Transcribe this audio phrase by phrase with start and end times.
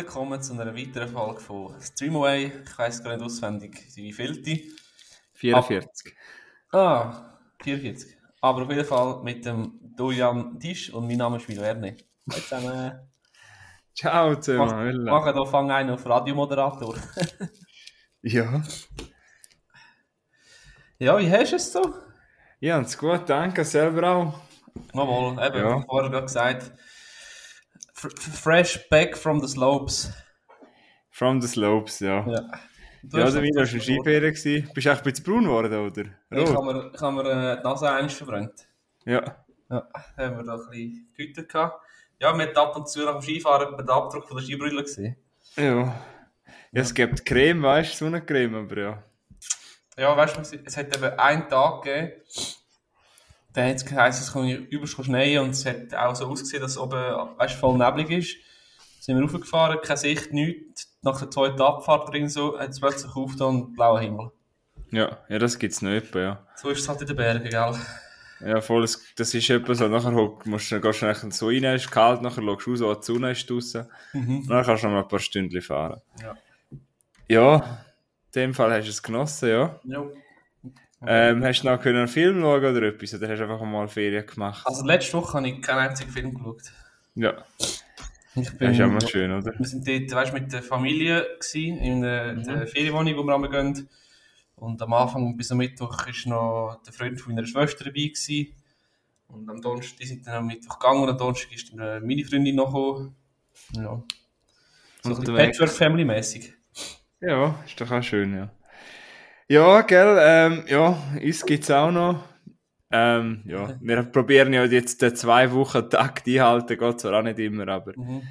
[0.00, 2.50] Willkommen zu einer weiteren Folge von Streamaway.
[2.64, 4.72] Ich weiß gar nicht auswendig, wie viel die.
[5.34, 6.16] 44.
[6.72, 8.16] Ah, 44.
[8.40, 11.98] Aber auf jeden Fall mit dem Dorian Tisch und mein Name ist Milo Erne.
[12.30, 13.10] Hallo zusammen.
[13.94, 15.04] Ciao Mach- zusammen.
[15.04, 16.96] Machen hier fang einen auf Radiomoderator.
[18.22, 18.62] Ja,
[20.98, 21.94] ja, wie hast du es so?
[22.60, 24.40] ja, und gut, danke, selber auch.
[24.94, 25.82] Jawohl, eben, Ja.
[25.82, 26.72] vorher gesagt.
[28.08, 30.10] Fresh back from the slopes.
[31.10, 32.26] From the slopes, ja.
[32.26, 32.50] Ja.
[33.02, 34.34] Du ja hast der noch Milo war schon Skiferien.
[34.34, 34.70] gewesen.
[34.74, 36.02] Bist du echt ein bisschen braun geworden, oder?
[36.30, 36.56] Ich Rot?
[36.56, 38.68] habe mir, ich habe mir äh, die Nase eins verbrannt.
[39.06, 39.44] Ja.
[39.70, 41.82] Ja, da haben wir da ein bisschen Güter gehabt.
[42.18, 45.16] Ja, wir ab und zu nach dem Skifahren den Abdruck von der Skibrille gesehen.
[45.56, 45.94] Ja.
[46.72, 49.02] Ja, es gibt Creme, weißt du, Sonnencreme, aber ja.
[49.96, 52.12] Ja, weißt du, es hat eben einen Tag gegeben,
[53.52, 56.72] da hat es geheißen, es kann übelst schneien und es hat auch so ausgesehen, dass
[56.72, 56.98] es oben,
[57.38, 58.36] weißt voll neblig ist.
[59.00, 60.96] Sind wir raufgefahren, keine Sicht, nichts.
[61.02, 64.30] Nach der zweiten Abfahrt drin so, hat es plötzlich aufgetan und blauer Himmel.
[64.90, 66.46] Ja, ja das gibt es noch etwa, ja.
[66.56, 67.74] So ist es halt in den Bergen, gell?
[68.40, 71.64] Ja, voll, das, das ist etwa so, nachher musst du, gehst du nachher so rein,
[71.64, 73.86] ist kalt, nachher schaust du raus, oh, die Sonne ist draussen.
[74.12, 74.46] Mhm.
[74.48, 76.00] Dann kannst du noch mal ein paar Stündchen fahren.
[76.22, 76.36] Ja.
[77.28, 77.84] Ja,
[78.34, 79.80] in dem Fall hast du es genossen, ja.
[79.84, 80.04] Ja.
[81.06, 83.14] Ähm, hast du noch einen Film schauen oder etwas?
[83.14, 84.66] Oder hast du einfach mal Ferien gemacht?
[84.66, 86.62] Also letzte Woche habe ich keinen einzigen Film geschaut.
[87.14, 87.44] Ja,
[88.34, 89.52] Ich das ist auch mal schön, oder?
[89.58, 93.50] Wir sind dort, weißt, mit der Familie gewesen, in der, der Ferienwohnung, wo wir einmal
[93.50, 93.88] gehen.
[94.56, 98.08] Und am Anfang bis am Mittwoch war noch der Freund von meiner Schwester dabei.
[98.08, 98.54] Gewesen.
[99.28, 102.00] Und am Donnerstag, die sind dann am Mittwoch gegangen und am Donnerstag ist dann äh,
[102.00, 103.16] meine Freundin noch gekommen.
[103.72, 104.02] Ja.
[105.02, 105.14] So.
[105.14, 106.52] Patchwork-Family-mäßig.
[107.20, 108.50] Ja, ist doch auch schön, ja.
[109.50, 112.22] Ja, gell, ähm, ja, uns gibt es auch noch.
[112.92, 117.40] Ähm, ja, wir probieren ja jetzt den zwei Wochen Takt einhalten, geht zwar auch nicht
[117.40, 118.22] immer, aber Mhm.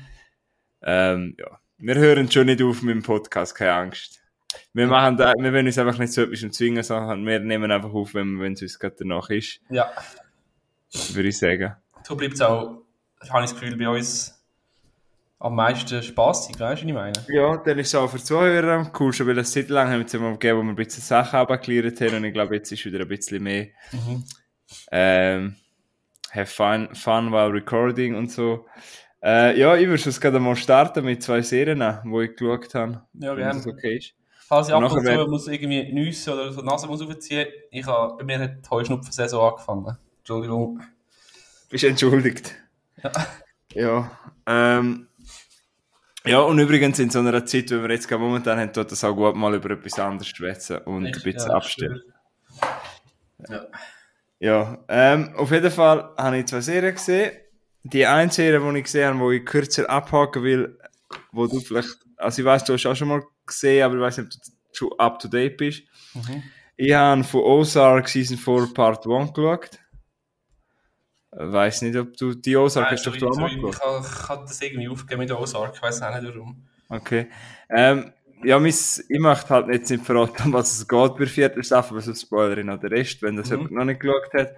[0.81, 4.21] ähm, ja, wir hören schon nicht auf mit dem Podcast, keine Angst.
[4.71, 7.93] Wir machen da, wir wollen uns einfach nicht so etwas zwingen, sondern wir nehmen einfach
[7.93, 9.91] auf, wenn es uns gerade danach ist, Ja,
[11.11, 11.75] würde ich sagen.
[12.03, 12.83] so bleibt es auch,
[13.29, 14.38] habe ich das Gefühl, bei uns
[15.39, 17.25] am meisten spaßig, weißt du, was ich meine?
[17.29, 20.31] Ja, dann ist es auch für Zuhörer am coolsten, weil es seit langem jetzt immer
[20.33, 23.07] gegeben, wo wir ein bisschen Sachen abgeklärt haben und ich glaube, jetzt ist wieder ein
[23.07, 24.23] bisschen mehr Mhm.
[24.91, 25.55] ähm,
[26.31, 28.65] have fun, fun while recording und so.
[29.23, 33.01] Äh, ja, ich würde es gerade mal starten mit zwei Serien, die ich geschaut habe.
[33.13, 33.55] Ja, gerne.
[33.55, 34.13] das okay ist.
[34.47, 37.47] Falls ich Und ab und zu muss irgendwie nüssen oder so die Nase muss aufziehen,
[37.69, 39.97] ich habe, bei mir hat die Heuschnupfensaison angefangen.
[40.19, 40.81] Entschuldigung.
[41.69, 42.55] Bist entschuldigt.
[43.03, 43.11] Ja.
[43.73, 44.11] Ja,
[44.47, 45.08] ähm,
[46.29, 49.03] ja, und übrigens in so einer Zeit, wie wir jetzt gerade momentan haben, tut das
[49.03, 52.01] auch gut mal über etwas anderes schwätzen und ein bisschen Ja, abstellen.
[53.47, 53.65] Ja.
[54.41, 57.31] Ja, ähm, auf jeden Fall habe ich zwei Serien gesehen.
[57.83, 60.77] Die eine Serie, die ich gesehen habe, die ich kürzer abhaken will,
[61.31, 64.17] wo du vielleicht, also ich weiß, du hast auch schon mal gesehen, aber ich weiß
[64.19, 65.83] nicht, ob du schon up to date bist.
[66.13, 66.43] Mhm.
[66.77, 69.71] Ich habe von Ozark Season 4 Part 1 geschaut.
[71.31, 73.79] Ich weiß nicht, ob du die Ozark hast doch so- du auch so- mal ich,
[74.29, 76.65] habe, das irgendwie aufgegeben mit Ozark, ich weiß auch nicht warum.
[76.89, 77.27] Okay.
[77.69, 78.11] Ähm,
[78.43, 81.63] ja, mein, ich möchte halt jetzt nicht verraten, um was es geht bei der vierten
[81.63, 83.55] Staffel, spoilere ich noch den Rest, wenn das Mhm.
[83.57, 84.55] jemand noch nicht geschaut hat.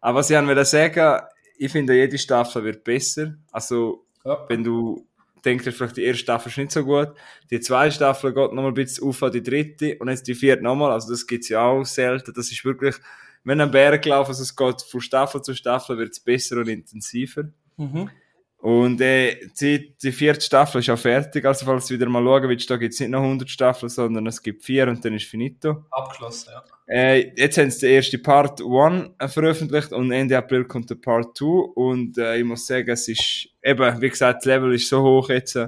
[0.00, 1.20] Aber was ich will sagen,
[1.58, 3.34] ich finde, jede Staffel wird besser.
[3.52, 4.46] Also, Ja.
[4.48, 5.06] wenn du
[5.44, 7.12] denkst, vielleicht die erste Staffel ist nicht so gut,
[7.50, 10.34] die zweite Staffel geht noch mal ein bisschen auf an die dritte und jetzt die
[10.34, 12.32] vierte nochmal, also das gibt's ja auch selten.
[12.34, 12.96] Das ist wirklich,
[13.44, 17.44] wenn ein Berg laufen, also es geht von Staffel zu Staffel, wird's besser und intensiver.
[17.76, 18.10] Mhm.
[18.58, 22.48] Und äh, die, die vierte Staffel ist auch fertig, also falls du wieder mal schauen
[22.50, 25.24] willst, da gibt es nicht noch 100 Staffeln, sondern es gibt vier und dann ist
[25.24, 25.86] finito.
[25.90, 26.62] Abgeschlossen, ja.
[26.86, 30.96] Äh, jetzt haben sie den ersten Part 1 äh, veröffentlicht und Ende April kommt der
[30.96, 34.88] Part 2 und äh, ich muss sagen, es ist eben, wie gesagt, das Level ist
[34.88, 35.58] so hoch jetzt,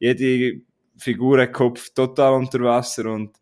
[0.00, 0.62] jede
[0.96, 3.36] Figur Kopf total unter Wasser und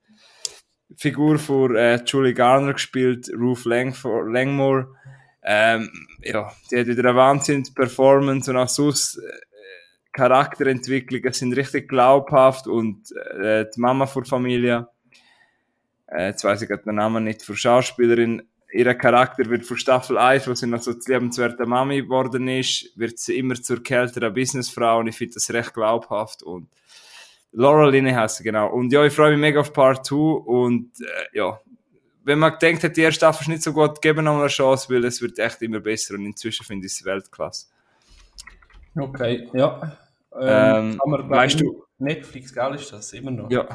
[0.96, 4.94] Figur von äh, Julie Garner gespielt, Ruth Langford, Langmore,
[5.42, 5.90] ähm,
[6.22, 9.22] ja, die hat wieder eine Wahnsinns-Performance und auch sonst äh,
[10.12, 13.10] Charakterentwicklungen sind richtig glaubhaft und
[13.40, 14.88] äh, die Mama von Familie,
[16.08, 18.42] äh, jetzt weiß ich gerade den Namen nicht, für Schauspielerin,
[18.72, 22.92] ihr Charakter wird von Staffel 1, wo sie noch so die liebenswerte Mami geworden ist,
[22.96, 26.68] wird sie immer zur kälteren Businessfrau und ich finde das recht glaubhaft und
[27.52, 28.68] Laura heißt sie, genau.
[28.68, 31.58] Und ja, ich freue mich mega auf Part 2 und äh, ja,
[32.22, 34.48] wenn man gedacht hat, die erste Staffel ist nicht so gut, geben noch mal eine
[34.48, 37.66] Chance, weil es wird echt immer besser und inzwischen finde ich es Weltklasse.
[38.96, 39.96] Okay, ja.
[40.40, 43.50] Ähm, glaub weißt du- Netflix, gell, ist das immer noch?
[43.50, 43.66] Ja,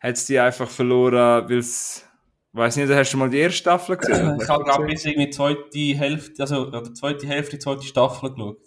[0.00, 2.04] hat es die einfach verloren, weil es,
[2.52, 4.38] weiß nicht, hast du mal die erste Staffel gesehen?
[4.40, 8.58] Ich habe, glaube bis irgendwie zweite Hälfte, also, oder zweite Hälfte, zweite Staffel geschaut.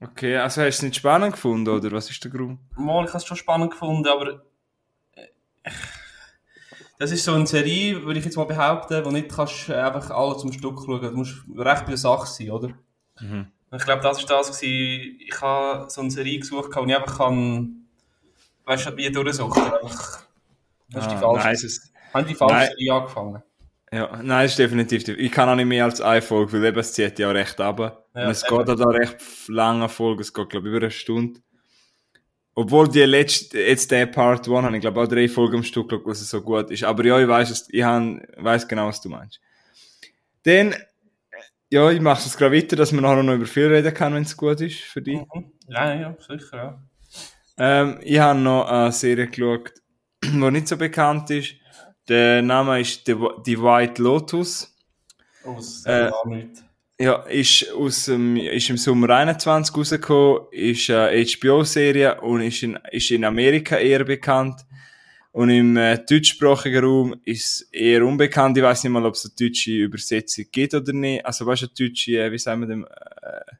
[0.00, 2.60] Okay, also hast du es nicht spannend gefunden, oder was ist der Grund?
[2.76, 4.42] Mal, ich habe es schon spannend gefunden, aber
[5.14, 5.70] äh,
[6.98, 10.10] das ist so eine Serie, würde ich jetzt mal behaupten, wo nicht kannst äh, einfach
[10.10, 11.00] alle zum Stück schauen.
[11.00, 12.68] Du musst recht bei der Sache sein, oder?
[13.20, 13.48] Mhm.
[13.72, 14.58] Ich glaube, das war das.
[14.60, 15.18] Gewesen.
[15.20, 17.86] Ich habe so eine Serie gesucht, wo ich einfach kann,
[18.64, 19.62] weißt du, wie durchsuchen.
[19.62, 20.22] Einfach,
[20.90, 21.44] das ist die Ah, falsche.
[21.44, 22.66] nein, es ist, Haben die falsche.
[22.68, 23.42] Serie angefangen?
[23.92, 25.08] Ja, nein, ist definitiv.
[25.08, 27.60] Ich kann auch nicht mehr als eine Folge, weil eben es zieht ja auch recht
[27.60, 27.78] ab.
[28.14, 28.58] Ja, und es eben.
[28.58, 29.16] geht auch da recht
[29.48, 31.40] lange Folge, es geht, glaube ich, über eine Stunde.
[32.54, 35.88] Obwohl die letzte, jetzt der Part 1, habe ich glaube auch drei Folgen am Stück
[35.88, 36.82] geschaut, was so gut ist.
[36.82, 39.40] Aber ja, ich weiß ich weiß genau, was du meinst.
[40.42, 40.74] Dann,
[41.70, 44.24] ja, ich mache es gerade weiter, dass man nachher noch über viel reden kann, wenn
[44.24, 45.20] es gut ist für dich.
[45.32, 45.52] Mhm.
[45.68, 46.82] Ja, ja, sicher, ja.
[47.58, 49.72] Ähm, ich habe noch eine Serie geschaut,
[50.24, 51.54] die nicht so bekannt ist.
[52.08, 53.14] Der Name ist The,
[53.44, 54.74] The White Lotus.
[55.44, 56.10] Das Äh.
[57.00, 62.76] Ja, ist, aus dem, ist im Sommer 21 rausgekommen, ist eine HBO-Serie und ist in,
[62.90, 64.62] ist in Amerika eher bekannt.
[65.30, 68.56] Und im äh, deutschsprachigen Raum ist es eher unbekannt.
[68.56, 71.24] Ich weiß nicht mal, ob es eine deutsche Übersetzung gibt oder nicht.
[71.24, 73.54] Also, weißt du, eine deutsche, äh, wie sagen wir dem, äh,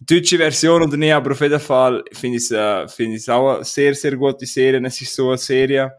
[0.00, 3.28] deutsche Version oder nicht, aber auf jeden Fall finde ich es, äh, finde ich es
[3.28, 4.80] auch eine sehr, sehr gute Serie.
[4.86, 5.92] Es ist so eine Serie,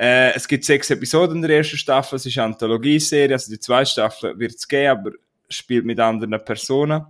[0.00, 3.60] äh, es gibt sechs Episoden in der ersten Staffel, es ist eine Anthologieserie, also die
[3.60, 5.10] zweite Staffel wird es geben, aber
[5.48, 7.04] spielt mit anderen Personen.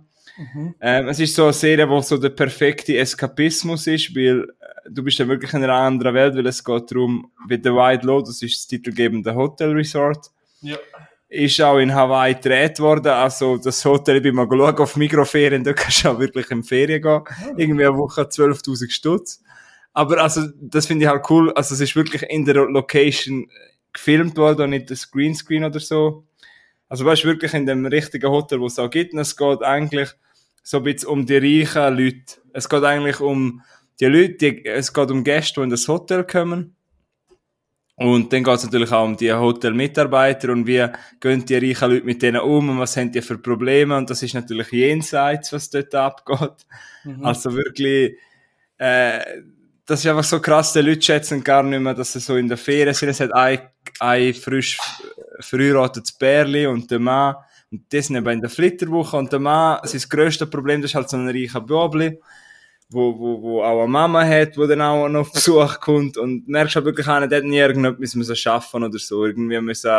[0.79, 5.03] Ähm, es ist so eine Serie, wo so der perfekte Eskapismus ist, weil äh, du
[5.03, 8.41] bist ja wirklich in einer anderen Welt, weil es geht darum, wie The White Lotus
[8.41, 10.27] ist das titelgebende Hotel Resort
[10.61, 10.77] Ja.
[11.29, 13.07] ist auch in Hawaii gedreht worden.
[13.11, 16.63] Also das Hotel, ich bin mal schauen auf Mikroferien, da kannst du auch wirklich in
[16.63, 17.21] Ferien gehen.
[17.57, 19.41] Irgendwie eine Woche 12'000 Stutz.
[19.93, 21.51] Aber also, das finde ich halt cool.
[21.53, 23.49] Also es ist wirklich in der Location
[23.93, 26.25] gefilmt worden und nicht das Greenscreen oder so.
[26.87, 29.13] Also weißt wirklich in dem richtigen Hotel, wo es auch gibt.
[29.13, 30.09] Und es geht eigentlich
[30.63, 32.41] so ein bisschen um die reichen Leute.
[32.53, 33.61] Es geht eigentlich um
[33.99, 36.75] die Leute, die, es geht um Gäste, die in das Hotel kommen.
[37.95, 40.87] Und dann geht es natürlich auch um die Hotelmitarbeiter und wie
[41.19, 43.95] gehen die reichen Leute mit denen um und was haben die für Probleme.
[43.95, 46.65] Und das ist natürlich jenseits, was dort abgeht.
[47.21, 48.17] Also wirklich,
[48.77, 49.41] äh,
[49.85, 52.47] das ist einfach so krass, die Leute schätzen gar nicht mehr, dass sie so in
[52.47, 53.09] der Ferien sind.
[53.09, 53.59] Es hat ein,
[53.99, 54.79] ein frisch
[55.39, 57.35] verheiratetes Bärli und der Mann,
[57.71, 60.95] und die sind eben in der Flitterwoche und der Mann, sein grösstes Problem, das ist
[60.95, 62.19] halt so ein reicher Bobli,
[62.89, 66.47] wo, wo, wo auch eine Mama hat, wo dann auch noch auf Besuch kommt und
[66.47, 69.89] merkst halt wirklich an, der hat nie irgendetwas müssen schaffen oder so, irgendwie müssen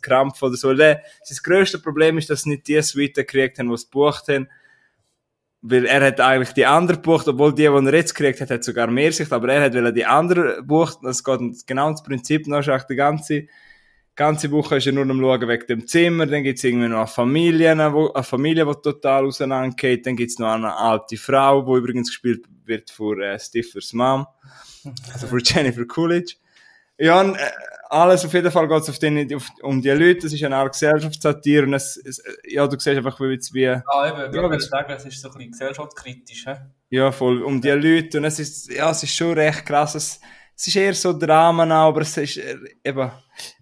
[0.00, 0.72] krampfen oder so.
[0.72, 4.28] Der, sein grösstes Problem ist, dass sie nicht die Suite gekriegt haben, die sie gebucht
[4.28, 4.48] haben,
[5.60, 8.62] weil er hat eigentlich die andere gebucht, obwohl die, die er jetzt gekriegt hat, hat
[8.62, 10.98] sogar mehr Sicht, aber er hat will die andere gebucht.
[11.02, 12.44] Das geht genau ins Prinzip.
[12.44, 13.46] Dann ist die ganze,
[14.14, 16.26] ganze Woche ist er nur am Schauen wegen dem Zimmer.
[16.26, 20.06] Dann gibt's irgendwie noch eine Familie, eine Familie, die total auseinandergeht.
[20.06, 24.26] Dann gibt's noch eine alte Frau, die übrigens gespielt wird von äh, Stiffers Mom.
[25.12, 26.36] Also von Jennifer Coolidge.
[26.98, 27.50] Ja, und, äh,
[27.90, 30.26] alles auf jeden Fall geht's auf den, auf, um die Leute.
[30.26, 34.08] Es ist eine Art Gesellschaftssatire und es, es, ja, du siehst einfach, wie, wie Ah,
[34.08, 36.44] eben, Ja, ich sagen, es ist so ein bisschen gesellschaftskritisch.
[36.44, 36.54] He?
[36.90, 37.42] Ja, voll.
[37.42, 38.18] Um die Leute.
[38.18, 39.94] Und es ist, ja, es ist schon recht krass.
[39.94, 40.20] Es,
[40.54, 43.10] es ist eher so Drama, auch, aber es ist äh, eben,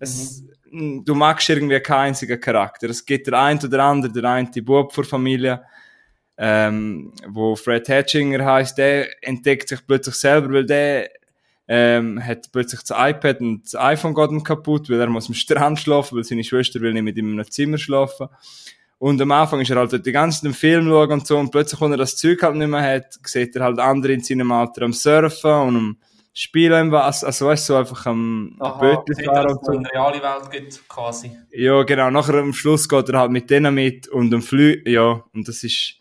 [0.01, 2.91] es, du magst irgendwie keinen einzigen Charakter.
[2.91, 5.63] Es gibt der ein oder andere, der eine Bub vor Familie,
[6.39, 11.11] ähm, wo Fred Hatchinger heißt, der entdeckt sich plötzlich selber, weil der
[11.69, 15.35] ähm, hat plötzlich das iPad und das iPhone geht ihm kaputt, weil er muss am
[15.35, 18.29] Strand schlafen, weil seine Schwester will nicht mit ihm in einem Zimmer schlafen.
[18.99, 21.51] Und am Anfang ist er halt die ganze Zeit den Film schauen und so, und
[21.51, 24.51] plötzlich, wenn er das Zeug halt nicht mehr hat, sieht er halt andere in seinem
[24.53, 25.97] Alter am Surfen und am
[26.33, 29.73] Spielen im Wasser, also weißt du, so einfach am Bötchen fahren dass und so.
[29.73, 31.31] eine reale Welt gibt, quasi.
[31.51, 32.11] Ja, genau.
[32.11, 35.63] Nachher am Schluss geht er halt mit denen mit und am Flü, ja, und das
[35.65, 35.95] ist,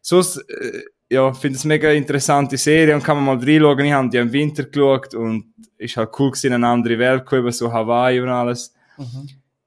[0.00, 3.84] so, äh, ja, finde es eine mega interessante Serie und kann man mal reinschauen.
[3.84, 7.24] Ich habe die im Winter geschaut und ist halt cool gewesen, in eine andere Welt
[7.24, 8.74] gekommen, so Hawaii und alles.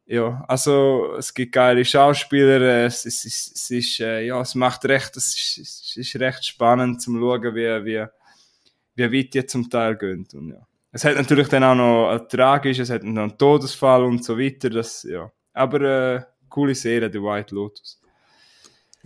[0.05, 4.55] Ja, also, es gibt geile Schauspieler, äh, es, es, es, es ist, äh, ja, es
[4.55, 8.05] macht recht, es ist, es ist recht spannend zum schauen, wie, wie,
[8.95, 10.67] wie weit die zum Teil gehen und ja.
[10.91, 14.37] Es hat natürlich dann auch noch ein tragisch, es hat noch einen Todesfall und so
[14.37, 15.31] weiter, das, ja.
[15.53, 18.01] Aber, äh, coole Serie, The White Lotus.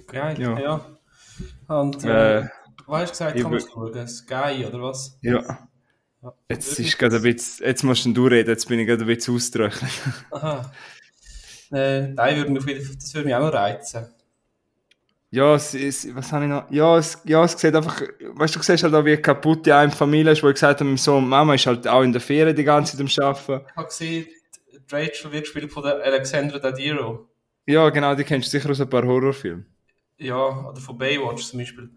[0.07, 0.59] Geil, Ja.
[0.59, 0.97] ja.
[1.67, 2.47] Und, äh, Äh,
[2.87, 4.07] was hast du gesagt, ich kann man wür- schauen?
[4.07, 5.17] Sky, oder was?
[5.21, 5.41] ja.
[6.21, 6.33] Ja.
[6.49, 9.35] Jetzt ist gerade ein bisschen, jetzt musst du reden, jetzt bin ich gerade ein bisschen
[9.35, 9.91] ausgetrocknet.
[10.31, 10.71] Aha.
[11.71, 14.07] Äh, nein, würde mich das würde mich auch noch reizen.
[15.29, 16.71] Ja, es ist, was habe ich noch?
[16.71, 19.71] Ja, es, ja, es sieht einfach, weißt du, du siehst halt auch, wie kaputt die
[19.71, 22.11] eine Familie ist, wo ich gesagt habe, mein Sohn und Mama ist halt auch in
[22.11, 23.65] der Ferien die ganze Zeit am Arbeiten.
[23.69, 24.25] Ich habe gesehen,
[24.91, 27.27] Rachel wird gespielt von der Alexandra Daddario.
[27.67, 29.65] Ja, genau, die kennst du sicher aus ein paar Horrorfilmen.
[30.17, 31.89] Ja, oder von Baywatch zum Beispiel.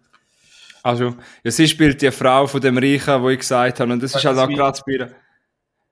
[0.82, 4.14] Also, ja, sie spielt die Frau von dem Reichen, wo ich gesagt habe, und das
[4.14, 5.14] ist halt auch gerade bei ihr.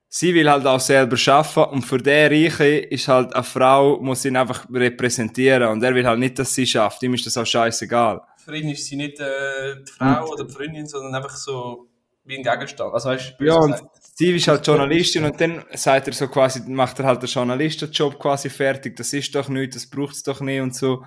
[0.09, 4.25] Sie will halt auch selber arbeiten und für den Reichen ist halt eine Frau, muss
[4.25, 7.03] ihn einfach repräsentieren und er will halt nicht, dass sie schafft.
[7.03, 8.23] Ihm ist das auch scheißegal.
[8.43, 10.31] Für ihn ist sie nicht äh, die Frau Hm.
[10.31, 11.89] oder die Freundin, sondern einfach so
[12.25, 12.95] wie ein Gegenstand.
[12.95, 13.75] Also, weißt, Ja, und
[14.15, 18.19] sie ist halt Journalistin und dann sagt er so quasi, macht er halt den Journalistenjob
[18.19, 21.05] quasi fertig, das ist doch nichts, das braucht's doch nicht und so.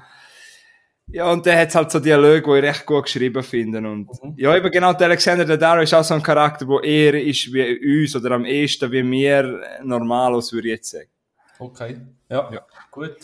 [1.11, 3.79] Ja, und dann hat's halt so Dialoge, die ich recht gut geschrieben finde.
[3.79, 4.33] Und Mhm.
[4.37, 8.01] ja, eben genau, der Alexander Daddario ist auch so ein Charakter, der eher ist wie
[8.03, 11.09] uns oder am ehesten wie mir normalos, würde ich jetzt sagen.
[11.57, 11.97] Okay.
[12.29, 12.49] Ja.
[12.53, 12.61] Ja.
[12.91, 13.15] Gut.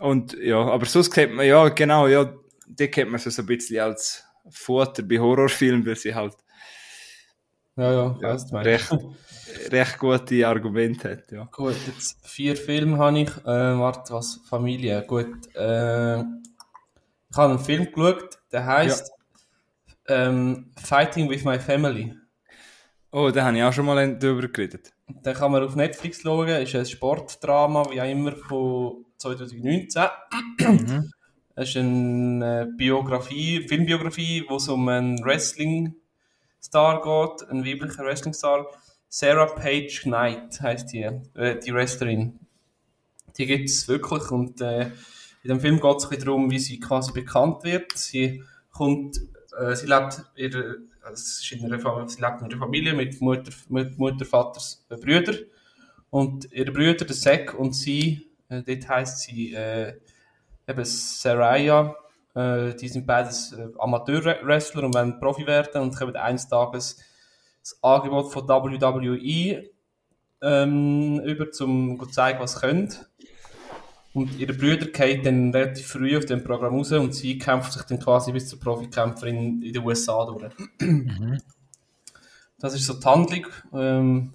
[0.00, 2.32] Und ja, aber sonst kennt man, ja, genau, ja,
[2.66, 6.34] die kennt man so, so ein bisschen als Futter bei Horrorfilmen, weil sie halt
[7.76, 8.94] Ja, ja, Ja, weißt recht,
[9.70, 11.48] recht gute Argumente hat, ja.
[11.52, 13.28] Gut, jetzt vier Filme habe ich.
[13.44, 14.40] Äh, warte, was?
[14.48, 15.02] Familie.
[15.06, 15.28] Gut.
[15.54, 16.22] Äh,
[17.36, 19.12] ich habe einen Film geschaut, der heißt
[20.08, 22.14] ähm, Fighting with My Family.
[23.12, 24.94] Oh, da habe ich auch schon mal drüber geredet.
[25.06, 26.48] Den kann man auf Netflix schauen.
[26.48, 30.02] Ist ein Sportdrama, wie auch immer, von 2019.
[31.58, 38.66] Es ist eine äh, Biografie, Filmbiografie, wo es um einen Wrestling-Star geht, einen weiblichen Wrestling-Star.
[39.08, 41.02] Sarah Page Knight heißt die,
[41.34, 42.40] äh, die Wrestlerin.
[43.38, 44.90] Die gibt es wirklich und äh,
[45.46, 47.96] in dem Film geht es darum, wie sie quasi bekannt wird.
[47.96, 49.20] Sie kommt,
[49.56, 53.20] äh, sie lebt ihre, also es ist in einer, sie lebt in einer Familie mit
[53.20, 55.34] Mutter, mit Mutter Vaters äh, Brüder
[56.10, 59.94] und ihre Brüder, der Zack und sie, äh, dort heisst sie äh,
[60.66, 61.94] eben Saraya,
[62.34, 66.96] äh, die sind beides äh, Amateur-Wrestler und wollen Profi werden und kommen eines Tages
[67.60, 69.70] das Angebot von WWE
[70.42, 72.92] ähm, über, zum zu zeigen, was sie können.
[74.16, 77.82] Und ihre Brüder gehen dann relativ früh auf dem Programm raus und sie kämpft sich
[77.82, 80.54] dann quasi bis zur Profikämpferin in den USA durch.
[82.58, 83.46] Das ist so die Handlung.
[83.74, 84.32] Ähm,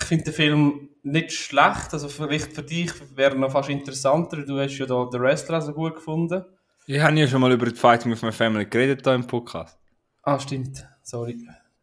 [0.00, 4.44] ich finde den Film nicht schlecht, also vielleicht für dich wäre er noch fast interessanter.
[4.44, 6.44] Du hast ja da den Wrestler so gut gefunden.
[6.86, 9.78] Ich habe ja schon mal über die Fighting with my Family geredet hier im Podcast.
[10.24, 10.84] Ah, stimmt.
[11.04, 11.38] Sorry.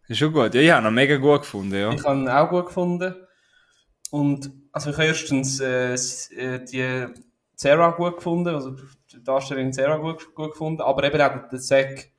[0.10, 0.54] Ist schon gut.
[0.54, 1.94] Ja, ich habe ihn mega gut gefunden, ja.
[1.94, 3.16] Ich habe ihn auch gut gefunden.
[4.12, 7.08] Und also ich habe erstens äh, äh, die
[7.56, 8.72] Sarah gut gefunden, also
[9.12, 12.12] die Darstellerin Sarah gut, gut gefunden, aber eben auch den Zack.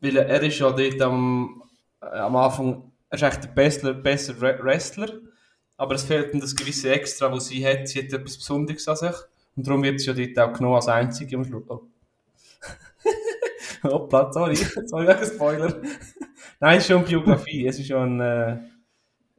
[0.00, 1.62] Weil er, ist ja dort am,
[2.00, 3.40] äh, am Anfang, er ist eigentlich
[3.82, 5.08] der bessere Wre- Wrestler,
[5.76, 7.88] aber es fehlt ihm das gewisse Extra, was sie hat.
[7.88, 9.16] Sie hat etwas Besonderes an sich
[9.56, 11.64] und darum wird sie ja dort auch genommen als Einzige am Schluss.
[13.82, 15.80] Hoppla, sorry, sorry wegen Spoiler.
[16.60, 18.58] Nein, es ist schon eine Biografie, es ist schon ein...
[18.58, 18.69] Äh,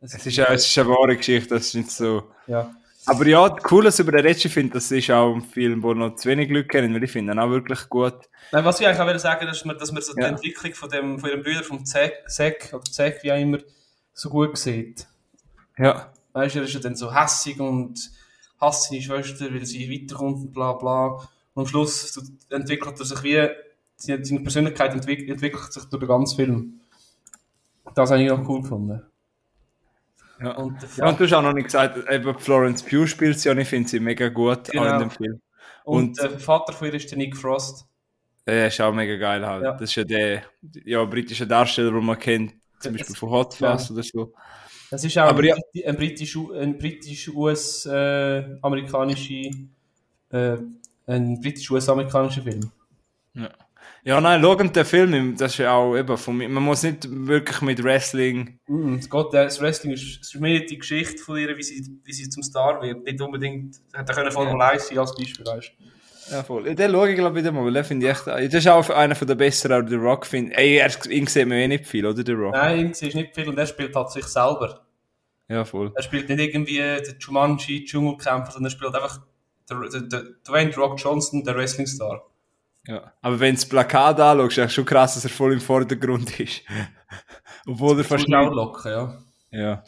[0.02, 2.24] Es ist, ja- es ist eine wahre Geschichte, das ist nicht so.
[2.48, 2.74] ja.
[3.08, 6.18] Aber ja, cool, dass über den Rätsel finde, das ist auch ein Film, wo noch
[6.18, 8.14] zu wenig Glück kennen, weil ich finde ihn auch wirklich gut.
[8.52, 10.28] Nein, was ich eigentlich auch will sagen, dass man, dass man so die Ja.
[10.28, 13.58] Entwicklung von dem, von ihrem Bruder, vom Zack, oder Zack, wie auch immer,
[14.14, 15.08] so gut sieht.
[15.80, 16.14] Ja.
[16.34, 18.12] Weißt du, er ist ja dann so hässig und
[18.60, 21.08] hasst seine Schwester, weil sie weiterkommt und bla bla.
[21.56, 23.50] Und am Schluss entwickelt er sich wie,
[23.96, 26.82] seine Persönlichkeit entwick entwickelt sich durch den ganzen Film.
[27.96, 29.02] Das habe ich noch cool gefunden.
[30.44, 30.52] Ja.
[30.58, 33.50] Und der Ja, und du hast auch noch nicht gesagt, eben Florence Pugh spielt sie
[33.50, 34.94] und ich finde sie mega gut auch Genau.
[34.94, 35.42] in dem Film.
[35.84, 37.86] und und- der Vater von ihr ist der Nick Frost.
[38.46, 39.64] Er ist auch mega geil halt.
[39.64, 39.72] Ja.
[39.74, 40.44] Das ist ja der
[40.84, 44.34] ja, britische Darsteller, den man kennt, zum Beispiel von Hot Fuzz oder so.
[44.90, 49.52] Das ist auch Aber ein, ja- ein britisch, ein britisch-US-amerikanische,
[50.32, 50.58] äh,
[51.08, 52.72] ein britisch-US-amerikanischer Film.
[53.34, 53.50] Ja,
[54.20, 56.50] nein, schauen den Film, das ist ja auch eben von mir.
[56.50, 58.60] Man muss nicht wirklich mit Wrestling.
[58.68, 62.14] Mm, es geht, das Wrestling ist, ist mehr die Geschichte von ihr, wie sie, wie
[62.14, 63.04] sie zum Star wird.
[63.04, 65.84] Nicht unbedingt, hätte können Formel 1 sein als Beispiel, weißt du.
[66.32, 66.76] Ja, voll.
[66.76, 68.26] Den schaue ich, glaube ich, wieder mal, weil den finde ich echt.
[68.26, 71.48] Das ist auch einer von der besseren, auch der Rock finde Ey, er, ihn sieht
[71.48, 72.24] man eh nicht viel, oder?
[72.24, 72.54] Der Rock.
[72.54, 74.86] Nein, irgendwie ist nicht viel und er spielt halt sich selber.
[75.50, 75.92] Ja, voll.
[75.94, 79.20] Er spielt nicht irgendwie den Jumanji, Dschungelkämpfer, sondern er spielt einfach
[79.70, 82.24] der, der, der Dwayne Rock Johnson, der Wrestling-Star.
[82.88, 83.14] Ja.
[83.22, 86.62] Aber wenn das Plakat anschaust, ist es schon krass, dass er voll im Vordergrund ist.
[87.68, 88.52] Obwohl er fast nicht.
[88.52, 89.18] locken, ja.
[89.52, 89.84] Ja.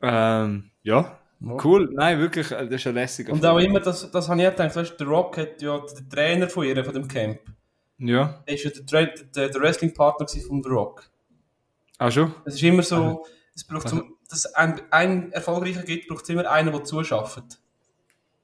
[0.00, 1.18] Ähm, ja.
[1.62, 1.90] Cool.
[1.92, 4.52] Nein, wirklich, äh, das ist ein lässiger Und auch immer, das, das habe ich auch
[4.52, 7.40] gedacht, weißt, du, der Rock hat ja den Trainer von ihr, von dem Camp.
[7.98, 8.42] Ja.
[8.46, 11.10] Er ist ja der, der, der Wrestling-Partner von The Rock.
[11.98, 12.34] Ach schon?
[12.44, 16.50] Es ist immer so, es braucht zum, dass ein, ein erfolgreicher gibt, braucht es immer
[16.50, 17.60] einen, der zuschafft.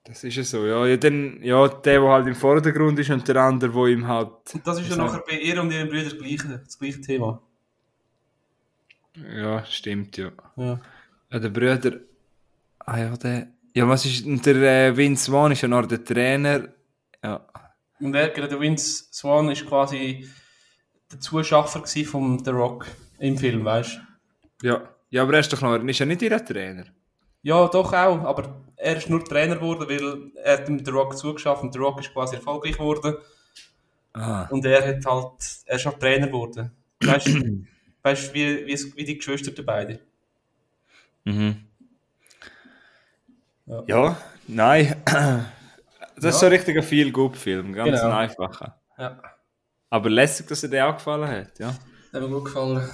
[0.05, 0.87] Das ist ja so, ja.
[0.87, 4.31] ja, dann, ja der, der halt im Vordergrund ist und der andere, der ihm halt.
[4.55, 7.43] Und das ist ja nachher bei ihr und ihren Brüdern das gleiche, das gleiche Thema.
[9.37, 10.31] Ja, stimmt, ja.
[10.57, 10.81] Ja.
[11.31, 12.01] ja der Bruder.
[12.79, 13.49] Ah ja, der.
[13.75, 14.25] Ja, was ist.
[14.47, 16.69] Der äh, Vince Vaughn ist ja noch der Trainer.
[17.23, 17.47] Ja.
[18.01, 20.27] Und der, der Vince Swan ist quasi
[21.13, 22.87] der Zuschaffer von The Rock
[23.19, 24.01] im Film, weißt
[24.61, 24.67] du?
[24.67, 24.89] Ja.
[25.11, 26.85] Ja, aber er ist doch noch, ist er nicht ihr Trainer?
[27.43, 31.17] Ja, doch auch, aber er ist nur Trainer geworden, weil er hat dem The Rock
[31.17, 33.17] zugeschafft und The Rock ist quasi erfolgreich geworden.
[34.13, 34.47] Ah.
[34.51, 35.33] Und er hat halt,
[35.67, 36.71] er ist halt Trainer geworden.
[37.03, 37.65] Weißt du,
[38.03, 40.01] weißt, wie, wie, die Geschwister beide?
[41.25, 41.65] Mhm.
[43.67, 43.83] Ja.
[43.87, 44.17] Ja,
[44.47, 44.97] nein.
[46.17, 48.13] Das ist so ein richtiger Feel-Good-Film, ganz Genau.
[48.13, 48.79] ein einfacher.
[48.99, 49.23] Ja,
[49.89, 51.69] Aber lässig, dass er dir auch gefallen hat, ja.
[51.69, 52.87] hat mir gut gefallen.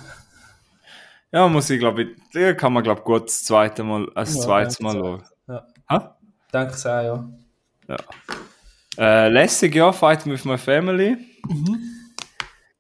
[1.37, 4.81] Ja, muss ich, glaube ich, kann man, glaube gut das zweite Mal, als Ja, zweites
[4.81, 5.23] Mal schauen.
[5.47, 6.17] Ja, Ha?
[6.51, 7.25] denke ich auch,
[7.89, 7.97] ja.
[8.97, 11.19] Äh, lässig, ja, Fighting with my family.
[11.47, 11.79] Mhm.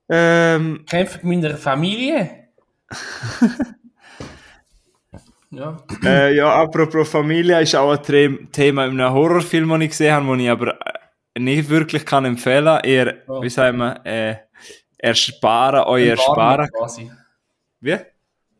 [0.08, 2.48] Ähm, Kämpfen mit meiner Familie.
[5.50, 5.76] ja.
[6.02, 10.25] äh, ja, apropos Familie, ist auch ein Thema in einem Horrorfilm, den ich gesehen habe,
[10.28, 10.80] den ich aber
[11.34, 12.80] äh, nicht wirklich kann empfehlen.
[12.82, 13.42] Eher, Oh.
[13.42, 14.36] wie sagen wir, äh,
[14.96, 16.70] ersparen, euch ersparen.
[16.72, 17.12] Quasi.
[17.80, 17.98] Wie?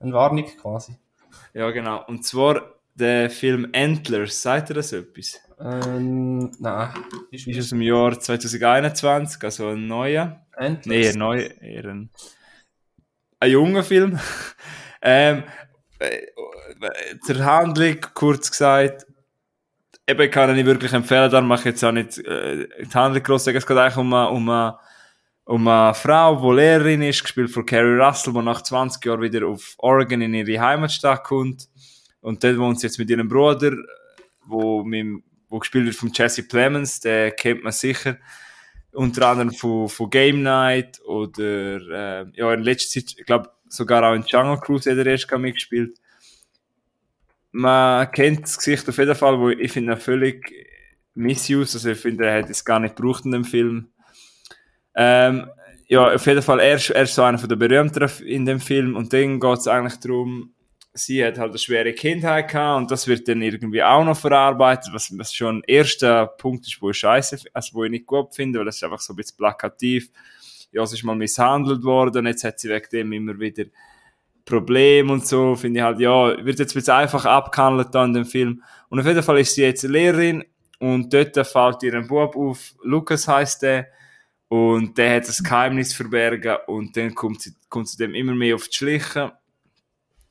[0.01, 0.97] Eine Warnung quasi.
[1.55, 2.05] Ja, genau.
[2.07, 4.43] Und zwar der Film Antlers.
[4.43, 5.41] Sagt ihr das etwas?
[5.59, 6.91] Ähm, nein.
[7.31, 10.45] Ist, Ist aus dem Jahr 2021, also ein neuer.
[10.57, 10.87] Endlich.
[10.87, 12.11] Nee, ein neuer, eher ein,
[13.41, 14.19] ein junger Film.
[15.03, 15.45] ähm,
[15.99, 16.27] äh,
[17.25, 19.07] zur Handlung, kurz gesagt,
[20.07, 23.23] eben kann ich nicht wirklich empfehlen, darum mache ich jetzt auch nicht äh, die Handlung
[23.23, 23.57] groß sagen.
[23.57, 24.79] Es geht eigentlich um um eine,
[25.47, 29.47] um eine Frau, die Lehrerin ist, gespielt von Carrie Russell, die nach 20 Jahren wieder
[29.47, 31.69] auf Oregon in ihre Heimatstadt kommt.
[32.21, 33.77] Und dort wohnt sie jetzt mit ihrem Bruder,
[34.45, 38.17] wo, mit, wo gespielt wird von Jesse Plemons, den kennt man sicher.
[38.91, 44.03] Unter anderem von, von Game Night oder äh, ja, in letzter Zeit, ich glaube, sogar
[44.03, 45.97] auch in Jungle Cruise hat er erst mitgespielt.
[47.53, 50.53] Man kennt das Gesicht auf jeden Fall, wo ich finde ihn völlig
[51.15, 53.93] misuse, also ich finde, er hat es gar nicht gebraucht in dem Film.
[54.97, 55.51] Ähm,
[55.89, 59.13] ja, auf jeden Fall, er, er ist so einer der berühmteren in dem Film und
[59.13, 60.53] dann geht es eigentlich darum,
[60.95, 64.93] sie hat halt eine schwere Kindheit gehabt und das wird dann irgendwie auch noch verarbeitet,
[64.93, 68.35] was, was schon ein erster Punkt ist, wo ich scheiße, also wo ich nicht gut
[68.35, 70.11] finde, weil das ist einfach so ein bisschen plakativ.
[70.73, 73.65] Ja, sie ist mal misshandelt worden, jetzt hat sie wegen dem immer wieder
[74.45, 78.15] Probleme und so, finde ich halt, ja, wird jetzt ein bisschen einfach abgehandelt da in
[78.15, 78.63] dem Film.
[78.89, 80.45] Und auf jeden Fall ist sie jetzt Lehrerin
[80.79, 83.89] und dort fällt ihr ein Bub auf, Lukas heißt der,
[84.49, 88.55] und der hat das Geheimnis verbergen und dann kommt sie, kommt sie dem immer mehr
[88.55, 89.33] auf die Schliche.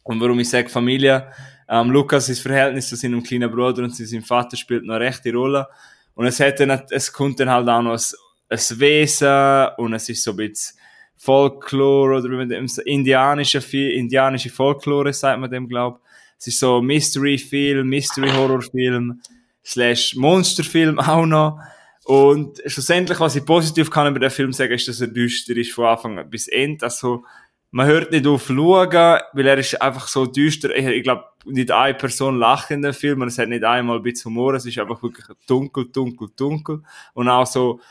[0.03, 1.31] Und warum ich sage Familie,
[1.67, 5.05] ähm, Lukas ist Verhältnis zu seinem kleinen Bruder und zu seinem Vater spielt noch eine
[5.05, 5.67] rechte Rolle.
[6.13, 8.03] Und es hat dann, es kommt dann halt auch noch ein,
[8.49, 10.77] ein Wesen und es ist so ein bisschen
[11.17, 16.01] Folklore oder wie man dem, indianische, indianische Folklore, sagt man dem, glaub.
[16.37, 19.21] Es ist so Mystery-Film, Mystery-Horror-Film,
[19.63, 21.59] slash Monsterfilm auch noch.
[22.05, 25.71] Und schlussendlich, was ich positiv kann über den Film sagen, ist, dass er düster ist
[25.71, 26.85] von Anfang bis Ende.
[26.85, 27.25] Also,
[27.71, 30.75] man hört nicht auf schauen, weil er ist einfach so düster.
[30.75, 33.97] Ich, ich glaube, nicht eine Person lacht in dem Film und es hat nicht einmal
[33.97, 34.53] ein bisschen Humor.
[34.53, 36.83] Es ist einfach wirklich dunkel, dunkel, dunkel.
[37.15, 37.81] Und auch so,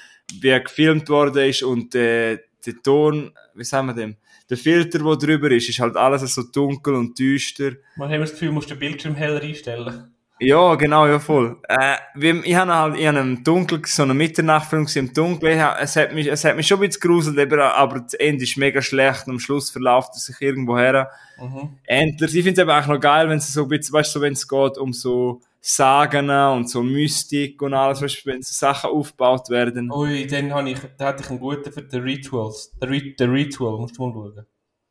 [0.41, 4.17] wie er gefilmt worden ist und äh, der Ton, wie sagen wir dem,
[4.49, 7.73] der Filter, der drüber ist, ist halt alles so dunkel und düster.
[7.97, 10.14] Man hat das Gefühl, du musst den Bildschirm heller einstellen.
[10.45, 11.57] Ja, genau, ja voll.
[11.69, 15.61] Äh, wie, ich habe halt in einem Dunkel, so eine Mitternachtfilm im Dunkeln.
[15.61, 18.57] Hab- Es hat mich, es hat mich schon ein bisschen gruselt, aber das Ende ist
[18.57, 21.11] mega schlecht und am Schluss verläuft es sich irgendwo her.
[21.41, 21.79] Mhm.
[21.87, 22.35] Endlich.
[22.35, 24.23] Ich finde es eben auch noch geil, wenn es so ein bisschen, weißt du, so,
[24.23, 28.53] wenn es geht um so Sagen und so Mystik und alles, weißt du, wenn so
[28.53, 29.91] Sachen aufgebaut werden.
[29.91, 32.71] Ui, dann habe ich, da hatte ich einen guten für die Rituals.
[32.83, 34.47] Der, Rit der Ritual, musst du mal schauen.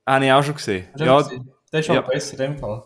[0.07, 0.87] Habe ich auch schon gesehen.
[0.93, 1.51] Hast Ja, gesehen?
[1.71, 2.07] Der ist halt ja.
[2.07, 2.83] besser in dem Fall.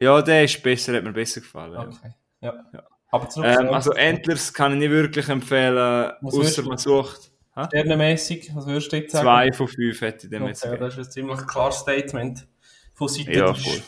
[0.00, 1.72] Ja, der ist besser, hat mir besser gefallen.
[1.72, 1.80] Ja.
[1.80, 2.14] Okay.
[2.40, 2.84] Ja.
[3.10, 7.30] Aber zurück Ähm, also Endlers kann ich nicht wirklich empfehlen, außer man sucht.
[7.68, 9.24] Sternenmäßig, was würdest du jetzt sagen?
[9.24, 10.90] Zwei von fünf hätte ich dem jetzt Okay, gegeben.
[10.90, 12.46] das ist ein ziemlich klares Statement
[12.94, 13.82] von Seite Ja, voll.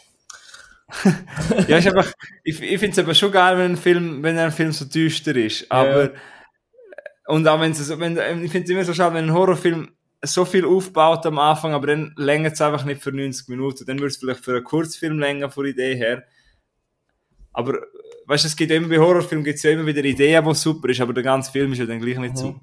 [1.67, 2.13] ja, ist einfach,
[2.45, 5.35] ich, ich finde es aber schon geil, wenn ein Film, wenn ein Film so düster
[5.35, 5.71] ist.
[5.73, 6.13] Aber,
[7.27, 9.96] und auch wenn es wenn, ich finde es immer so schade, wenn ein Horrorfilm
[10.27, 13.85] so viel aufbaut am Anfang, aber dann längert es einfach nicht für 90 Minuten.
[13.87, 16.25] Dann würde es vielleicht für einen Kurzfilm länger von der Idee her.
[17.53, 17.79] Aber,
[18.27, 21.01] weißt du, es gibt immer bei Horrorfilmen gibt's ja immer wieder Ideen, die super ist,
[21.01, 22.39] aber der ganze Film ist ja dann gleich nicht Mhm.
[22.39, 22.61] super.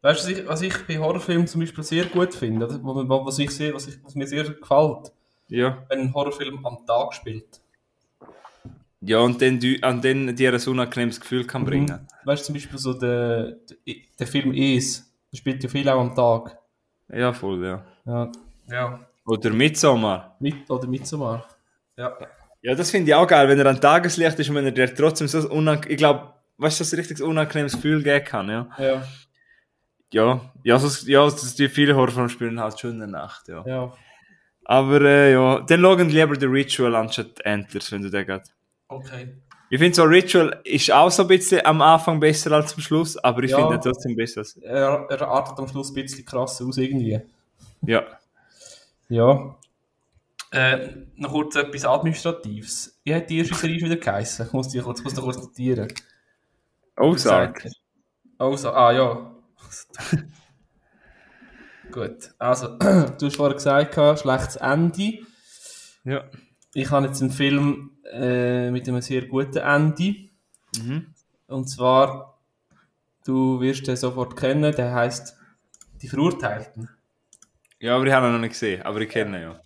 [0.00, 2.80] Weißt du, was ich, was ich bei Horrorfilmen zum Beispiel sehr gut finde, oder?
[3.26, 5.12] Was ich sehe, was, ich, was mir sehr gefällt,
[5.48, 5.84] Ja.
[5.88, 7.60] wenn ein Horrorfilm am Tag spielt.
[9.00, 12.06] Ja, und dann, und dann dir ein unangenehmes Gefühl kann bringen.
[12.24, 13.52] Weißt du, zum Beispiel so der,
[13.86, 16.57] der, der Film Is, der spielt ja viel auch am Tag.
[17.10, 17.84] Ja, voll, ja.
[18.04, 18.32] Ja.
[18.70, 19.00] Ja.
[19.24, 20.36] Oder Midsommar.
[20.40, 21.46] Mit oder Midsommar.
[21.96, 22.16] Ja.
[22.62, 24.92] Ja, das finde ich auch geil, wenn er an Tageslicht ist und wenn er dir
[24.94, 28.48] trotzdem so unangenehm, ich glaube, weißt du, dass er richtig ein unangenehmes Gefühl geben kann,
[28.48, 28.68] ja.
[28.78, 29.02] Ja.
[30.12, 33.64] ja, ja, so, ja das, die viele Horrorfilme spielen halt schon in der Nacht, ja.
[33.64, 33.92] Ja.
[34.64, 38.42] Aber äh, ja, dann schauen lieber The Ritual anstatt Antlers, wenn du den geht.
[38.88, 39.36] Okay.
[39.70, 43.16] Ich finde so Ritual ist auch so ein bisschen am Anfang besser als zum Schluss,
[43.18, 43.58] aber ich Ja.
[43.68, 44.42] finde trotzdem besser.
[44.62, 47.20] Er, er artet am Schluss ein bisschen krass aus irgendwie.
[47.82, 48.02] ja.
[49.10, 49.56] Ja.
[50.50, 52.98] Äh, noch kurz etwas Administratives.
[53.04, 54.46] Wie hat die erste Serie wieder geheißen?
[54.46, 55.88] Ich muss die kurz, muss noch kurz notieren.
[56.96, 57.66] Ozark.
[58.38, 59.34] Also, ah ja.
[61.92, 65.18] Gut, also, du hast vorhin gesagt, schlechtes Ende.
[66.04, 66.24] Ja.
[66.78, 70.14] Ich habe jetzt einen Film äh, mit einem sehr guten Ende.
[70.76, 71.06] Mhm.
[71.48, 72.38] Und zwar,
[73.26, 75.36] du wirst den sofort kennen, der heißt
[76.00, 76.88] Die Verurteilten.
[77.80, 79.60] Ja, aber ich habe ihn noch nicht gesehen, aber ich kenne ihn ja.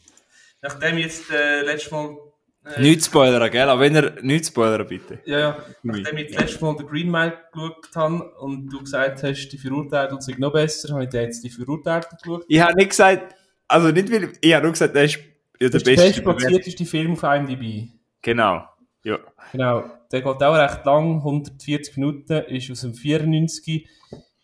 [0.62, 2.16] Nachdem jetzt äh, letztes Mal.
[2.64, 3.68] Äh, Nicht spoilern, gell?
[3.68, 5.18] Aber wenn er nicht spoilern, bitte.
[5.26, 5.58] Ja, ja.
[5.82, 9.58] Nachdem ich das letzte Mal den Green Mile geschaut habe und du gesagt hast, die
[9.58, 12.44] Verurteilten sind noch besser, habe ich jetzt die Verurteilten geschaut.
[12.48, 13.34] Ich habe nicht gesagt,
[13.68, 15.18] also nicht weil, ich habe nur gesagt, er ist
[15.62, 16.22] ja der beste.
[16.22, 17.88] bestplatzierteste Film auf IMDb.
[18.22, 18.64] Genau.
[19.04, 19.18] Ja.
[19.52, 19.84] Genau.
[20.10, 23.88] Der geht auch recht lang, 140 Minuten, ist aus dem 94.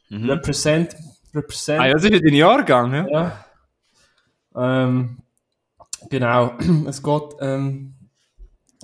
[0.09, 0.31] Mhm.
[0.31, 0.96] Represent,
[1.35, 1.81] Represent.
[1.81, 3.07] Ah ja, das ist ja dein Jahrgang, ja?
[3.09, 3.44] Ja.
[4.57, 5.18] Ähm,
[6.09, 6.57] genau.
[6.88, 7.94] Es geht, ähm,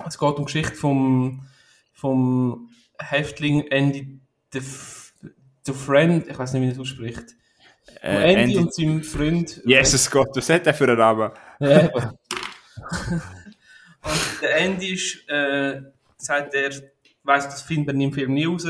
[0.05, 1.47] es geht um die Geschichte vom,
[1.93, 2.69] vom
[2.99, 4.19] Häftling Andy
[4.53, 7.35] the, Friend, ich weiß nicht, wie er das ausspricht.
[8.01, 9.61] Äh, Andy, Andy- und seinem Freund.
[9.65, 11.31] Jesus Gott, was hat er für einen Namen?
[11.59, 11.89] Ja.
[14.03, 15.81] und der Andy ist, äh,
[16.17, 16.71] sagt er,
[17.23, 18.65] weiss, das findet er im Film nie raus,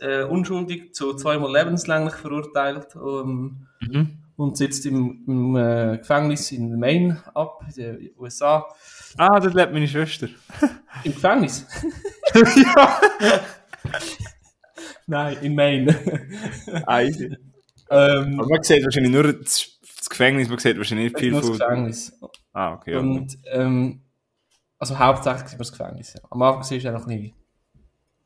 [0.00, 2.88] äh, unschuldig zu zweimal lebenslänglich verurteilt.
[2.94, 4.18] Ähm, Mhm.
[4.34, 8.66] und sitzt im, im äh, Gefängnis in Maine ab, in den USA.
[9.16, 10.28] Ah, das lebt meine Schwester.
[11.04, 11.64] Im Gefängnis?
[12.34, 13.00] ja.
[15.06, 15.96] Nein, in Maine.
[16.88, 17.36] Easy.
[17.90, 19.77] ähm, Aber man sieht wahrscheinlich nur das,
[20.08, 21.58] das Gefängnis, man sieht wahrscheinlich nicht viel nur das von...
[21.58, 22.20] Gefängnis.
[22.52, 22.96] Ah, okay.
[22.96, 24.00] Und, ähm,
[24.78, 26.14] also hauptsächlich sieht man das Gefängnis.
[26.14, 26.20] Ja.
[26.30, 27.34] Am Anfang siehst du ja noch nicht,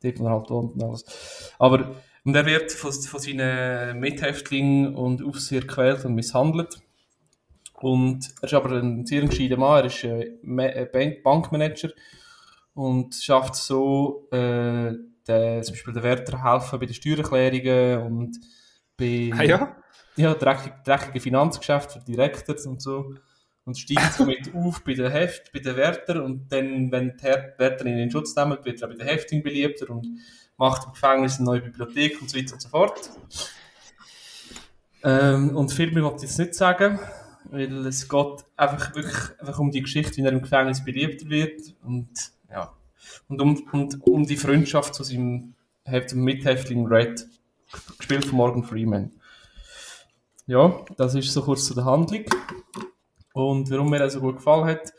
[0.01, 1.53] dort, wo er halt wohnt und alles.
[1.59, 6.79] Aber, und er wird von, von seinen Mithäftlingen und Aufseher gequält und misshandelt.
[7.81, 11.89] Und er ist aber ein sehr gescheiter Mann, er ist äh, äh, Bank- Bankmanager
[12.75, 14.93] und schafft so, äh,
[15.27, 18.39] der, zum Beispiel der Wärter helfen bei den Steuererklärungen und
[18.95, 19.75] bei Ah ja?
[20.15, 23.15] Ja, dreckige, dreckige Finanzgeschäfte für Directors und so.
[23.65, 27.85] Und steigt somit auf bei den Heft, bei den Wärtern und dann, wenn die Wärter
[27.85, 30.05] in Schutz nehmen, wird er bei den Häftlingen beliebter und
[30.57, 33.09] macht im Gefängnis eine neue Bibliothek und so weiter und so fort.
[35.03, 36.99] Ähm, und viel mehr wollte ich jetzt nicht sagen,
[37.45, 41.61] weil es geht einfach wirklich einfach um die Geschichte, wie er im Gefängnis beliebter wird
[41.83, 42.09] und
[42.49, 42.73] ja.
[43.27, 45.53] Und um, und um die Freundschaft zu seinem
[45.85, 47.27] Mithäftling Red,
[47.97, 49.11] gespielt von Morgan Freeman.
[50.45, 52.25] Ja, das ist so kurz zu der Handlung.
[53.33, 54.93] Und warum mir er so gut gefallen hat,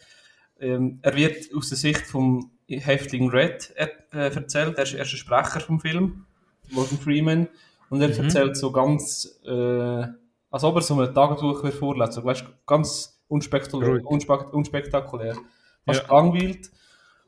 [0.59, 5.11] ähm, er wird aus der Sicht vom Häftling Red äh, erzählt, er ist, er ist
[5.11, 6.27] Sprecher vom Film,
[6.71, 7.49] Morgan Freeman,
[7.91, 10.07] und er erzählt so ganz, äh,
[10.51, 14.05] als ob er so einen Tagebuch vorlesen, so, weißt, ganz unspektakulär, Ruhig.
[14.07, 15.37] unspek unspektakulär,
[15.85, 16.07] fast Ja.
[16.09, 16.71] gelangweilt.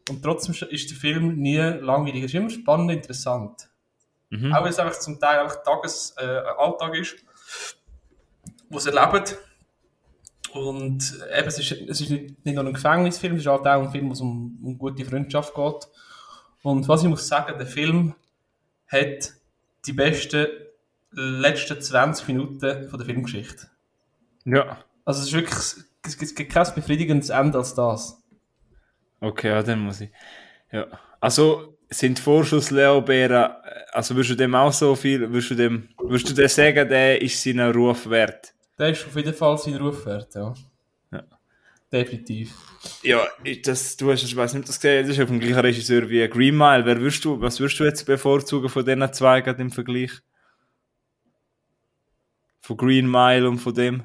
[0.08, 3.68] Und trotzdem ist der Film nie langweilig, er ist immer spannend, interessant.
[4.30, 4.52] Mhm.
[4.52, 6.24] Auch wenn es einfach zum Teil einfach Tages, äh,
[6.56, 7.16] Alltag ist,
[8.68, 9.24] wo sie erleben.
[10.52, 13.66] Und äh, eben, es ist, es ist nicht, nicht nur ein Gefängnisfilm, es ist halt
[13.66, 15.88] auch ein Film, wo es um, um gute Freundschaft geht.
[16.62, 18.14] Und was ich muss sagen, der Film
[18.88, 19.32] hat
[19.86, 20.46] die besten
[21.10, 23.68] letzten 20 Minuten von der Filmgeschichte.
[24.44, 24.78] Ja.
[25.04, 25.54] Also es ist wirklich,
[26.04, 28.22] es gibt- kein befriedigendes Ende als das.
[29.20, 30.10] Okay, ja, dann muss ich.
[30.72, 30.86] Ja.
[31.20, 33.50] Also, sind Vorschusslorbeeren,
[33.92, 37.22] also würdest du dem auch so viel, würdest du dem, würdest du dem sagen, der
[37.22, 38.52] ist seinen Ruf wert?
[38.78, 40.54] Der ist auf jeden Fall sein Ruf wert, ja.
[41.12, 41.22] Ja.
[41.90, 42.54] Definitiv.
[43.02, 43.26] Ja,
[43.64, 46.08] das, du hast, ich weiß nicht, ob das gesehen, das ist auf dem gleichen Regisseur
[46.08, 46.84] wie Green Mile.
[46.84, 50.10] Wer würdest du, was würdest du jetzt bevorzugen von diesen zwei gerade im Vergleich?
[52.60, 54.02] Von Green Mile und von dem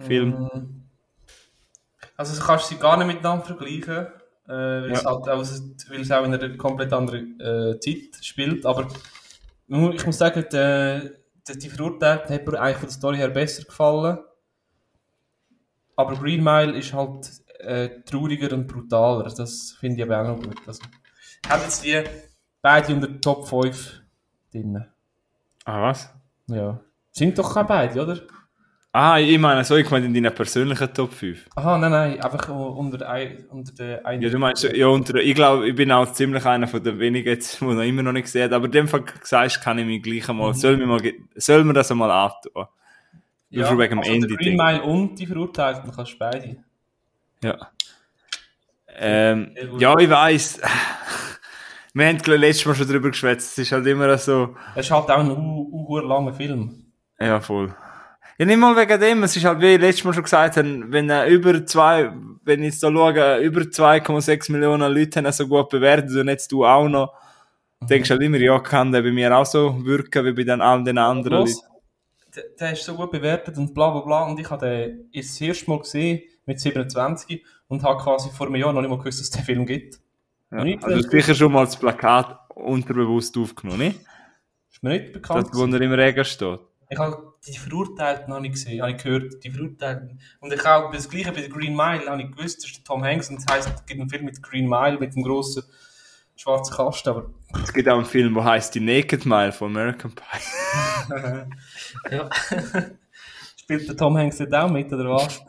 [0.00, 0.30] Film?
[0.30, 0.84] Mm.
[2.16, 4.06] Also du kannst sie gar nicht miteinander vergleichen,
[4.46, 5.10] äh, weil, es Ja.
[5.10, 5.44] halt auch,
[5.88, 8.66] weil es auch in einer komplett anderen äh, Zeit spielt.
[8.66, 8.88] Aber
[9.68, 11.12] ich muss sagen, der,
[11.52, 14.18] die Verurteilten hat mir eigentlich von der Story her besser gefallen.
[15.96, 19.32] Aber Green Mile ist halt äh, trauriger und brutaler.
[19.32, 20.56] Das finde ich aber auch noch gut.
[20.66, 20.82] Also,
[21.44, 22.02] ich habe jetzt die
[22.62, 24.02] beide unter den Top 5
[24.50, 24.84] drin.
[25.64, 26.10] Ah, was?
[26.46, 26.80] Ja.
[27.12, 28.20] Sind doch keine beide, oder?
[28.96, 31.48] Ah, ich meine, so, ich meine in deiner persönlichen Top 5.
[31.56, 34.22] Aha, nein, nein, einfach unter, ein, unter den einen.
[34.22, 37.28] Ja, du meinst, ja, unter, ich glaube, ich bin auch ziemlich einer von den wenigen
[37.28, 40.00] jetzt, die noch immer noch nicht gesehen aber in dem Fall sagst, kann ich mich
[40.00, 40.54] gleich einmal, mhm.
[40.54, 41.00] soll, mir mal,
[41.34, 42.66] soll mir das einmal antun?
[43.50, 44.28] Ja, schon wegen dem also Ende.
[44.28, 46.56] Green Mile und die Verurteilten kannst du beide.
[47.42, 47.56] Ja.
[48.96, 50.60] Ähm, ja, ich weiss.
[51.94, 53.58] Wir haben letztes Mal schon drüber geschwätzt.
[53.58, 54.54] Es ist halt immer so.
[54.76, 56.92] Es ist halt auch ein u, langer Film.
[57.18, 57.74] Ja, voll.
[58.36, 59.22] Ja, nicht mal wegen dem.
[59.22, 62.12] Es ist halt, wie ich letztes Mal schon gesagt habe, wenn er über zwei,
[62.44, 66.50] wenn ich jetzt da schaue, über 2,6 Millionen Leute haben so gut bewertet und jetzt
[66.50, 67.14] du auch noch,
[67.80, 67.86] mhm.
[67.86, 70.60] denkst du halt immer, ja, kann der bei mir auch so wirken wie bei den,
[70.60, 71.60] all den anderen Leuten.
[72.34, 75.40] Der, der ist so gut bewertet und bla bla bla und ich habe den das
[75.40, 79.20] erste Mal gesehen mit 27 und habe quasi vor einem Jahr noch nicht mal gewusst,
[79.20, 80.00] dass es den Film gibt.
[80.50, 84.00] Ja, also sicher schon mal das Plakat unterbewusst aufgenommen, nicht?
[84.72, 85.48] Ist mir nicht bekannt.
[85.48, 86.58] Das, wo er im Regen steht.
[86.90, 90.20] Ich habe die Verurteilten noch nicht gesehen, habe ich gehört, die Verurteilten.
[90.40, 93.28] Und ich auch das Gleiche bei Green Mile habe ich gewusst, das ist Tom Hanks
[93.28, 95.62] und das heisst, es gibt einen Film mit Green Mile, mit dem grossen
[96.36, 97.30] schwarzen Kasten, aber...
[97.62, 100.40] Es gibt auch einen Film, der heißt Die Naked Mile von American Pie.
[102.10, 102.28] ja.
[103.56, 105.40] Spielt der Tom Hanks nicht auch mit, oder was?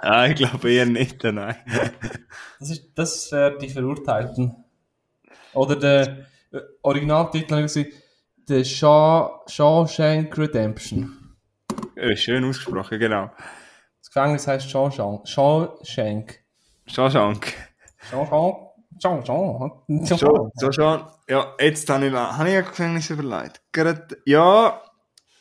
[0.00, 1.56] ah, ich glaube eher nicht, nein.
[2.58, 4.54] das ist, das wäre die Verurteilten.
[5.52, 7.92] Oder der äh, Originaltitel habe ich gesehen,
[8.48, 11.36] The Shaw, Shawshank Redemption.
[11.96, 13.30] Ja, schön ausgesprochen, genau.
[14.00, 15.28] Das Gefängnis heißt Shawshank.
[15.28, 16.40] Shawshank.
[16.86, 17.54] Shawshank.
[18.10, 18.62] Shawshank.
[19.02, 20.52] Shawshank.
[20.58, 21.06] Shawshank.
[21.28, 23.60] Ja, jetzt habe ich, habe ich ein Gefängnis überlegt.
[24.24, 24.80] Ja.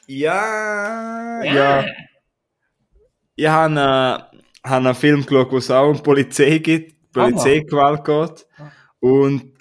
[0.08, 1.44] Ja.
[1.44, 1.86] Ja.
[3.38, 8.48] Ich habe, äh, habe einen Film geschaut, wo es auch um Polizei gibt, Polizeigewalt geht.
[9.00, 9.57] Und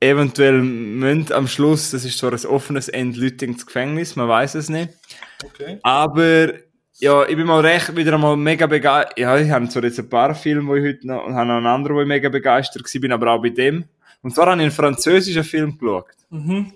[0.00, 4.54] eventuell müssen am Schluss, das ist zwar ein offenes End, Leute ins Gefängnis, man weiß
[4.54, 4.90] es nicht.
[5.44, 5.78] Okay.
[5.82, 6.52] Aber
[6.98, 9.18] ja, ich bin mal recht wieder einmal mega begeistert.
[9.18, 11.56] Ja, ich habe zwar jetzt ein paar Filme, wo ich heute noch, und habe noch
[11.56, 13.84] einen anderen, wo ich mega begeistert war, bin aber auch bei dem.
[14.22, 16.04] Und zwar habe ich einen französischen Film geschaut.
[16.30, 16.72] Mhm.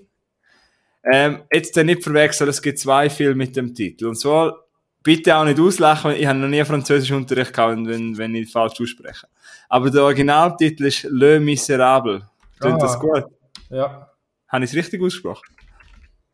[1.12, 4.06] Ähm, jetzt nicht verwechseln, es gibt zwei Filme mit dem Titel.
[4.06, 4.64] Und zwar,
[5.02, 8.80] bitte auch nicht auslachen, ich habe noch nie Französisch Unterricht gehabt, wenn, wenn ich falsch
[8.80, 9.26] ausspreche.
[9.68, 12.26] Aber der Originaltitel ist Le Miserable.
[12.64, 13.24] Klingt ah, das gut?
[13.70, 14.10] Ja.
[14.48, 15.44] Habe ich es richtig ausgesprochen?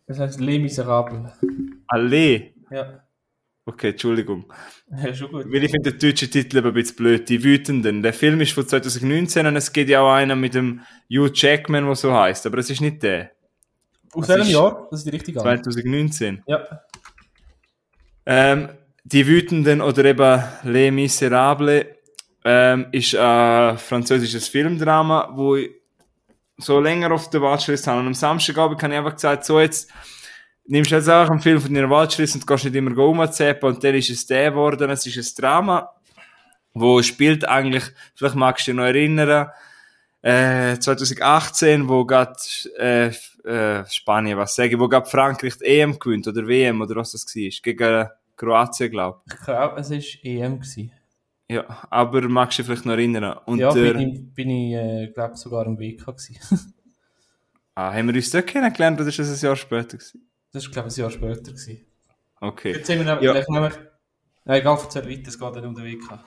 [0.06, 1.32] Das heißt Les Miserables.
[1.86, 2.52] Alle?
[2.70, 3.04] Ja.
[3.64, 4.52] Okay, Entschuldigung.
[4.90, 5.46] Ja, schon gut.
[5.52, 7.28] Weil ich finde den deutschen Titel ein bisschen blöd.
[7.28, 8.02] Die Wütenden.
[8.02, 11.84] Der Film ist von 2019 und es gibt ja auch einen mit dem Hugh Jackman,
[11.86, 13.30] der so heißt, aber es ist nicht der.
[14.12, 14.88] Aus welchem Jahr?
[14.90, 16.42] Das ist die richtige 2019.
[16.46, 16.66] Ja.
[18.26, 18.70] Ähm,
[19.04, 21.86] die Wütenden oder eben Les Miserables
[22.44, 25.70] ähm, ist ein französisches Filmdrama, wo ich
[26.60, 28.00] so länger auf der Watchlist habe.
[28.00, 29.90] Und am Samstagabend habe ich einfach gesagt, so jetzt
[30.66, 33.82] nimmst du jetzt auch einen Film von deiner Watchlist und gehst nicht immer rumzappen und
[33.82, 35.90] dann ist es der geworden, es ist ein Drama,
[36.74, 39.50] wo spielt eigentlich, vielleicht magst du dich noch erinnern,
[40.22, 42.36] äh, 2018, wo gerade
[42.78, 43.10] äh,
[43.44, 47.26] äh, Spanien, was sage ich, wo gerade Frankreich EM gewinnt oder WM oder was das
[47.26, 49.34] war, gegen Kroatien, glaube ich.
[49.34, 50.60] Ich glaube, es war EM.
[50.60, 50.92] Gewesen.
[51.50, 53.36] Ja, aber magst du dich vielleicht noch erinnern?
[53.44, 56.38] Und ja, der, bin ich, bin ich äh, glaube sogar im WK gewesen.
[57.74, 60.30] ah, haben wir uns dort kennengelernt oder ist das ein Jahr später gewesen?
[60.52, 61.86] Das ist, glaube ich, ein Jahr später gewesen.
[62.40, 62.72] Okay.
[62.74, 63.44] Jetzt sind wir nämlich, ja.
[63.48, 63.74] nämlich
[64.46, 66.24] ja, egal, erzähl weiter, es geht nicht um den WK.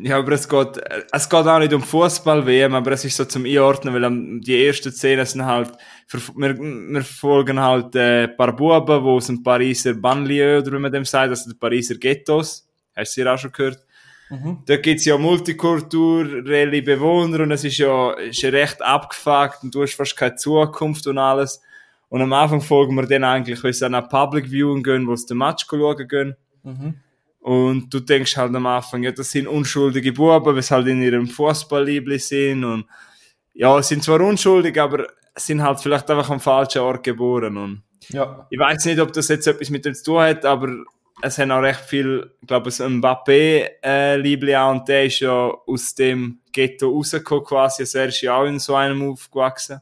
[0.00, 0.80] Ja, aber es geht,
[1.12, 4.90] es geht auch nicht um Fußball-WM, aber es ist so zum Einordnen, weil die ersten
[4.90, 5.70] Szenen sind halt,
[6.34, 10.80] wir, wir folgen halt äh, ein paar Buben, die aus dem Pariser Banlieue, oder wie
[10.80, 12.66] man dem sagt, also die Pariser Ghettos,
[12.96, 13.83] hast du sie auch schon gehört?
[14.30, 14.58] Mhm.
[14.66, 19.82] Da gibt's ja multikulturelle Bewohner und es ist ja, ist ja recht abgefuckt und du
[19.82, 21.60] hast fast keine Zukunft und alles.
[22.08, 25.16] Und am Anfang folgen wir dann eigentlich, wenn sie an ein Public Viewing gehen, wo
[25.16, 26.36] sie den Match schauen gehen.
[26.62, 26.94] Mhm.
[27.40, 31.02] Und du denkst halt am Anfang, ja, das sind unschuldige Buben, weil sie halt in
[31.02, 32.86] ihrem Fußballliebli sind und
[33.52, 35.06] ja, sind zwar unschuldig, aber
[35.36, 38.46] sind halt vielleicht einfach am falschen Ort geboren und ja.
[38.48, 40.84] ich weiß nicht, ob das jetzt etwas mit dem zu tun hat, aber
[41.22, 45.94] es haben auch recht viel, ich glaube, ein Mbappé-Liebling äh, und der ist ja aus
[45.94, 49.80] dem Ghetto rausgekommen quasi, also er ist ja auch in so einem aufgewachsen.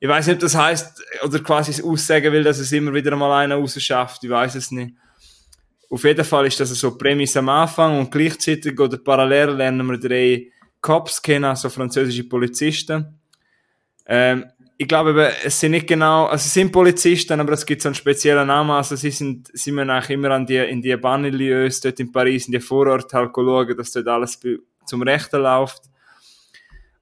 [0.00, 3.42] Ich weiß nicht, ob das heißt oder quasi aussagen will, dass es immer wieder mal
[3.42, 4.94] einer rausschafft, ich weiß es nicht.
[5.88, 9.98] Auf jeden Fall ist das so Prämisse am Anfang und gleichzeitig oder parallel lernen wir
[9.98, 13.20] drei Cops kennen, also französische Polizisten.
[14.06, 14.44] Ähm,
[14.76, 17.94] ich glaube, es sind nicht genau, also es sind Polizisten, aber es gibt so einen
[17.94, 22.00] speziellen Namen, also sie sind, sie müssen eigentlich immer an die, in die Banlieues dort
[22.00, 24.40] in Paris, in die Vororte halt schauen, dass dort alles
[24.84, 25.82] zum Rechten läuft.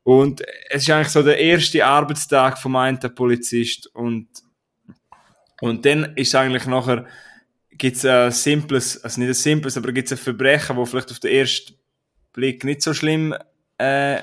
[0.04, 4.28] Und es ist eigentlich so der erste Arbeitstag vom einen Polizist und,
[5.60, 7.06] und dann ist eigentlich nachher,
[7.70, 11.10] gibt es ein simples, also nicht ein simples, aber gibt es ein Verbrechen, wo vielleicht
[11.10, 11.74] auf den ersten
[12.32, 13.34] Blick nicht so schlimm
[13.78, 14.18] äh,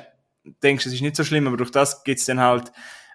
[0.62, 2.72] denkst, es ist nicht so schlimm, aber durch das gibt es dann halt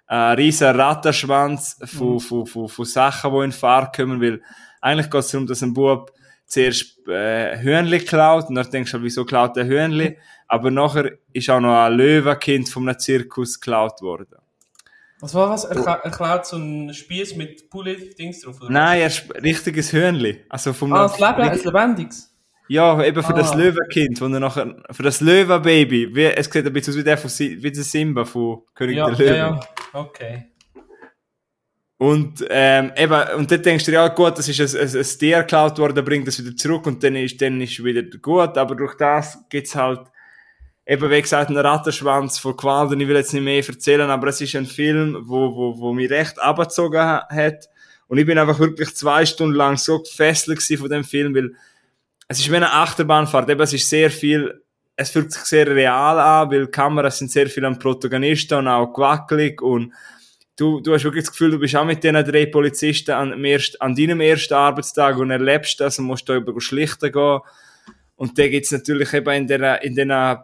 [0.07, 2.19] einen riesen Rattenschwanz von, mhm.
[2.19, 4.41] von, von, von Sachen, die in Fahrt kommen, weil
[4.81, 6.11] eigentlich geht es darum, dass ein Bub
[6.45, 10.17] zuerst äh, Hühnli klaut und dann denkst du, wieso klaut der Hühnli?
[10.47, 14.37] Aber nachher ist auch noch ein Löwenkind von einem Zirkus geklaut worden.
[15.21, 15.63] Was war was?
[15.63, 18.61] Er, er klaut so einen Spieß mit Poulet-Dings drauf?
[18.61, 18.69] Oder?
[18.69, 20.45] Nein, er ist ein richtiges Hühnli.
[20.49, 22.31] Also vom ah, das Leben, ein lebendiges?
[22.67, 23.37] Ja, eben für ah.
[23.37, 27.03] das Löwenkind, wo er nachher, für das Löwenbaby, wie, es sieht ein bisschen aus wie
[27.03, 29.35] der, von, wie der Simba von König ja, der Löwen.
[29.35, 29.59] Ja, ja,
[29.95, 30.51] okay.
[31.97, 35.39] Und, ähm, eben, und dann denkst du, ja gut, das ist ein, ein, ein Tier
[35.39, 38.95] geklaut worden, bringt das wieder zurück und dann ist, dann ist wieder gut, aber durch
[38.95, 40.01] das gibt's halt,
[40.85, 44.41] eben wie gesagt, einen Rattenschwanz von Qualen, ich will jetzt nicht mehr erzählen, aber es
[44.41, 47.69] ist ein Film, wo, wo, wo mich recht abgezogen hat.
[48.07, 51.55] Und ich bin einfach wirklich zwei Stunden lang so gefesselt von dem Film, weil
[52.27, 54.64] es ist wie eine Achterbahnfahrt, eben es ist sehr viel,
[54.95, 58.93] es fühlt sich sehr real an, weil Kameras sind sehr viel am Protagonisten und auch
[58.93, 59.93] gewackelig und
[60.55, 63.95] du, du hast wirklich das Gefühl, du bist auch mit diesen drei Polizisten an, an
[63.95, 67.39] deinem ersten Arbeitstag und erlebst das und musst da über schlichten gehen.
[68.15, 70.37] Und da gibt's natürlich eben in der, in den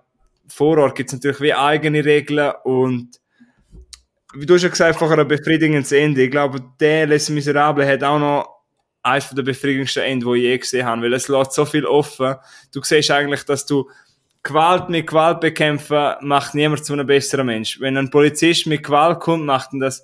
[0.47, 3.21] Vorort gibt's natürlich wie eigene Regeln und
[4.33, 6.23] wie du schon gesagt vorher ein befriedigendes Ende.
[6.23, 8.61] Ich glaube, der Les Miserable hat auch noch
[9.01, 12.35] eines der befriedigendsten Ende, die ich je gesehen habe, weil es lässt so viel offen.
[12.73, 13.89] Du siehst eigentlich, dass du
[14.43, 17.79] Gewalt mit Gewalt bekämpfen macht niemand zu einem besseren Mensch.
[17.79, 20.03] Wenn ein Polizist mit Gewalt kommt, macht er das,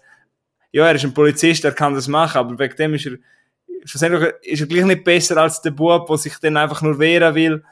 [0.71, 3.17] ja, er ist ein Polizist, er kann das machen, aber wegen dem ist er,
[3.85, 7.33] schlussendlich ist er gleich nicht besser als der Bub, der sich dann einfach nur wehren
[7.33, 7.63] will,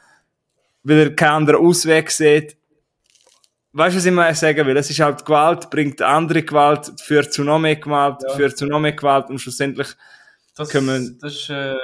[0.84, 2.58] weil er keinen anderen Ausweg sieht.
[3.74, 4.78] Weißt du, was ich mal sagen will?
[4.78, 8.34] Es ist halt Gewalt, bringt andere Gewalt, führt zu noch mehr Gewalt, ja.
[8.34, 9.90] führt zu noch mehr Gewalt und schlussendlich
[10.56, 11.76] das, können das ist, äh,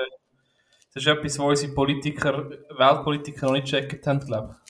[0.94, 4.61] das ist etwas, was unsere Politiker, Weltpolitiker noch nicht gecheckt haben, glaube ich.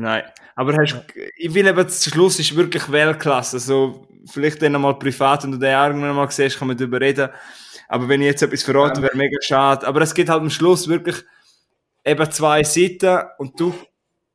[0.00, 0.22] Nein,
[0.56, 0.96] aber hast,
[1.36, 3.56] ich will eben, zum Schluss ist wirklich Weltklasse.
[3.56, 7.28] Also, vielleicht dann einmal privat, wenn du den irgendwann mal siehst, kann man darüber reden.
[7.86, 9.86] Aber wenn ich jetzt etwas verrate, wäre mega schade.
[9.86, 11.16] Aber es gibt halt am Schluss wirklich
[12.02, 13.74] eben zwei Seiten und du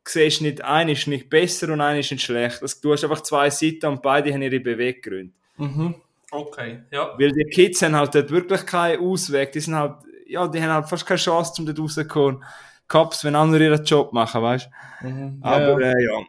[0.08, 2.62] siehst nicht, eine ist nicht besser und eine ist nicht schlecht.
[2.62, 5.34] Also, du hast einfach zwei Seiten und beide haben ihre Beweggründe.
[5.58, 5.96] Mhm.
[6.30, 7.16] Okay, ja.
[7.18, 9.52] Weil die Kids haben halt dort wirklich keinen Ausweg.
[9.52, 9.96] Die sind halt,
[10.28, 12.44] ja, die haben halt fast keine Chance, um dort rauszukommen.
[12.88, 14.70] Cops, wenn andere ihren Job machen, weißt
[15.02, 15.08] du?
[15.08, 15.40] Mhm.
[15.42, 15.92] Aber ja.
[15.92, 16.26] Äh, ja.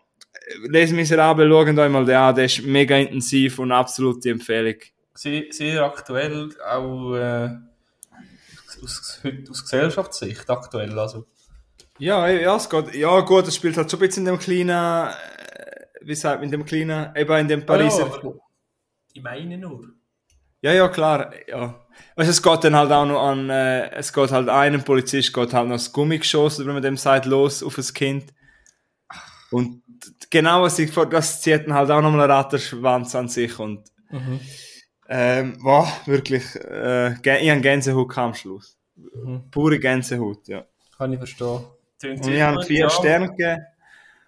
[0.68, 4.76] Les Miserables, schauen euch mal den an, der ist mega intensiv und absolute Empfehlung.
[5.14, 7.50] Sehr, sehr aktuell, auch äh,
[8.82, 11.26] aus, aus Gesellschaftssicht aktuell, also.
[11.98, 15.08] Ja, ja, es geht, ja gut, es spielt halt so ein bisschen in dem kleinen,
[15.08, 15.12] äh,
[16.02, 18.20] wie sagt man, in dem kleinen, eben in dem Pariser...
[18.22, 18.30] Ja,
[19.14, 19.95] ich meine nur.
[20.62, 21.86] Ja, ja, klar, ja.
[22.14, 25.52] Also es geht dann halt auch noch an, äh, es geht halt einem Polizist geht
[25.52, 28.32] halt noch das Gummi geschossen, wenn man dem sagt, los auf das Kind.
[29.50, 29.82] Und
[30.30, 33.84] genau was ich vor, das zieht dann halt auch nochmal einen Ratterschwanz an sich und,
[34.10, 34.40] mhm.
[35.08, 38.78] ähm, boah, wirklich, äh, ich habe Gänsehaut am Schluss.
[38.96, 39.50] Mhm.
[39.50, 40.64] Pure Gänsehaut, ja.
[40.96, 41.60] Kann ich verstehen.
[42.02, 42.90] Und ich habe vier ja.
[42.90, 43.62] Sterne gegeben.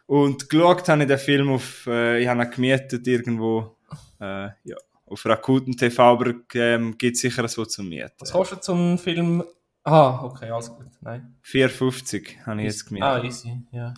[0.07, 3.77] Und geschaut habe ich den Film auf, äh, ich habe ihn gemietet irgendwo,
[4.21, 4.77] äh, ja
[5.11, 8.13] auf Rakuten TV, aber ähm, gibt sicher so zum Mieten.
[8.19, 9.45] Was kostet so ein Film?
[9.85, 10.87] Ah, okay, alles gut.
[11.01, 11.37] Nein.
[11.45, 13.09] 4,50 habe ich jetzt gemietet.
[13.09, 13.95] Ah, easy, ja.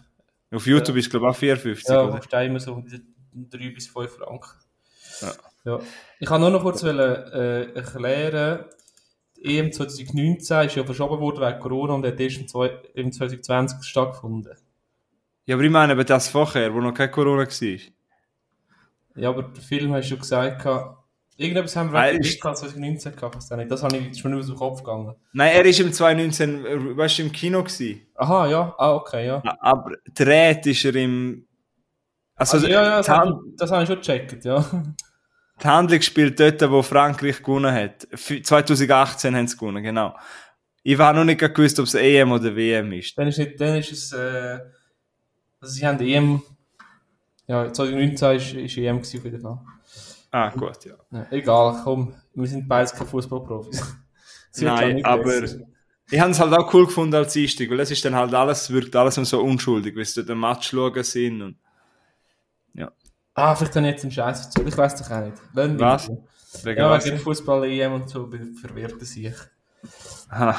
[0.53, 1.01] Auf YouTube ja.
[1.01, 2.21] ist glaube ich auch 4,50, ja?
[2.33, 2.83] Ja, immer so
[3.33, 4.51] 3 bis 5 Franken.
[5.21, 5.33] Ja.
[5.65, 5.81] ja.
[6.19, 8.65] Ich kann nur noch kurz wollen, äh, erklären,
[9.37, 12.55] die EM 2019 ist ja verschoben worden wegen Corona und hat erst
[12.95, 14.57] im 2020 stattgefunden.
[15.47, 17.79] Ja, aber ich meine eben das vorher, wo noch kein Corona war.
[19.17, 20.65] Ja, aber der Film hast du gesagt,
[21.41, 23.71] Irgendetwas haben wir wegen Podcast 2019 gehabt, das nicht.
[23.71, 25.15] Das habe ich schon aus dem Kopf gegangen.
[25.33, 28.03] Nein, er ist im 2019, äh, weißt du, im Kino gewesen.
[28.15, 29.43] Aha, ja, ah, okay, ja.
[29.59, 31.47] aber dreht ist er im,
[32.35, 34.63] also, also ja, ja, das, habe ich, das habe ich schon gecheckt, ja.
[35.63, 38.07] Die Handlung spielt dort, wo Frankreich gewonnen hat.
[38.13, 40.15] 2018 haben sie gewonnen, genau.
[40.83, 43.17] Ich war noch nicht gewusst, ob es EM oder WM ist.
[43.17, 44.59] Dann ist, nicht, dann ist es, äh,
[45.59, 46.43] also sie haben EM,
[47.47, 49.59] ja, 2019 ist, ist EM gewesen auf jeden Fall.
[50.31, 51.27] Ah, gut, ja.
[51.31, 53.97] egal, komm, wir sind beides keine Fußballprofis.
[54.61, 55.45] Nein, aber
[56.13, 58.71] ich habe es halt auch cool gefunden als Einstieg, weil es ist dann halt alles,
[58.71, 61.57] wirkt alles so unschuldig, weil sie den Match schauen sind und
[62.75, 62.91] ja.
[63.35, 65.37] Ah, vielleicht dann jetzt einen Scheiß dazu, ich weiß doch auch nicht.
[65.53, 66.11] Wenn was?
[66.65, 68.29] Wegen ja, wegen Fußball-EM und so
[68.61, 69.33] verwirrt sich.
[70.29, 70.57] Ah,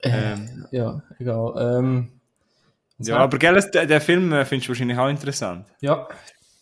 [0.00, 0.66] ähm.
[0.70, 1.78] Ja, egal.
[1.78, 2.20] Ähm,
[2.98, 5.66] ja, aber gell, der, der Film äh, findest du wahrscheinlich auch interessant.
[5.80, 6.08] Ja,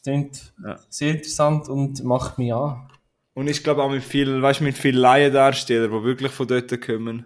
[0.03, 0.79] Klingt ja.
[0.89, 2.89] sehr interessant und macht mich an.
[3.35, 7.25] Und ich glaube auch mit viel, weißt mit vielen Laiendarstellern, die wirklich von dort kommen.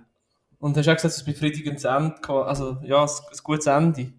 [0.58, 4.12] Und hast du auch gesagt, es ist befriedigendes Ende, also ja, ein, ein gutes Ende.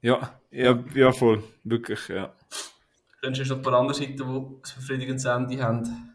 [0.00, 1.42] Ja, ja, ja, voll.
[1.64, 2.32] Wirklich, ja.
[3.22, 6.14] Dann hast du noch ein paar andere Seiten, die ein befriedigendes Ende haben.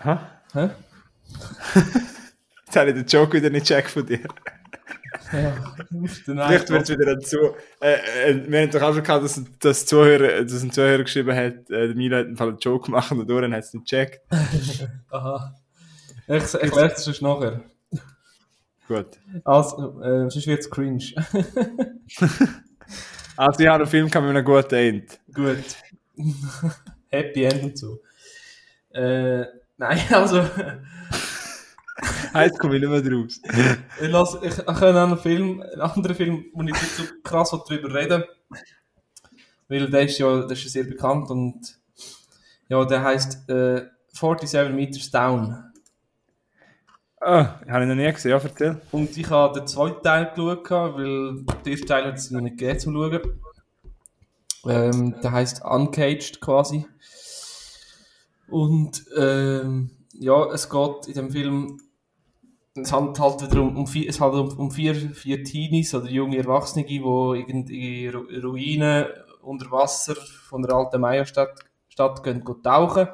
[0.00, 0.16] Hä?
[0.52, 0.70] Hä?
[2.66, 4.20] Jetzt habe ich den Joke wieder nicht checkt von dir.
[5.32, 7.54] Ja, Vielleicht wird es wieder dazu.
[7.80, 11.34] Äh, äh, wir haben doch auch schon gehabt, dass, dass, Zuhörer, dass ein Zuhörer geschrieben
[11.34, 13.88] hat, äh, der Mila hat einen Fall einen Joke gemacht und dadurch hat es nicht
[13.88, 14.20] gecheckt.
[15.10, 15.54] Aha.
[16.26, 17.60] Ich erkläre es sonst nachher.
[18.88, 19.06] Gut.
[19.44, 21.04] Also, äh, sonst wird es cringe.
[23.36, 25.20] also, ja, der Film kann mit einem guten End.
[25.32, 25.64] Gut.
[27.08, 28.00] Happy End und so.
[28.90, 29.44] Äh,
[29.76, 30.42] nein, also.
[32.36, 33.40] Heute komme ich nicht mehr draus.
[34.02, 37.50] ich, lass, ich, ich habe einen Film, einen anderen Film, wo ich nicht so krass
[37.50, 38.24] darüber reden
[39.68, 41.78] Weil der ist ja, der ist ja sehr bekannt und
[42.68, 43.82] ja, der heißt äh,
[44.12, 45.64] 47 Meters Down.
[47.20, 48.80] Ah, habe ich noch nie gesehen, ja, erzähl.
[48.90, 52.58] Und ich habe den zweiten Teil geschaut, weil der erste Teil hat es noch nicht
[52.58, 53.40] gegeben zum Schauen.
[54.66, 56.84] Ähm, der heißt Uncaged quasi.
[58.48, 61.80] Und ähm, ja, es geht in dem Film,
[62.74, 66.38] es handelt halt wieder um, um, vier, es handelt um, vier, vier Teenies oder junge
[66.38, 66.98] Erwachsene, die
[68.08, 69.06] Ru Ruinen
[69.42, 73.06] unter Wasser von der alten Maya-Stadt Stadt gehen, gehen tauchen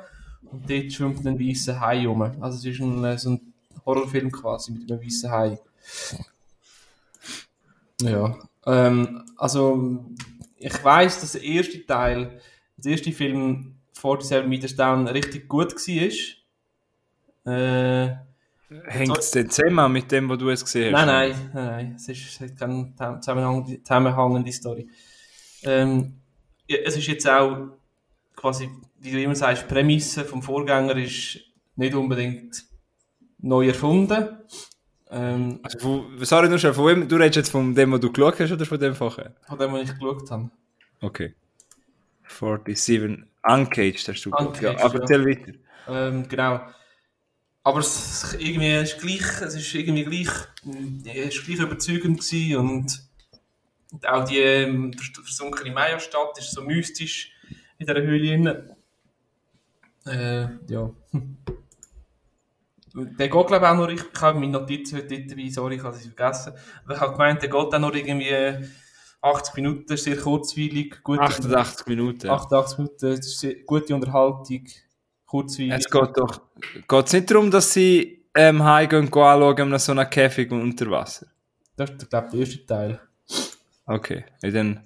[0.51, 2.23] und dort schwimmt ein weißer Hai rum.
[2.41, 3.53] Also es ist ein, so ein
[3.85, 5.59] Horrorfilm quasi mit einem weißen Hai.
[8.01, 10.07] Ja, ähm, also
[10.57, 12.41] ich weiß, dass der erste Teil,
[12.79, 17.53] der erste Film 47 Meters Down richtig gut war.
[17.53, 18.30] Äh,
[18.87, 21.07] Hängt es denn zusammen mit dem, was du jetzt gesehen hast?
[21.07, 21.95] Nein, nein, nein, nein.
[21.97, 24.89] Es ist keine zusammenhängende, zusammenhängende Story.
[25.65, 26.21] Ähm,
[26.69, 27.79] ja, es ist jetzt auch
[28.37, 31.41] quasi, wie du immer sagst, die Prämisse vom Vorgänger ist
[31.75, 32.65] nicht unbedingt
[33.39, 34.39] neu erfunden.
[35.11, 38.13] Ähm, also, von, sorry, nur schon, von wem, du redest jetzt von dem, was du
[38.13, 39.35] geschaut hast, oder von dem vorher?
[39.49, 40.51] Von dem, was ich geschaut habe.
[41.01, 41.35] Okay.
[42.29, 45.01] 47 Uncaged hast du Uncaged, ja, aber ja.
[45.01, 45.53] erzähl weiter.
[45.89, 46.61] Ähm, genau.
[47.63, 50.35] Aber es, irgendwie, es, ist gleich, es ist irgendwie gleich,
[51.05, 53.09] es ist gleich überzeugend gewesen und,
[53.93, 57.33] und auch die ähm, versunkene Maya-Stadt ist so mystisch
[57.79, 58.77] in dieser Höhle.
[60.07, 60.91] Äh, ja.
[62.93, 65.83] Der geht, glaube ich, auch nur, ich, ich habe meine Notizen heute dabei, sorry, ich
[65.83, 66.55] habe sie vergessen.
[66.85, 68.67] Aber ich habe gemeint, der geht auch nur irgendwie
[69.23, 71.01] 80 Minuten, sehr kurzweilig.
[71.05, 72.29] Gute 88 Minuten.
[72.29, 74.67] 88 Minuten, gute Unterhaltung,
[75.31, 75.73] kurzweilig.
[75.73, 76.41] Es geht doch,
[76.89, 81.27] geht es nicht darum, dass sie ähm, heimgehen und anschauen, so einem Käfig unter Wasser?
[81.77, 83.01] Das ist, glaube ich, der erste Teil.
[83.87, 84.81] Okay, ja, dann,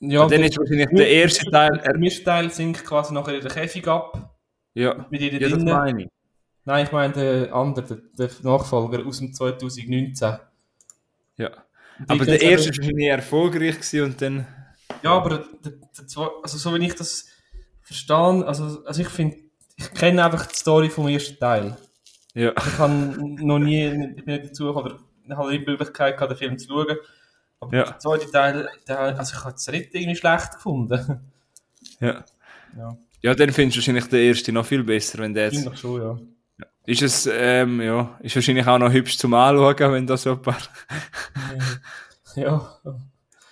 [0.00, 1.70] Ja, dann ist wahrscheinlich der erste Teil...
[1.84, 4.34] Der erste Teil sinkt quasi nachher in den Käfig ab.
[4.74, 6.08] Ja, Mit ihr ja das meine ich.
[6.64, 10.38] Nein, ich meine den anderen, der, der Nachfolger aus dem 2019.
[11.36, 11.50] Ja.
[11.98, 14.46] Die Aber geht's der erste war wahrscheinlich erfolgreich gewesen und dann...
[15.02, 15.72] Ja, aber der, der,
[16.42, 17.26] also so wie ich das
[17.82, 19.45] verstehe, also, also ich finde,
[19.76, 21.76] ich kenne einfach die Story vom ersten Teil.
[22.34, 26.38] Ja, Ich habe noch nie, ich bin dazu oder ich habe die Möglichkeit gehabt, den
[26.38, 26.96] Film zu schauen.
[27.60, 27.84] Aber Ja.
[27.84, 31.30] der zweite Teil, der, also ich habe es nicht irgendwie schlecht gefunden.
[32.00, 32.24] ja.
[32.76, 35.78] Ja, Ja, dann findest du wahrscheinlich den ersten noch viel besser, wenn der jetzt...
[35.78, 36.18] schon, ja.
[36.84, 40.42] Ist es, ähm, ja, ist wahrscheinlich auch noch hübsch zum Anschauen, wenn da so ein
[40.42, 40.58] paar...
[42.36, 42.78] Ja,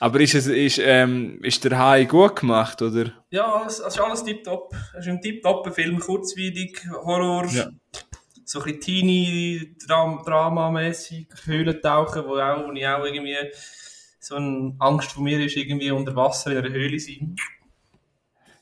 [0.04, 3.10] Aber ist es, ist, ähm, ist der Hai gut gemacht, oder?
[3.30, 4.74] ja alles, also ist alles tipptopp.
[4.92, 7.70] Es ist ein tipptopp Film, kurzweilig, Horror, Ja.
[8.44, 13.34] so ein bisschen teeny, Dram Drama-mäßig, Höhlentauchen, wo, auch, wo ich auch irgendwie
[14.20, 17.34] so eine Angst von mir ist, irgendwie unter Wasser in einer Höhle sein.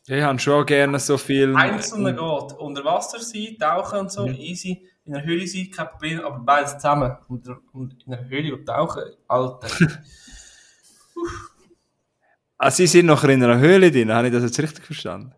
[0.06, 1.56] Ja, ich habe schon gerne so viel...
[1.56, 4.86] Einzelne geht, unter Wasser sein, tauchen und so, easy.
[5.06, 7.16] In einer Höhle sein, kein Problem, aber beides zusammen.
[7.26, 9.66] Und, und in einer Höhle und tauchen, Alter.
[12.58, 15.32] Ah, sie sind noch in einer Höhle drin, habe ich das jetzt richtig verstanden?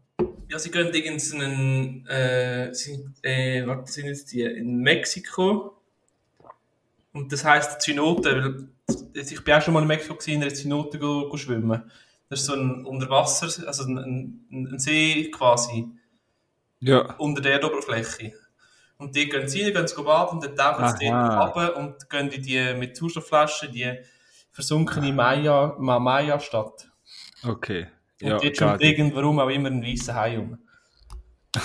[0.49, 5.81] Ja, sie gehen in so einen, äh, sie, äh, warte, sind jetzt die in Mexiko.
[7.12, 10.53] Und das heisst Zynote, weil ich bin auch schon mal in Mexiko gewesen, in einer
[10.55, 11.91] Zynote go, go schwimmen.
[12.29, 13.99] Das ist so ein Unterwasser, also ein,
[14.51, 15.87] ein, ein See quasi,
[16.81, 17.14] Ja.
[17.16, 18.33] unter der Erdoberfläche.
[18.99, 22.11] Und die gehen sie rein, gehen sie baden, und dann tauchen sie dort runter und
[22.11, 23.93] gehen in die, mit Sauerstoffflaschen die
[24.55, 26.88] versunkene Maya- Ma- Maya-Stadt.
[27.46, 27.88] Okay.
[28.22, 30.59] Und Ja, jetzt schwimmt irgendwann auch immer ein weißer Hai um.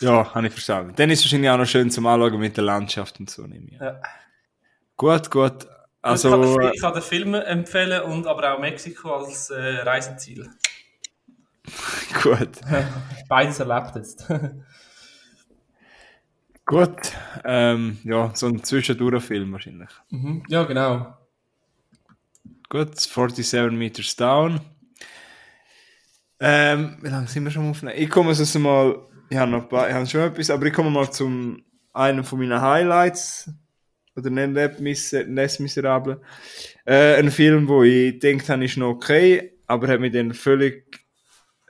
[0.00, 0.94] Ja, habe ich verstanden.
[0.96, 3.66] Dann ist es wahrscheinlich auch noch schön zum Anschauen mit der Landschaft und so, nehme
[3.68, 3.80] ich.
[3.80, 4.00] Ja.
[4.96, 5.66] Gut, gut.
[6.00, 9.60] Also, ich, kann den, ich kann den Film empfehlen und aber auch Mexiko als äh,
[9.82, 10.50] Reiseziel.
[12.22, 12.50] gut.
[13.28, 14.26] Beides erlebt jetzt.
[16.64, 17.12] Gut,
[17.44, 19.90] ähm, ja, so ein Zwischendurch-Film wahrscheinlich.
[20.10, 20.44] Mhm.
[20.48, 21.16] Ja, genau.
[22.68, 24.60] Gut, 47 Meters Down.
[26.40, 27.96] Ähm, wie lange sind wir schon aufnehmen?
[27.98, 30.72] Ich komme also mal, ich habe noch ein paar, ich habe schon etwas, aber ich
[30.72, 33.50] komme mal zum einem von meinen Highlights,
[34.16, 34.80] oder nicht
[35.28, 36.18] Les Miserables.
[36.84, 41.00] Äh, ein Film, wo ich denkt habe, ist noch okay, aber hat mich dann völlig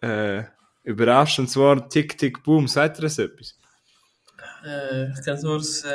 [0.00, 0.42] äh,
[0.82, 2.66] überrascht, und zwar Tick Tick Boom.
[2.66, 3.58] Sagt ihr das etwas?
[4.64, 5.40] Äh, ich kenne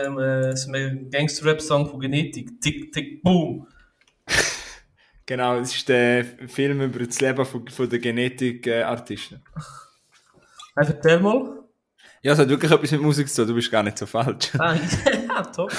[0.06, 0.68] ähm, äh, das
[1.12, 2.60] Gangster-Rap-Song von Genetik.
[2.62, 3.68] Tick Tick Boom.
[5.30, 9.44] Genau, das ist der Film über das Leben von, von der Genetik-Artisten.
[10.78, 11.66] Äh, erzähl mal.
[12.22, 14.52] Ja, es hat wirklich etwas mit Musik zu tun, du bist gar nicht so falsch.
[14.58, 15.74] Ah, ja, top.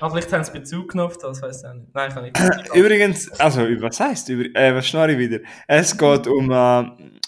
[0.00, 1.94] Aber vielleicht haben sie Bezug genommen, das weiß ich auch nicht.
[1.94, 2.68] Nein, ich kann nicht.
[2.74, 5.40] Übrigens, also, was heisst, über, äh, was schnarre ich wieder?
[5.66, 7.20] Es geht um einen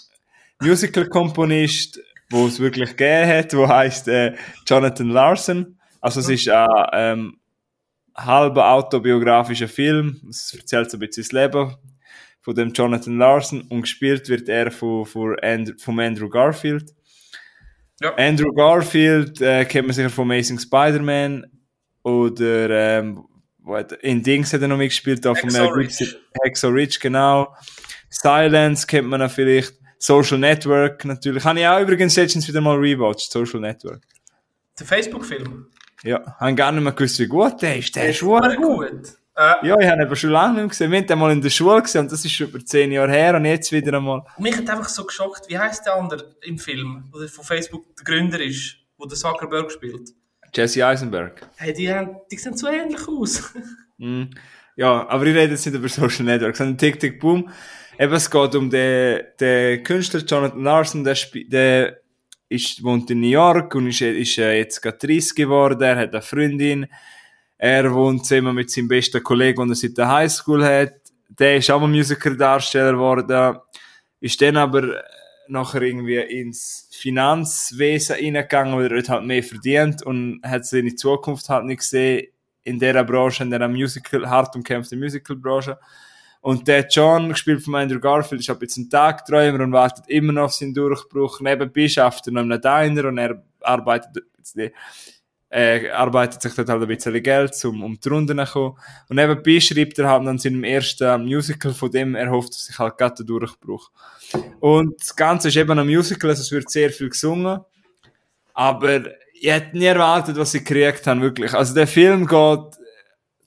[0.61, 1.99] Musical-Komponist,
[2.31, 4.33] wo es wirklich gegeben hat, wo heisst äh,
[4.65, 5.77] Jonathan Larson.
[5.99, 7.37] Also, es ist ein ähm,
[8.15, 10.21] halber autobiografischer Film.
[10.29, 11.75] Es erzählt so ein bisschen das Leben
[12.41, 16.91] von dem Jonathan Larson und gespielt wird er von, von, And, von Andrew Garfield.
[18.01, 18.15] Ja.
[18.15, 21.45] Andrew Garfield äh, kennt man sicher von Amazing Spider-Man
[22.01, 23.23] oder ähm,
[24.01, 25.71] in Dings hat er noch mitgespielt, da von Mel
[26.41, 26.73] Gibson.
[26.73, 27.55] Rich, genau.
[28.09, 29.80] Silence kennt man auch vielleicht.
[30.01, 31.43] Social Network natürlich.
[31.45, 34.01] Habe ich auch übrigens letztens wieder mal rewatcht, Social Network.
[34.79, 35.67] Der Facebook-Film?
[36.03, 37.95] Ja, habe gar nicht mehr gewusst, wie gut der ist.
[37.95, 38.57] Der ist gut.
[38.57, 39.13] gut.
[39.37, 40.91] Äh, ja, ich habe ihn aber schon lange nicht mehr gesehen.
[40.91, 43.11] Wir haben den mal in der Schule gesehen und das ist schon über zehn Jahre
[43.11, 44.23] her und jetzt wieder einmal.
[44.39, 48.03] Mich hat einfach so geschockt, wie heißt der andere im Film, der von Facebook der
[48.03, 50.09] Gründer ist, wo der Zuckerberg spielt?
[50.51, 51.47] Jesse Eisenberg.
[51.57, 53.53] Hey, die, haben, die sehen so ähnlich aus.
[53.99, 54.23] mm.
[54.75, 57.49] Ja, aber ich rede jetzt nicht über Social Networks, sondern Tick Boom.
[58.01, 61.99] Eben, es geht um den, den Künstler Jonathan Larson, der, der
[62.49, 66.11] ist, wohnt in New York und ist, ist äh, jetzt gerade 30 geworden, er hat
[66.11, 66.87] eine Freundin,
[67.59, 70.95] er wohnt zusammen mit seinem besten Kollegen, den er seit der Highschool hat.
[71.29, 73.59] Der ist auch mal Musical-Darsteller geworden,
[74.19, 75.03] ist dann aber
[75.47, 81.49] nachher irgendwie ins Finanzwesen reingegangen, weil er dort halt mehr verdient und hat seine Zukunft
[81.49, 82.29] halt nicht gesehen
[82.63, 85.77] in dieser Branche, in dieser Musical, hart umkämpften Musical-Branche.
[86.41, 90.33] Und der John, gespielt von Andrew Garfield, ist ab jetzt ein Tagträumer und wartet immer
[90.33, 91.39] noch auf seinen Durchbruch.
[91.39, 94.23] Nebenbei schafft er noch in einem Diner und er arbeitet,
[95.51, 98.75] äh, arbeitet sich dort halt ein bisschen Geld, um, um die Runden zu kommen.
[99.07, 102.97] Und nebenbei schreibt er halt an seinem ersten Musical, von dem er hofft sich halt
[102.97, 103.91] gerade den Durchbruch.
[104.59, 107.59] Und das Ganze ist eben ein Musical, also es wird sehr viel gesungen.
[108.53, 109.01] Aber
[109.33, 111.53] ich hätte nie erwartet, was sie gekriegt haben, wirklich.
[111.53, 112.80] Also der Film geht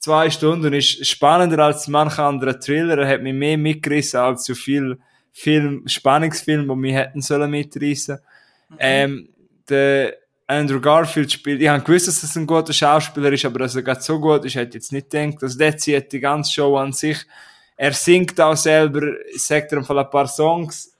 [0.05, 2.99] zwei Stunden und ist spannender als manch anderer Thriller.
[2.99, 4.99] Er hat mich mehr mitgerissen als so viel
[5.33, 8.19] Film, Spannungsfilm, die mich hätten sollen mitreißen.
[8.69, 8.77] Mhm.
[8.79, 9.29] Ähm,
[9.67, 10.15] der
[10.47, 13.83] Andrew Garfield spielt, ich habe gewusst, dass das ein guter Schauspieler ist, aber dass er
[13.83, 15.43] gerade so gut ist, hätte ich jetzt nicht gedacht.
[15.43, 17.25] Also der zieht die ganze Show an sich.
[17.75, 19.01] Er singt auch selber,
[19.37, 20.93] sagt er ein paar Songs,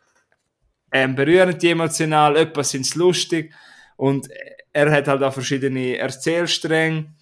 [0.91, 3.53] ähm, berührend emotional, etwas sind lustig
[3.97, 4.29] und
[4.73, 7.13] er hat halt auch verschiedene Erzählstränge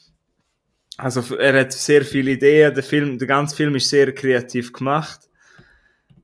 [1.03, 5.29] also er hat sehr viele Ideen, der Film, der ganze Film ist sehr kreativ gemacht.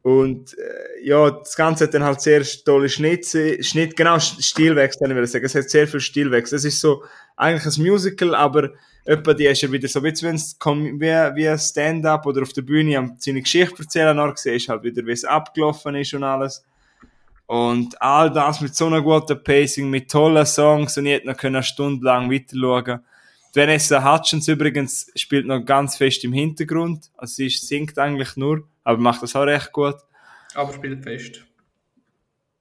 [0.03, 5.31] Und äh, ja, das Ganze hat dann halt sehr tolle Schnitte, Schnitt, genau, Stilwechsel, ich
[5.31, 5.45] sagen.
[5.45, 6.57] Es hat sehr viel Stilwechsel.
[6.57, 7.03] Es ist so
[7.37, 8.71] eigentlich ein Musical, aber
[9.05, 13.17] etwa die ist ja wieder so, wie wie, wie ein Stand-up oder auf der Bühne
[13.19, 16.65] seine Geschichte erzählen, dann siehst halt wieder, wie es abgelaufen ist und alles.
[17.47, 21.43] Und all das mit so einer guten Pacing, mit tollen Songs und ich hätte noch
[21.43, 23.01] eine Stunde lang weiter schauen
[23.59, 27.11] Vanessa Hutchins übrigens spielt noch ganz fest im Hintergrund.
[27.17, 29.97] Also sie singt eigentlich nur, aber macht das auch recht gut.
[30.55, 31.45] Aber spielt fest.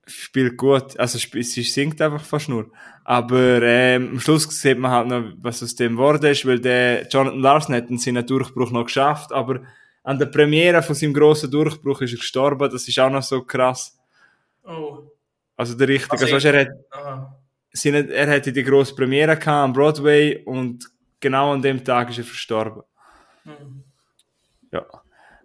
[0.08, 2.72] Spielt gut, also sie singt einfach fast nur.
[3.04, 7.08] Aber ähm, am Schluss sieht man halt noch, was aus dem geworden ist, weil der
[7.08, 9.62] Jonathan Larson hat seinen Durchbruch noch geschafft, aber
[10.04, 13.44] an der Premiere von seinem grossen Durchbruch ist er gestorben, das ist auch noch so
[13.44, 14.00] krass.
[14.64, 15.12] Oh.
[15.58, 17.38] Also der richtige, also, also er hat, Aha
[17.78, 20.86] seine, er hatte die grosse Premiere gehabt am Broadway und
[21.20, 22.84] genau an dem Tag ist er verstorben.
[23.46, 23.84] Mhm.
[24.72, 24.86] Ja.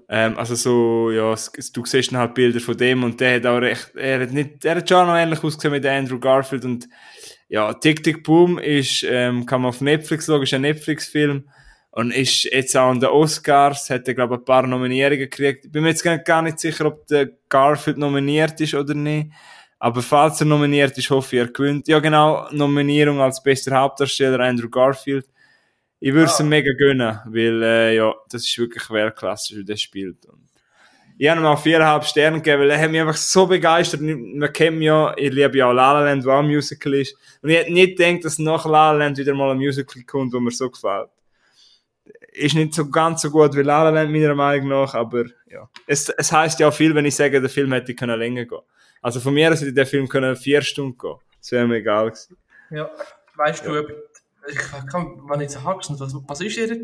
[0.09, 1.35] Ähm, also so, ja,
[1.73, 4.65] du siehst dann halt Bilder von dem und der hat auch recht, er hat nicht,
[4.65, 6.89] er hat schon noch ähnlich ausgesehen mit Andrew Garfield und
[7.49, 11.49] ja, Tick Tick Boom ist, ähm, kann man auf Netflix schauen, ist ein Netflix-Film
[11.93, 15.67] und ist jetzt auch an den Oscars, hat er glaube ein paar Nominierungen gekriegt.
[15.67, 19.31] Ich bin mir jetzt gar nicht sicher, ob der Garfield nominiert ist oder nicht.
[19.83, 21.89] Aber falls er nominiert ist, hoffe ich, er gewinnt.
[21.89, 25.27] Ja, genau, Nominierung als bester Hauptdarsteller Andrew Garfield.
[25.99, 26.45] Ich würde es ah.
[26.45, 30.25] ihm mega gönnen, weil, äh, ja, das ist wirklich Weltklasse, wie der spielt.
[30.27, 30.49] Und
[31.19, 34.03] ich habe ihm auch viereinhalb Sterne gegeben, weil er hat mich einfach so begeistert.
[34.03, 37.17] Man kennt ja, ich liebe ja auch La La Land, wo auch ein Musical ist.
[37.43, 40.33] Und ich hätte nicht gedacht, dass nach La La Land wieder mal ein Musical kommt,
[40.33, 41.11] wo mir so gefällt.
[42.35, 45.69] Ist nicht so ganz so gut wie La La Land, meiner Meinung nach, aber ja.
[45.89, 48.61] Es, es heisst ja auch viel, wenn ich sage, der Film hätte können länger gehen.
[49.03, 51.17] Also von mir aus hätte der Film können vier Stunden gehen.
[51.39, 52.37] Das wäre mir egal gewesen.
[52.71, 52.91] Ja,
[53.37, 53.73] weißt ja.
[53.73, 53.89] du,
[54.49, 54.59] ich
[54.91, 56.81] kann, wenn ich jetzt hackst, was, was ist ihr?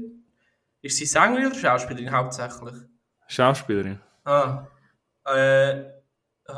[0.82, 2.74] Ist sie Sängerin oder Schauspielerin hauptsächlich?
[3.28, 4.00] Schauspielerin.
[4.24, 4.66] Ah.
[5.24, 5.84] Äh,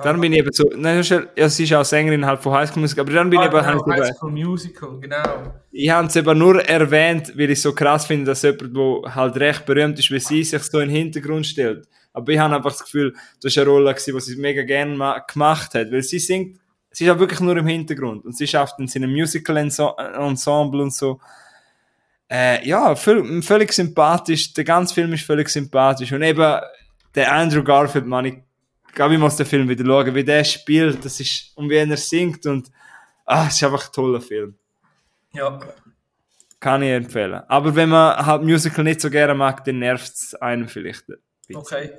[0.02, 1.02] dann bin ich eben so, nein,
[1.36, 3.52] ja, sie ist auch Sängerin halt von High School Musical, aber dann bin ah, ich
[3.52, 3.84] eben...
[3.84, 5.52] Genau, High School Musical, genau.
[5.72, 9.14] Ich habe es eben nur erwähnt, weil ich es so krass finde, dass jemand, der
[9.14, 11.88] halt recht berühmt ist, wie sie sich so in den Hintergrund stellt.
[12.12, 15.74] Aber ich habe einfach das Gefühl, das war eine Rolle, die sie mega gerne gemacht
[15.74, 16.58] hat, weil sie singt,
[16.90, 21.20] sie ist auch wirklich nur im Hintergrund und sie schafft in seinem Musical-Ensemble und so.
[22.28, 26.60] Äh, ja, völlig, völlig sympathisch, der ganze Film ist völlig sympathisch und eben
[27.14, 28.38] der Andrew Garfield, man, ich
[28.94, 31.96] glaube, ich muss den Film wieder schauen, wie der spielt, das ist, und wie er
[31.96, 32.70] singt und,
[33.24, 34.54] ah, es ist einfach ein toller Film.
[35.32, 35.58] Ja.
[36.60, 37.42] Kann ich empfehlen.
[37.48, 41.06] Aber wenn man halt Musical nicht so gerne mag, dann nervt es einem vielleicht.
[41.54, 41.90] Okay.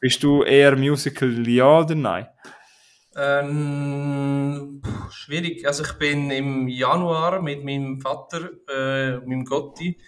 [0.00, 2.26] Bist du eher Musical ja oder nein?
[3.16, 5.66] Ähm, schwierig.
[5.66, 9.98] Also ich bin im Januar mit meinem Vater, äh, meinem Gotti,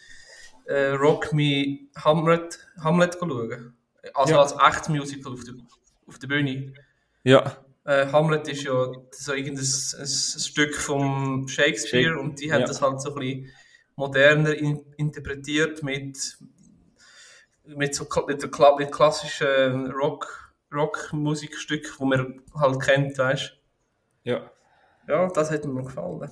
[0.65, 3.77] äh, Rock Me Hamlet, Hamlet schauen.
[4.15, 4.43] Also ja.
[4.43, 5.55] als echtes Musical auf der,
[6.07, 6.73] auf der Bühne.
[7.23, 7.57] Ja.
[7.85, 12.19] Äh, Hamlet ist ja so irgendein ein, Stück von Shakespeare Shake.
[12.21, 12.67] und die hat ja.
[12.67, 13.51] das halt so ein bisschen
[13.95, 16.37] moderner in, interpretiert mit,
[17.67, 23.57] mit so mit, der, mit klassischen Rock, Rock-Musikstück, wo man halt kennt, weißt
[24.25, 24.51] Ja.
[25.09, 26.29] Ja, das hat mir gefallen.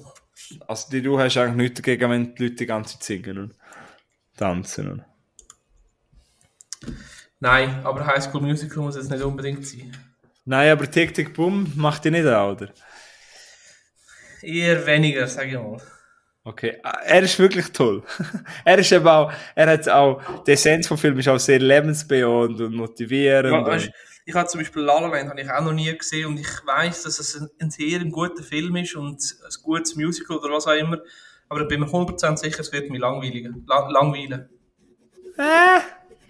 [0.67, 3.55] Also die, du hast eigentlich nichts dagegen, wenn die Leute die ganze Zeit singen und
[4.37, 4.91] tanzen.
[4.91, 5.05] Und...
[7.39, 9.97] Nein, aber High School Musical muss es nicht unbedingt sein.
[10.45, 12.69] Nein, aber Tick Tick Boom macht die nicht auch, oder?
[14.43, 15.81] Eher weniger, sage ich mal.
[16.47, 18.03] Okay, er ist wirklich toll.
[18.67, 22.61] er ist eben auch, er hat auch, die Essenz vom Film ist auch sehr lebensbejahend
[22.61, 23.51] und motivierend.
[23.51, 23.91] Ja, weißt,
[24.27, 26.67] ich habe zum Beispiel La La Land habe ich auch noch nie gesehen und ich
[26.67, 30.67] weiß, dass es ein, ein sehr guter Film ist und ein gutes Musical oder was
[30.67, 30.99] auch immer.
[31.49, 33.65] Aber ich bin mir 100% sicher, es wird mich langweiligen.
[33.67, 34.49] La langweilen.
[35.39, 35.79] Äh,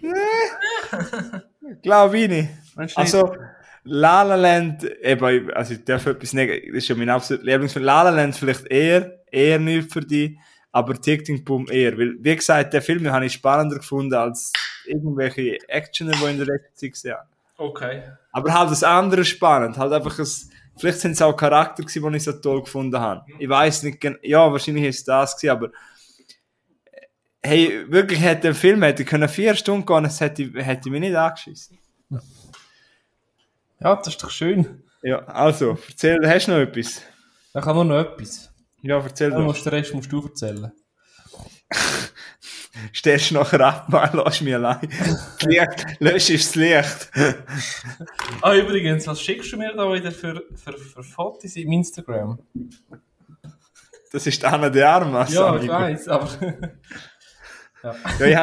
[0.07, 1.75] äh.
[1.81, 2.49] Glaube ich nicht.
[2.95, 3.35] Also,
[3.83, 7.85] La La Land, eben, also ich darf etwas nicht, das ist ja mein absoluter Lieblingsfilm.
[7.85, 10.37] La La Land vielleicht eher, eher nicht für dich,
[10.71, 11.97] aber Tick Tick Boom eher.
[11.97, 14.51] Weil, wie gesagt, der Film habe ich spannender gefunden als
[14.85, 17.15] irgendwelche Actioner, die in der letzten Zeit gesehen
[17.57, 18.03] Okay.
[18.33, 20.27] Aber halt das andere spannend, halt einfach ein,
[20.77, 23.25] vielleicht sind es auch Charakter gewesen, die ich so toll gefunden habe.
[23.39, 25.69] Ich weiß nicht, ja, wahrscheinlich ist es das gewesen, aber
[27.41, 31.15] hey, wirklich hätte der Film hätte können vier Stunden gehen, das hätte, hätte mich nicht
[31.15, 31.77] angeschissen.
[33.79, 34.83] Ja, das ist doch schön.
[35.01, 37.01] Ja, also, erzähl, hast du noch etwas?
[37.53, 38.51] Ich habe noch etwas.
[38.85, 39.53] Ja, erzähl doch.
[39.53, 40.71] Den Rest musst du erzählen.
[42.91, 44.87] Stehst du nachher ab, mal, lass mich allein.
[45.45, 47.11] Licht, lösch das Licht.
[48.41, 52.37] ah, übrigens, was schickst du mir da wieder für, für, für Fotos im Instagram?
[54.11, 55.33] Das ist Anna de Armas.
[55.33, 56.29] Ja, ich weiß, aber.
[57.83, 57.95] ja.
[58.19, 58.35] ja, ich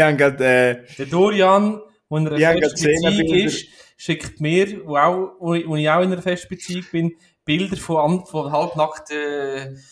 [0.00, 0.44] habe gerade.
[0.44, 5.76] Äh, der Dorian, wo in einer Festbeziehung ist, schickt mir, wo, auch, wo, ich, wo
[5.76, 7.12] ich auch in einer Festbeziehung bin,
[7.48, 9.82] Bilder von, von halbnackten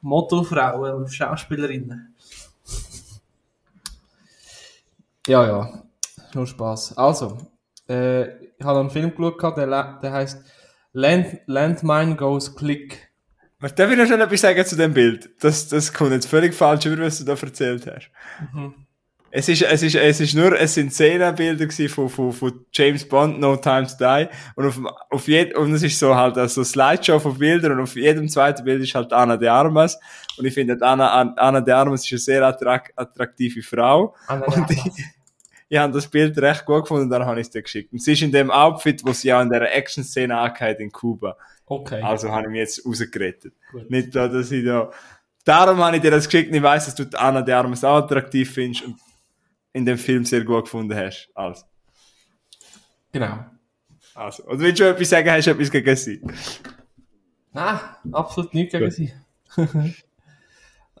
[0.00, 2.14] Modelfrauen und Schauspielerinnen.
[5.26, 5.82] Ja, ja.
[6.32, 6.96] Nur Spaß.
[6.96, 7.36] Also,
[7.90, 10.42] äh, ich habe einen Film geschaut, der, der heißt
[10.94, 13.12] Land, Landmine Goes Click.
[13.60, 15.28] Was darf ich noch schon etwas sagen zu dem Bild?
[15.40, 18.10] Das, das kommt jetzt völlig falsch über, was du da erzählt hast.
[18.54, 18.86] Mhm.
[19.30, 23.38] Es ist, es ist, es ist nur, es sind Szenenbilder von, von, von James Bond,
[23.38, 24.28] No Time to Die.
[24.56, 27.94] Und auf, auf jed, und es ist so halt, also Slideshow von Bildern und auf
[27.94, 29.98] jedem zweiten Bild ist halt Anna de Armas.
[30.38, 34.14] Und ich finde, Anna, Anna de Armas ist eine sehr attrakt, attraktive Frau.
[34.28, 34.82] Anna und ich,
[35.68, 37.92] ich habe das Bild recht gut gefunden und dann habe ich es dir geschickt.
[37.92, 41.36] Und sie ist in dem Outfit, wo sie auch in der Action-Szene angehört in Kuba.
[41.66, 42.00] Okay.
[42.00, 43.52] Also habe ich mich jetzt rausgerettet.
[43.72, 43.90] Gut.
[43.90, 44.90] Nicht, dass ich da,
[45.44, 47.98] darum habe ich dir das geschickt und ich weiss, dass du Anna de Armas auch
[47.98, 48.96] attraktiv findest und
[49.72, 51.30] in dem Film sehr gut gefunden hast.
[51.34, 51.64] Also.
[53.12, 53.44] Genau.
[54.14, 56.20] Also, und wenn du etwas sagen hast, du etwas gegen sie?
[57.52, 57.78] Nein,
[58.12, 59.12] absolut nichts gegen sie.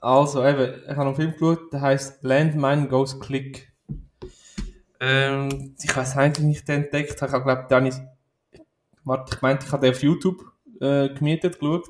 [0.00, 3.72] also, eben, ich habe einen Film geschaut, der heißt Landmine Goes Click.
[5.00, 7.36] Ähm, ich weiß nicht, wie ich den entdeckt habe.
[7.36, 8.00] Ich glaube, dann ist,
[9.04, 10.44] warte, ich meinte, ich habe den auf YouTube
[10.80, 11.88] äh, gemietet, geschaut.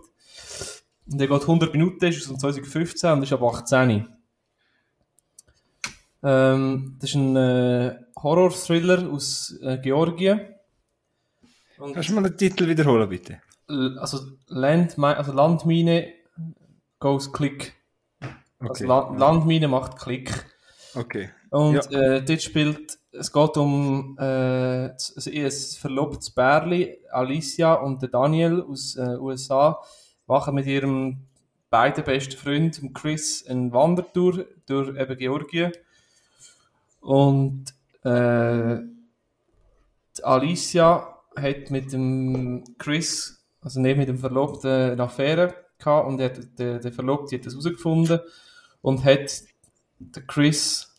[1.11, 4.09] Und der geht 100 Minuten, ist aus 2015 und ist ab 18.
[6.23, 10.41] Ähm, das ist ein äh, Horror-Thriller aus äh, Georgien.
[11.79, 13.41] Und, Kannst du mal den Titel wiederholen, bitte?
[13.69, 16.13] Also, Landmine, also Landmine
[16.99, 17.75] goes Click.
[18.59, 18.85] Also Okay.
[18.87, 20.33] La Landmine macht Klick.
[20.95, 21.31] Okay.
[21.51, 25.51] Und äh, dort spielt, es geht um äh, ein
[25.81, 29.81] verlobtes Bärli, Alicia und der Daniel aus äh, USA,
[30.27, 31.29] machen mit ihrem
[31.71, 35.73] beiden besten Freund, Chris, eine Wandertour durch eben Georgien.
[37.01, 37.67] Und
[38.05, 38.79] äh,
[40.23, 46.31] Alicia hat mit dem Chris, also nicht mit dem Verlobten, eine Affäre gehabt und er,
[46.31, 48.21] der, der Verlobte hat das herausgefunden
[48.83, 49.43] und hat
[49.99, 50.95] den Chris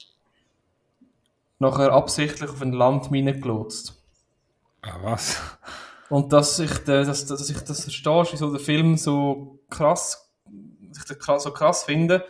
[1.60, 4.02] nachher absichtlich auf ein Landmine gelotst.
[4.82, 5.38] Ah, was?
[6.10, 10.32] Und dass ich, de, dass, dass ich das verstehe, wieso der Film so krass,
[10.98, 12.26] ich den so krass finde.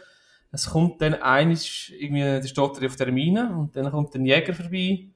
[0.51, 4.53] Es kommt dann eines, irgendwie, der steht auf der Mine und dann kommt ein Jäger
[4.53, 5.09] vorbei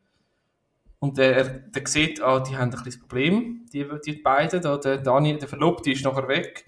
[1.00, 5.00] und der, der sieht, ah, die haben ein kleines Problem, die, die beiden, da, der
[5.00, 6.66] Daniel, der Verlobte ist nachher weg,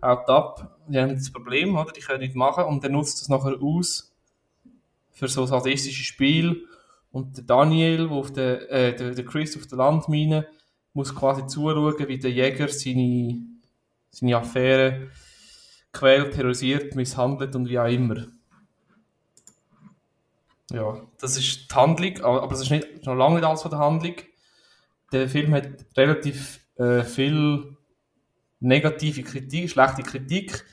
[0.00, 3.28] haut ab, die haben das Problem, oder, die können nicht machen und der nutzt das
[3.28, 4.14] nachher aus
[5.10, 6.66] für so sadistische Spiel
[7.10, 10.46] und der Daniel, wo auf der, äh, der, der Chris auf der Landmine,
[10.94, 13.40] muss quasi zuschauen, wie der Jäger seine,
[14.10, 15.08] seine Affäre
[15.94, 18.26] quält, terrorisiert, misshandelt und wie auch immer.
[20.70, 23.80] Ja, das ist die Handlung, aber das ist nicht, noch lange nicht alles von der
[23.80, 24.16] Handlung.
[25.12, 27.76] Der Film hat relativ äh, viel
[28.60, 30.64] negative Kritik, schlechte Kritik.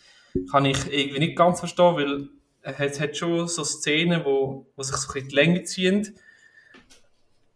[0.50, 2.30] Kann ich irgendwie nicht ganz verstehen, weil
[2.62, 6.16] es hat schon so Szenen, wo, wo sich so ein bisschen die Länge ziehen.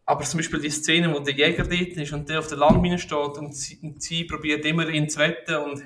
[0.05, 2.99] Aber zum Beispiel die Szene, wo der Jäger dort ist und der auf der Landmine
[2.99, 5.83] steht und sie, und sie probiert immer ihn zu retten und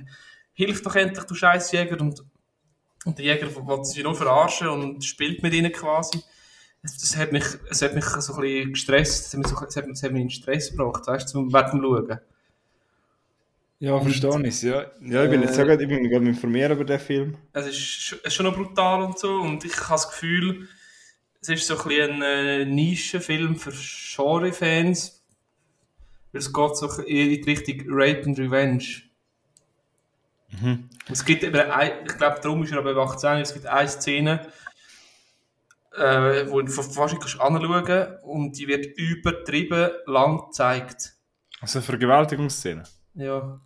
[0.66, 2.00] hilf doch endlich, du scheiß Jäger.
[2.02, 2.24] Und,
[3.06, 6.22] und der Jäger will sie nur verarschen und spielt mit ihnen quasi.
[6.82, 9.66] Das, das hat mich, es hat mich so ein bisschen gestresst, es hat mich, so,
[9.66, 12.20] es hat, es hat mich in Stress gebracht, weißt du, zum während dem Schauen.
[13.80, 14.92] Ja, verstehe ich ja.
[15.02, 17.38] Ja, ich bin jetzt Äh, gerade, ich bin gerade informiert über den Film.
[17.54, 20.68] Es ist, es ist schon noch brutal und so und ich habe das Gefühl,
[21.42, 25.24] es ist so ein bisschen ein äh, Nischenfilm für Genre-Fans,
[26.34, 29.09] weil es geht so in die Richtung Rape and Revenge.
[31.12, 33.88] Es gibt eben, ein, ich glaube, darum ist er aber ab 18, es gibt eine
[33.88, 34.48] Szene,
[35.96, 41.14] äh, wo du fast nicht kannst anschauen und die wird übertrieben lang gezeigt.
[41.62, 42.84] Also Vergewaltigungsszene.
[43.16, 43.60] Ja,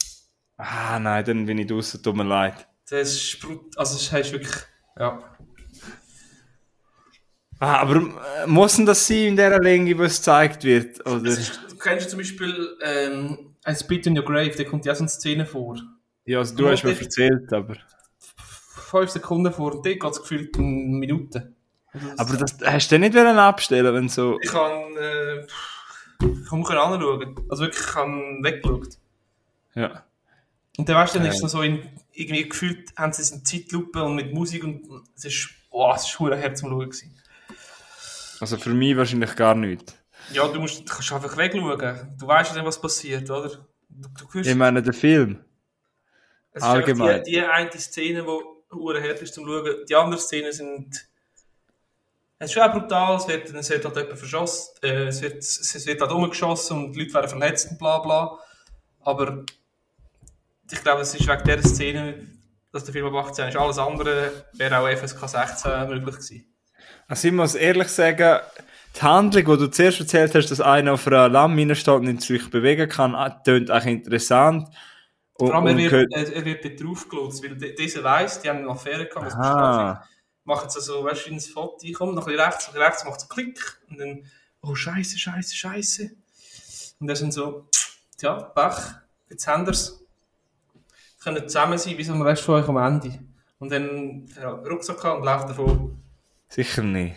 [0.56, 2.68] Ah, nein, dann bin ich draußen, tut mir leid.
[2.90, 4.54] das ist, brut- also es heißt wirklich,
[5.00, 5.36] ja.
[7.60, 7.96] Ah, aber
[8.44, 11.06] äh, muss denn das sein in der Länge, wo es gezeigt wird?
[11.08, 11.26] Oder?
[11.30, 15.02] Ist, du kennst zum Beispiel ähm, ein Spit in Your Grave, da kommt ja so
[15.02, 15.80] eine Szene vor.
[16.26, 17.76] Ja, also du hast mir erzählt, aber...
[18.18, 21.56] Fünf Sekunden vor dort geht es gefühlt in Minuten.
[21.94, 24.40] Also das- Aber das hast du nicht wollen abstellen, wenn so...
[24.42, 27.36] Ich kann, äh, ich kann anschauen.
[27.50, 28.12] Also wirklich, ich habe
[28.42, 28.98] weggeschaut.
[29.76, 30.04] Ja.
[30.78, 31.30] Und dann weißt du, dann Äh.
[31.30, 31.82] ist es noch so in,
[32.14, 34.82] irgendwie gefühlt, haben sie es in Zeitlupe und mit Musik und
[35.16, 37.16] es ist, boah, es ist schwer Herz zum Schauen gewesen.
[38.40, 39.96] Also für mich wahrscheinlich gar nicht.
[40.32, 42.16] Ja, du musst, du kannst einfach wegschauen.
[42.20, 43.50] Du weißt ja dann, was passiert, oder?
[43.90, 45.40] Du, du hörst, Ich meine, der Film.
[46.54, 47.24] Es ist einfach allgemein.
[47.24, 49.86] Die, die eine Szene, die hure hart ist zum Schauen.
[49.88, 51.08] Die anderen Szenen sind,
[52.40, 55.38] es ist schon auch brutal, es wird, es wird halt jemand verschossen, äh, es wird,
[55.38, 58.40] es wird halt umgeschossen und die Leute werden verletzt und bla bla.
[59.02, 59.44] Aber
[60.72, 62.28] ich glaube, es ist wegen dieser Szene,
[62.72, 63.58] dass der Film ab 18 ist.
[63.58, 66.54] Alles andere wäre auch FSK 16 möglich gewesen.
[67.08, 68.40] Also ich muss ehrlich sagen,
[68.96, 72.50] die Handlung, die du zuerst erzählt hast, dass einer auf einer Lammine steht und sich
[72.50, 74.70] bewegen kann, ah, tönt eigentlich interessant.
[75.48, 78.70] Vor allem, er wird, er, er wird dort draufgelotst, weil dieser weiss, die haben eine
[78.70, 80.08] Affäre gehabt, was bestraft Aha.
[80.44, 83.06] machen sie so, weißt du, ins Foto, kommt noch ein bisschen rechts, ein bisschen rechts,
[83.06, 84.26] macht so Klick und dann,
[84.62, 86.12] oh Scheiße, Scheiße, Scheiße.
[87.00, 87.68] Und dann sind so,
[88.18, 88.96] tja, Pech,
[89.30, 90.00] jetzt haben wir's.
[91.22, 93.20] Können zusammen sein, bis am Rest von euch am Ende.
[93.60, 96.02] Und dann ja, Rucksack und läuft davon.
[96.50, 97.16] Sicher nicht.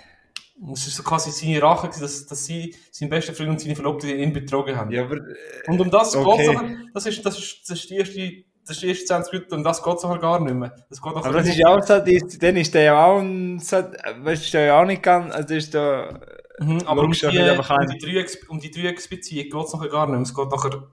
[0.73, 4.11] Es ist so quasi seine Rache, dass, dass sie, sein bester Freund und seine Verlobte
[4.11, 4.91] ihn betrogen haben.
[4.91, 5.19] Ja, aber...
[5.67, 6.37] Und um das Okay.
[6.47, 9.33] geht's aber, das ist, das ist, das ist die erste, das ist die erste 20
[9.35, 10.75] Minuten, um das geht's aber gar nicht mehr.
[10.89, 14.31] Das geht Aber das ist ja auch so, dann ist der ja auch weißt du,
[14.33, 16.21] ist der ja auch nicht ganz, also ist da,
[16.59, 20.13] Mhm, aber um die, um die Dreiecksbe- um die Dreiecksbeziehung geht es nachher gar nicht
[20.15, 20.23] mehr.
[20.23, 20.89] Es geht nachher,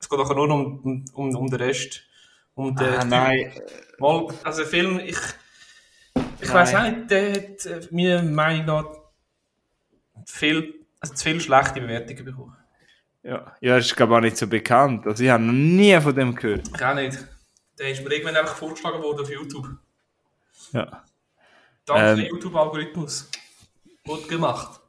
[0.00, 2.02] es geht nachher nur um, um, um, den Rest.
[2.54, 3.52] Um den, ah, nein,
[3.98, 5.16] Mal, also der Film, ich,
[6.40, 8.84] ich weiß auch nicht, der hat äh, meiner Meinung nach
[10.26, 12.56] viel, also zu viele schlechte Bewertungen bekommen.
[13.22, 16.14] ja, ja, ist glaube ich auch nicht so bekannt, also ich habe noch nie von
[16.14, 16.68] dem gehört.
[16.74, 17.18] Ich auch nicht.
[17.78, 19.68] Der ist mir irgendwann einfach vorgeschlagen worden auf YouTube.
[20.72, 21.04] Ja.
[21.86, 22.26] Dank Ähm.
[22.26, 23.30] YouTube-Algorithmus.
[24.04, 24.80] Gut gemacht.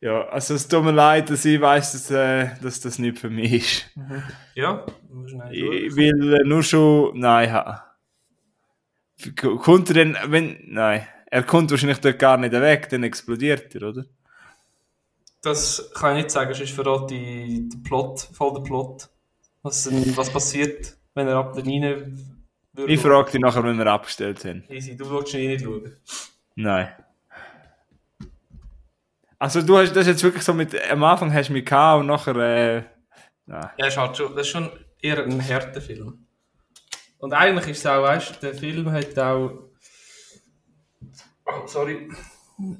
[0.00, 3.30] Ja, also es tut mir leid, dass ich weiss, dass, äh, dass das nicht für
[3.30, 3.90] mich ist.
[4.54, 4.84] Ja,
[5.50, 7.80] ich will äh, nur schon Nein haben.
[9.36, 13.88] Kommt er denn, wenn, nein, er kommt wahrscheinlich dort gar nicht weg, dann explodiert er,
[13.88, 14.04] oder?
[15.40, 19.08] Das kann ich nicht sagen, sonst verrate ich den Plot, voll den Plot.
[19.62, 22.12] Was, was passiert, wenn er ab der Mine
[22.72, 22.92] würde?
[22.92, 24.64] Ich frage dich nachher, wenn wir abgestellt haben.
[24.68, 25.96] Easy, du willst ihn nicht schauen.
[26.54, 26.88] Nein.
[29.38, 32.06] Also du hast das jetzt wirklich so mit, am Anfang hast du mich gehabt und
[32.06, 32.82] nachher, äh,
[33.46, 33.70] nein.
[33.76, 34.70] Ja, ist halt schon, das ist schon
[35.00, 36.26] eher ein härter Film.
[37.22, 39.68] Und eigentlich ist es auch, weißt du, der Film hat auch,
[41.46, 42.08] oh, sorry,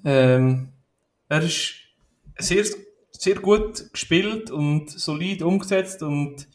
[0.05, 0.69] ähm,
[1.29, 1.75] er ist
[2.39, 2.65] sehr,
[3.13, 6.49] sehr gut gespielt und solid umgesetzt und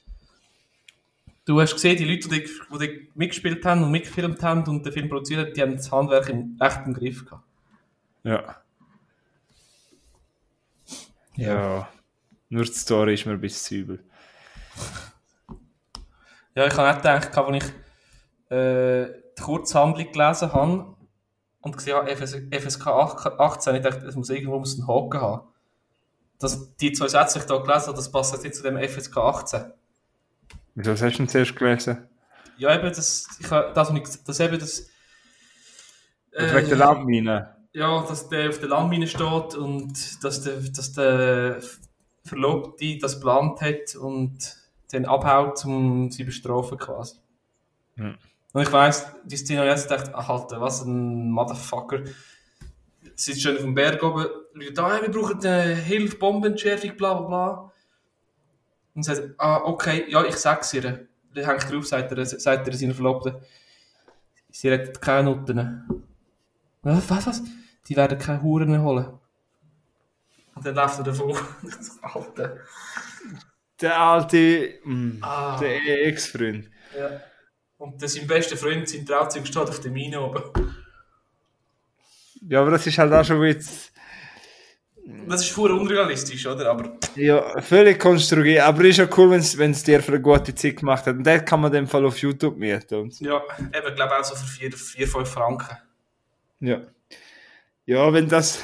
[1.46, 5.08] du hast gesehen, die Leute, die, die mitgespielt haben und mitgefilmt haben und den Film
[5.08, 7.46] produziert haben, die haben das Handwerk im echten Griff gehabt.
[8.24, 8.62] Ja.
[11.38, 11.88] Ja,
[12.50, 14.04] nur die Story ist mir ein bisschen übel.
[16.58, 20.96] Ja, ich habe nicht gedacht, als ich äh, die Kurzhandlung gelesen habe
[21.62, 25.48] und gesehen habe, FSK 18, ich dachte, es muss irgendwo einen Haken haben.
[26.40, 29.18] Das, die zwei Sätze, die ich hier gelesen habe, das passt jetzt zu dem FSK
[29.18, 29.72] 18.
[30.74, 32.08] Wieso hast du denn zuerst gelesen?
[32.58, 34.90] Ja, eben, das, ich, das, das eben das...
[36.32, 37.56] Äh, wegen der Landmine?
[37.74, 41.62] ja, dass der auf der Landmine steht und dass der, dass der
[42.26, 44.58] Verlobte das geplant hat und
[44.92, 47.18] dann abhaut, um sie bestrafen quasi.
[47.96, 48.16] Hm.
[48.54, 52.00] Und ich weiss, die Szene jetzt dachte, ach Alter, was ein Motherfucker.
[53.16, 57.14] Sie ist schon auf dem Berg oben, Leute, ah, wir brauchen eine Hilfe, Bombenentschärfung, bla
[57.14, 57.72] bla bla.
[58.96, 60.82] Und sagt, ah, okay, ja, ich sag's ihr.
[61.34, 63.36] Dann hängt drauf, sagt er, sagt er seiner Verlobten.
[64.50, 66.04] Sie rettet keine Nutten.
[66.82, 67.44] Was, was, was?
[67.88, 69.20] die werden keine Huren holen.
[70.56, 71.38] Und dann läuft er davon.
[72.02, 72.58] Alter.
[73.82, 75.60] Der alte, mh, mm, ah.
[75.60, 76.70] der Ex-Freund.
[76.98, 77.22] Ja.
[77.78, 80.42] Und sein bester Freund, sein Trauzeug, steht auf der Mine oben.
[82.50, 83.92] Ja, aber das ist halt auch schon jetzt.
[85.28, 86.70] Das ist voll unrealistisch, oder?
[86.70, 86.98] Aber...
[87.16, 88.64] Ja, völlig konstruiert.
[88.64, 91.16] Aber ist ja cool, wenn es dir für eine gute Zeit gemacht hat.
[91.16, 93.10] Und das kann man in dem Fall auf YouTube mieten.
[93.20, 93.42] Ja,
[93.74, 95.78] eben, glaube auch so für 4, 5 Franken.
[96.60, 96.82] Ja.
[97.86, 98.60] Ja, wenn das.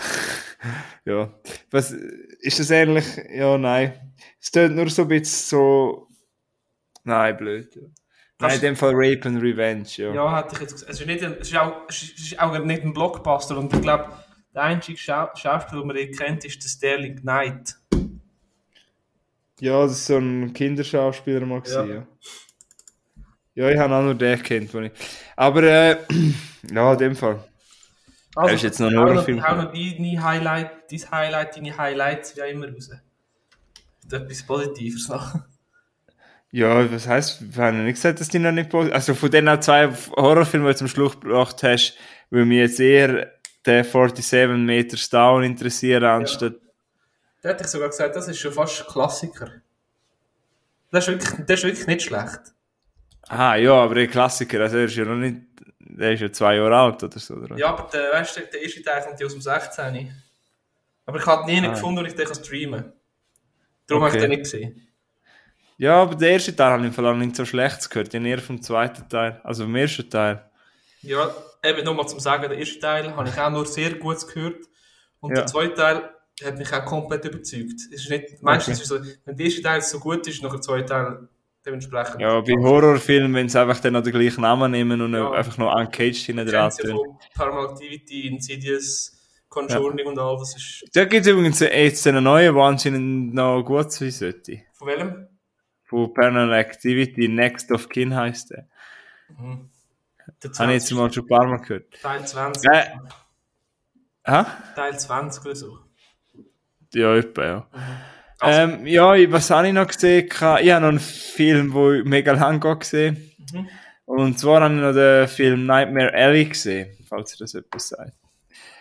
[1.05, 1.33] ja.
[1.71, 3.05] Was ist das ähnlich?
[3.33, 4.12] Ja, nein.
[4.43, 6.07] Es tut nur so ein bisschen so.
[7.05, 7.73] Nein, blöd.
[7.75, 7.81] Ja.
[8.39, 10.13] Nein, in dem Fall Rape and Revenge, ja.
[10.13, 10.91] Ja, hätte ich jetzt gesagt.
[10.91, 13.81] Es ist, nicht ein, es ist, auch, es ist auch nicht ein Blockbuster und ich
[13.81, 14.09] glaube,
[14.53, 17.77] der einzige Schau Schauspieler, den man hier kennt, ist der Sterling Knight.
[19.61, 21.85] Ja, das ist so ein Kinderschauspieler mal ja.
[21.85, 22.07] ja.
[23.55, 24.91] Ja, ich habe auch nur den kennt, ich...
[25.37, 25.97] Aber, äh,
[26.69, 27.41] ja, in dem Fall.
[28.35, 29.47] Also, ist jetzt noch ein Horrorfilm.
[29.47, 32.89] Hau noch deine Highlight, dein Highlight, deine Highlights wie immer raus.
[34.11, 35.35] Etwas Positives noch.
[36.51, 39.61] Ja, was heisst, wir haben nicht gesagt, dass die noch nicht positiv Also von den
[39.61, 41.97] zwei Horrorfilmen, die du zum Schluss gebracht hast,
[42.29, 43.31] würde mich jetzt eher
[43.65, 46.53] der 47 Meters Down interessieren, anstatt...
[46.53, 46.59] Ja.
[47.41, 49.49] Da hätte ich sogar gesagt, das ist schon fast ein Klassiker.
[50.91, 52.41] Das ist wirklich, das ist wirklich nicht schlecht.
[53.27, 55.41] Ah, ja, aber ein Klassiker, also er ist ja noch nicht
[55.97, 57.57] der ist ja zwei Jahre alt oder so, oder?
[57.57, 60.11] Ja, aber der, weißt du, der erste Teil kommt ja aus dem 16.
[61.05, 61.71] Aber ich habe nie ah.
[61.71, 62.93] gefunden, wo ich den streamen kann.
[63.87, 64.11] Darum okay.
[64.11, 64.87] habe ich den nicht gesehen.
[65.77, 68.13] Ja, aber der erste Teil habe ich vor allem nicht so schlecht gehört.
[68.13, 70.49] Den eher vom zweiten Teil, also vom ersten Teil.
[71.01, 74.65] Ja, eben nochmal zum Sagen, der erste Teil habe ich auch nur sehr gut gehört.
[75.19, 75.37] Und ja.
[75.37, 76.09] der zweite Teil
[76.43, 77.79] hat mich auch komplett überzeugt.
[77.91, 79.01] Es ist nicht, meistens okay.
[79.01, 81.27] ist so, wenn der erste Teil so gut ist, noch der zweite Teil
[81.65, 82.21] dementsprechend.
[82.21, 85.31] Ja, bei Horrorfilmen, wenn sie einfach dann noch den gleichen Namen nehmen und ja.
[85.31, 87.17] einfach noch Uncaged hinten dran tun.
[87.35, 89.12] Paranormal Activity, Insidious,
[89.53, 90.05] Conjuring ja.
[90.05, 90.85] und all das ist...
[90.93, 94.61] Da gibt es übrigens jetzt einen neuen, der anscheinend noch gut sein sollte.
[94.73, 95.27] Von welchem?
[95.83, 98.67] Von Paranormal Activity, Next of Kin heisst der.
[99.29, 99.69] Mhm.
[100.57, 101.85] Habe ich jetzt mal schon ein paar Mal gehört.
[102.01, 102.71] Teil 20.
[102.71, 102.85] Äh,
[104.25, 104.43] Hä?
[104.75, 105.79] Teil 20 oder so.
[106.93, 107.67] Ja, etwa, ja.
[107.71, 107.79] Mhm.
[108.39, 108.59] Also.
[108.59, 110.27] Ähm, ja, was habe ich noch gesehen?
[110.27, 113.69] Ich habe noch einen Film, den ich mega lang gesehen mhm.
[114.05, 118.13] Und zwar habe ich noch den Film Nightmare Alley gesehen, falls ihr das etwas sagt.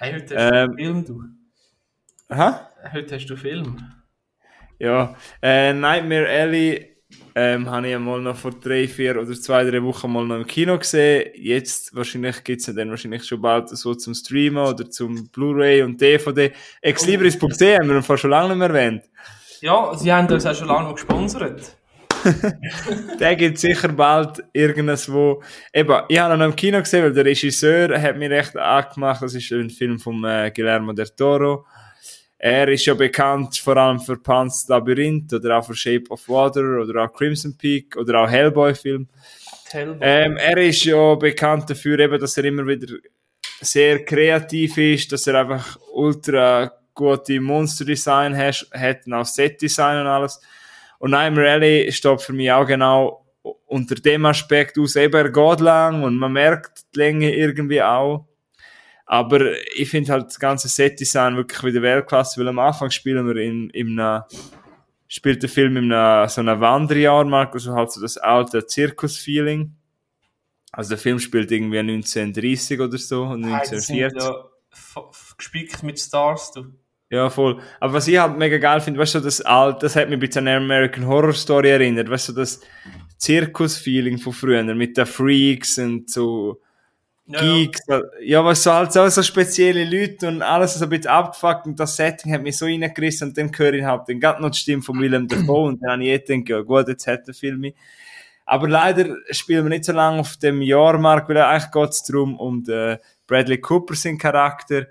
[0.02, 1.22] Hey, heute hast ähm, du Film, du.
[2.28, 2.50] Hä?
[2.92, 3.76] Heute hast du Film.
[4.80, 6.96] Ja, äh, Nightmare Alley
[7.36, 10.46] ähm, habe ich einmal noch vor drei, vier oder zwei, drei Wochen mal noch im
[10.48, 11.30] Kino gesehen.
[11.36, 16.00] Jetzt wahrscheinlich gibt es dann wahrscheinlich schon bald so zum Streamen oder zum Blu-ray und
[16.00, 16.52] DVD.
[16.80, 19.04] Exlibris.de haben wir fast schon lange nicht mehr erwähnt.
[19.60, 21.76] Ja, sie haben uns auch schon lange gesponsert.
[23.20, 25.42] der gibt sicher bald irgendwo.
[25.72, 29.22] Eben, ich habe ihn noch im Kino gesehen, weil der Regisseur hat mir recht angemacht.
[29.22, 31.66] Das ist ein Film von äh, Guillermo del Toro.
[32.38, 36.80] Er ist ja bekannt vor allem für Pan's Labyrinth oder auch für Shape of Water
[36.80, 39.08] oder auch Crimson Peak oder auch Hellboy-Film.
[39.70, 39.98] Hellboy.
[40.00, 42.94] Ähm, er ist ja bekannt dafür, eben, dass er immer wieder
[43.60, 50.40] sehr kreativ ist, dass er einfach ultra gute Monster-Design hat, auch Set-Design und alles.
[51.02, 53.26] Und Nightmare Alley steht für mich auch genau
[53.66, 58.28] unter dem Aspekt aus, eben er geht lang und man merkt die Länge irgendwie auch.
[59.04, 63.34] Aber ich finde halt das ganze Set-Design wirklich wieder Weltklasse, weil am Anfang spielen wir
[63.34, 64.28] in, in einer,
[65.08, 69.74] spielt der Film in einer, so einer Wanderjahrmarkt, also halt so das alte Zirkus-Feeling.
[70.70, 74.22] Also der Film spielt irgendwie 1930 oder so, 1940.
[74.22, 74.44] Ja
[75.36, 76.72] gespickt mit Stars, du.
[77.12, 77.60] Ja, voll.
[77.78, 80.20] Aber was ich halt mega geil finde, weißt du, das alt, das hat mich ein
[80.20, 82.58] bisschen an American Horror Story erinnert, weißt du, das
[83.18, 86.58] Zirkus-Feeling von früher, mit den Freaks und so,
[87.26, 91.10] Geeks, ja, ja was so halt so, so spezielle Leute und alles so ein bisschen
[91.10, 94.40] abgefuckt und das Setting hat mich so reingerissen und dann höre ich halt dann gerade
[94.40, 97.06] noch die Stimme von Willem Dafoe und dann habe ich eh gedacht, ja gut, jetzt
[97.06, 97.74] hat der Film mich.
[98.46, 102.38] Aber leider spielen wir nicht so lange auf dem Jahrmarkt, weil eigentlich geht es darum,
[102.38, 102.96] um den
[103.26, 104.86] Bradley Cooper, sein Charakter.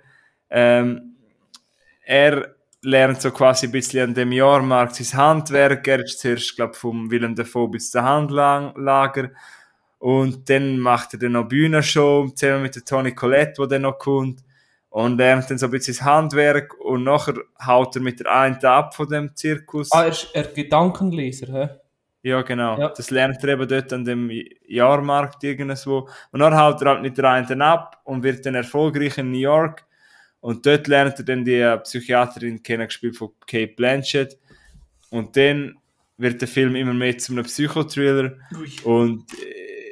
[0.51, 1.11] Ähm,
[2.12, 5.88] er lernt so quasi ein bisschen an dem Jahrmarkt sein Handwerk.
[5.88, 9.32] Er ist zuerst, glaube ich, vom Willem Dafoe bis zum Handlager
[9.97, 13.97] und dann macht er dann noch Bühnenshow, zusammen mit der Toni Colette, wo dann noch
[13.97, 14.41] kommt.
[14.89, 17.36] Und lernt dann so ein bisschen das Handwerk und nachher
[17.66, 19.89] haut er mit der einen ab von dem Zirkus.
[19.93, 21.70] Ah, er ist er Gedankenleser, hä?
[22.24, 22.78] Ja, genau.
[22.78, 22.89] Ja.
[22.89, 24.30] Das lernt er eben dort an dem
[24.68, 26.09] Jahrmarkt irgendwo.
[26.32, 29.38] Und dann haut er halt mit der einen ab und wird dann erfolgreich in New
[29.38, 29.86] York.
[30.42, 34.38] Und dort lernt er dann die Psychiaterin kennen, gespielt von Kate Blanchett.
[35.10, 35.76] Und dann
[36.18, 38.38] wird der Film immer mehr zu einem Psychothriller.
[38.84, 39.26] Und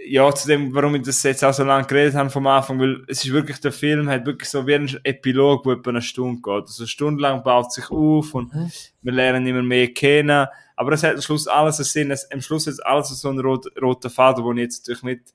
[0.10, 3.04] ja, zu dem, warum ich das jetzt auch so lange geredet habe vom Anfang, weil
[3.08, 6.42] es ist wirklich, der Film hat wirklich so wie ein Epilog, wo etwa eine Stunde
[6.42, 6.62] geht.
[6.62, 8.72] Also eine Stunde lang baut sich auf und mhm.
[9.04, 10.48] wir lernen immer mehr kennen.
[10.76, 12.12] Aber es hat am Schluss alles einen Sinn.
[12.12, 15.34] Es, am Schluss ist alles so ein rot, roter Faden, den ich jetzt natürlich nicht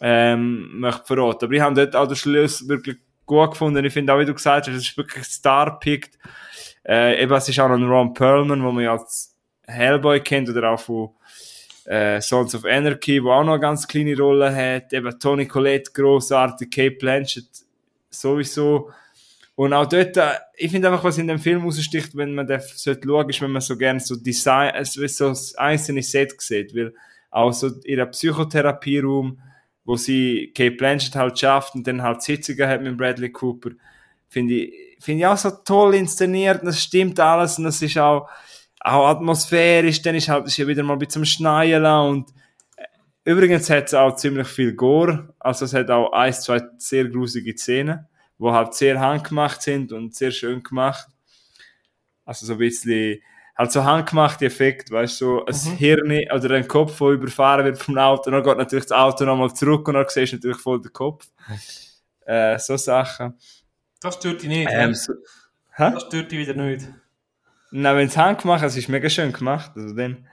[0.00, 1.44] ähm, möchte verraten.
[1.44, 2.96] Aber ich habe dort auch den Schluss wirklich
[3.28, 3.84] gut gefunden.
[3.84, 6.18] Ich finde auch, wie du gesagt hast, es ist wirklich Star-Picked.
[6.84, 10.48] Äh, eben, es ist auch noch ein Ron Perlman, wo man ja als Hellboy kennt
[10.48, 11.10] oder auch von
[11.84, 15.92] äh, Sons of Anarchy, wo auch noch eine ganz kleine Rolle hat, eben Tony Collette,
[15.92, 17.46] grossartig, Kate Blanchett
[18.10, 18.90] sowieso.
[19.54, 22.82] Und auch dort, äh, ich finde einfach, was in dem Film raussticht, wenn man das
[22.82, 26.94] sollte ist, wenn man so gerne so Design, also so das einzelne Set sieht, weil
[27.30, 29.38] auch so ihrer Psychotherapieraum,
[29.88, 33.70] wo sie Kate Blanchett halt schafft und dann halt Sitzungen hat mit Bradley Cooper,
[34.28, 37.96] finde ich, finde ich auch so toll inszeniert, und das stimmt alles und das ist
[37.96, 38.28] auch,
[38.80, 42.28] auch atmosphärisch, dann ist halt ist wieder mal ein bisschen Schneien und
[42.76, 42.84] äh,
[43.24, 47.56] übrigens hat es auch ziemlich viel Gore, also es hat auch ein, zwei sehr grusige
[47.56, 51.08] Szenen, wo halt sehr handgemacht sind und sehr schön gemacht.
[52.26, 53.22] Also so ein bisschen,
[53.58, 55.76] halt so handgemachte Effekt, weißt du, so ein mhm.
[55.76, 59.24] Hirn oder ein Kopf, der überfahren wird vom Auto, und dann geht natürlich das Auto
[59.24, 61.26] nochmal zurück und dann siehst du natürlich voll den Kopf.
[62.30, 63.38] Äh, so Sachen.
[64.02, 65.14] Das stört dich nicht, ähm, so,
[65.78, 66.86] Das stört dich wieder nicht.
[67.70, 69.72] Na, wenn es handgemacht ist, ist mega schön gemacht.
[69.74, 70.28] Also dann,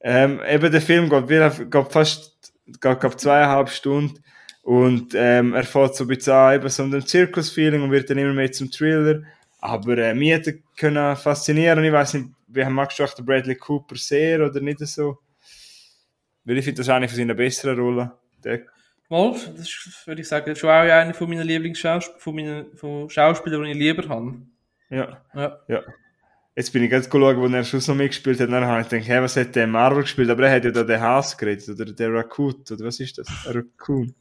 [0.00, 4.22] ähm, eben der Film geht, wieder, geht fast geht, geht zweieinhalb Stunden
[4.62, 8.18] und ähm, er fährt so ein bisschen an, eben so ein Zirkus-Feeling und wird dann
[8.18, 9.22] immer mehr zum Thriller.
[9.60, 11.82] Aber äh, mich hat er können faszinieren.
[11.82, 15.18] Ich weiß nicht, wie magst du auch den Bradley Cooper sehr oder nicht so?
[16.44, 18.10] Weil ich finde das eine von seinen besseren Rollen.
[18.42, 18.62] Der
[19.10, 23.08] Mal, das ist, würde ich sagen, schon auch eine von meinen Lieblingsschauspielern, von meinen von
[23.08, 24.34] Schauspielern, die ich lieber habe.
[24.90, 25.22] Ja.
[25.34, 25.58] ja.
[25.66, 25.82] ja.
[26.54, 29.08] Jetzt bin ich gerade geschaut, wo er schon noch mitgespielt hat, dann habe ich gedacht,
[29.08, 30.28] hey, was hat der Marvel gespielt?
[30.28, 33.28] Aber er hat ja da den Haas geredet, oder der Raccoon, oder was ist das?
[33.46, 34.14] Raccoon.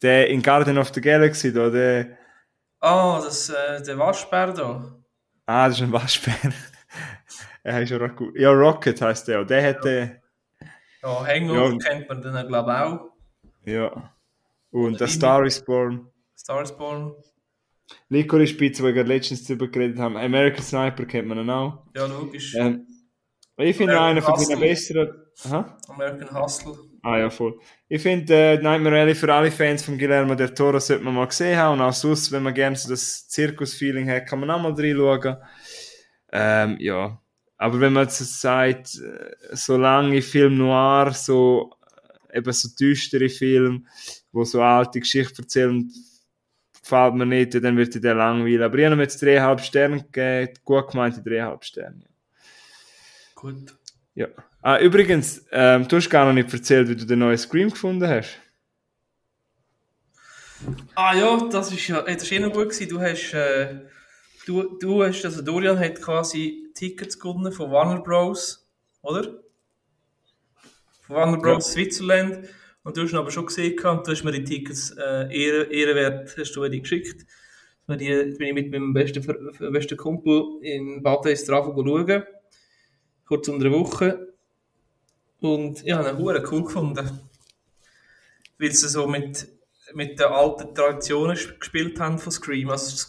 [0.00, 2.16] Der in Garden of the Galaxy, da, der...
[2.78, 4.96] Ah, oh, das, äh, der Waschbär da.
[5.44, 6.34] Ah, das ist ein Waschbär.
[7.62, 8.32] Er heißt ja Raccoon.
[8.36, 10.16] Ja, Rocket heißt der, der hat den...
[11.02, 13.10] Ja, Hangover ja, kennt man dann, glaube ich, auch.
[13.64, 14.14] Ja.
[14.70, 16.06] Und der Star is Born.
[16.36, 17.14] Star is Born.
[18.08, 20.16] Licorice Pizza, wo wir gerade letztens drüber geredet haben.
[20.16, 21.84] American Sniper kennt man auch.
[21.94, 22.54] Ja, logisch.
[22.54, 22.86] Ähm,
[23.56, 25.10] ich finde einer von den besseren.
[25.44, 25.78] Aha.
[25.88, 26.76] American Hustle.
[27.02, 27.58] Ah ja, voll.
[27.88, 31.26] Ich finde äh, Nightmare Alley für alle Fans von Guillermo del Toro sollte man mal
[31.26, 31.80] gesehen haben.
[31.80, 35.36] Und auch sonst, wenn man gerne so das Zirkus-Feeling hat, kann man auch mal reinschauen.
[36.32, 37.19] Ähm, ja.
[37.60, 41.70] Aber wenn man jetzt sagt, äh, so lange Film noir, so
[42.32, 43.82] eben so düstere Filme,
[44.32, 45.92] wo so alte Geschichten erzählen,
[46.80, 48.62] gefällt mir nicht, dann wird der langweilig.
[48.62, 52.06] Aber ich habe ihm jetzt dreieinhalb Sterne gegeben, gut gemeinte dreieinhalb Sterne.
[53.34, 53.76] Gut.
[54.14, 54.28] Ja.
[54.62, 58.08] Ah, übrigens, ähm, du hast gar noch nicht erzählt, wie du den neuen Scream gefunden
[58.08, 58.38] hast.
[60.94, 62.88] Ah ja, das ist ja, das ist eh noch gut gewesen.
[62.88, 63.80] Du hast, äh,
[64.46, 68.68] du, du hast, also Dorian hat quasi Tickets gewonnen von Warner Bros.
[69.02, 69.42] Oder?
[71.02, 71.66] Von Warner Bros.
[71.68, 71.72] Ja.
[71.72, 72.48] Switzerland.
[72.82, 75.70] Und du hast ihn aber schon gesehen und du hast mir die Tickets äh, ehren,
[75.70, 77.26] ehrenwert hast du die geschickt.
[77.88, 79.24] Die, bin ich mit meinem besten,
[79.72, 82.22] besten Kumpel in Bad Estrafo schauen.
[83.26, 84.34] Kurz unter einer Woche.
[85.40, 87.20] Und ja, einen Huren cool gefunden.
[88.58, 89.48] Weil sie so mit,
[89.94, 92.70] mit den alten Traditionen gespielt haben von Scream.
[92.70, 93.06] Also,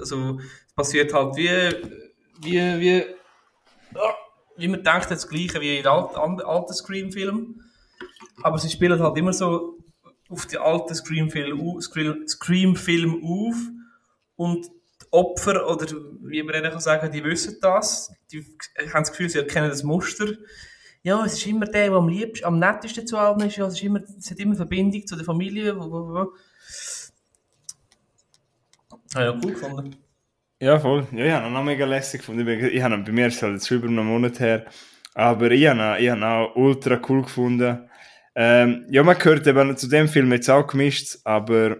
[0.00, 2.05] also es passiert halt wie,
[2.42, 3.04] wie, wie,
[4.56, 7.62] wie man denkt, das Gleiche wie in alten, alten Scream-Filmen.
[8.42, 9.78] Aber sie spielen halt immer so
[10.28, 13.56] auf die alten Scream-Filme Scream auf
[14.36, 15.86] und die Opfer, oder
[16.22, 18.44] wie man kann sagen, die wissen das, die
[18.92, 20.26] haben das Gefühl, sie erkennen das Muster
[21.06, 23.74] ja, es ist immer der, der am liebsten, am nettesten zu allen ist, ja, es,
[23.74, 25.76] ist immer, es hat immer Verbindung zu der Familie.
[25.78, 26.32] Wo, wo, wo.
[29.14, 29.94] Ah, ja, cool gefunden.
[30.60, 31.06] Ja, voll.
[31.12, 32.48] Ja, ich habe ihn auch mega lässig gefunden.
[32.48, 34.66] Ich habe bei mir ist halt jetzt über einen Monat her.
[35.14, 37.88] Aber ich habe ihn, auch ultra cool gefunden.
[38.34, 41.78] Ähm, ja, man gehört eben zu dem Film jetzt auch gemischt, aber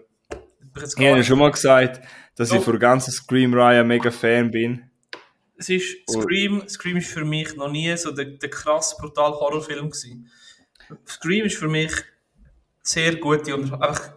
[0.99, 2.01] ich habe schon mal gesagt,
[2.35, 2.57] dass Doch.
[2.57, 4.91] ich vor der ganzen Scream-Reihe mega Fan bin.
[5.59, 9.91] Es ist, Scream, Scream ist für mich noch nie so der, der krass brutal Horrorfilm
[9.91, 10.31] gewesen.
[11.07, 11.93] Scream ist für mich
[12.83, 14.13] sehr gute und einfach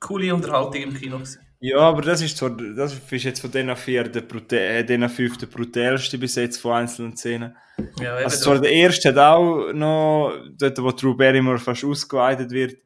[0.00, 1.47] coole Unterhaltung im Kino gewesen.
[1.60, 5.38] Ja, aber das ist, zwar, das ist jetzt von diesen vier, der, äh, den fünf
[5.38, 7.56] der brutalste bis jetzt von einzelnen Szenen.
[8.00, 12.76] Ja, also zwar der erste hat auch noch, dort wo Drew Barrymore fast ausgeweitet wird,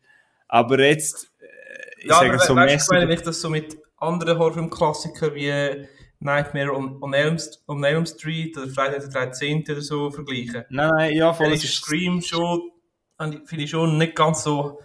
[0.49, 4.39] aber jetzt, äh, ich ja, sage so weißt, Ich meine, ich das so mit anderen
[4.39, 5.87] Horrorfilm-Klassikern wie
[6.21, 9.65] Nightmare on, on, Elm, on Elm Street oder Freitag der 13.
[9.71, 10.65] oder so vergleichen.
[10.71, 11.53] Nein, nein, ja, voll.
[11.53, 12.71] ist Scream schon,
[13.45, 14.81] finde ich schon nicht ganz so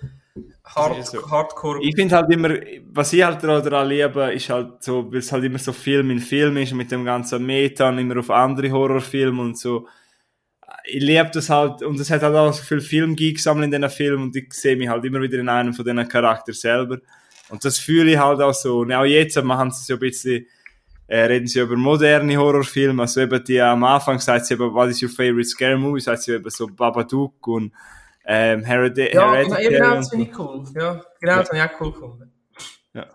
[0.66, 1.30] hard, so.
[1.30, 1.80] hardcore.
[1.82, 2.50] Ich finde halt immer,
[2.92, 6.20] was ich halt daran liebe, ist halt so, weil es halt immer so Film in
[6.20, 9.88] Film ist, mit dem ganzen Meta und immer auf andere Horrorfilme und so.
[10.86, 13.90] Ich liebe das halt, und es hat halt auch so viel Filmgeek gesammelt in diesen
[13.90, 16.98] Filmen und ich sehe mich halt immer wieder in einem von diesen Charakteren selber.
[17.50, 18.80] Und das fühle ich halt auch so.
[18.80, 20.46] Und auch jetzt machen sie es ja ein bisschen
[21.08, 24.90] äh, reden sie über moderne Horrorfilme, also eben die am Anfang sagt sie eben, what
[24.90, 27.72] is your favorite scary movie, sagt sie eben so Babadook und
[28.28, 29.42] ähm, Heredi ja.
[29.42, 30.64] Ja, genau, das finde ich cool.
[30.76, 32.32] Ja, genau, das habe ich auch cool gefunden.
[32.94, 33.06] Ja.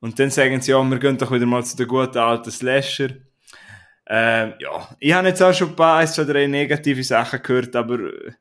[0.00, 3.10] Und dann sagen sie, ja, wir gehen doch wieder mal zu den guten alten Slasher.
[4.08, 7.76] Ähm, ja, ich habe jetzt auch schon ein paar, ein, zwei, drei negative Sachen gehört,
[7.76, 8.32] aber äh,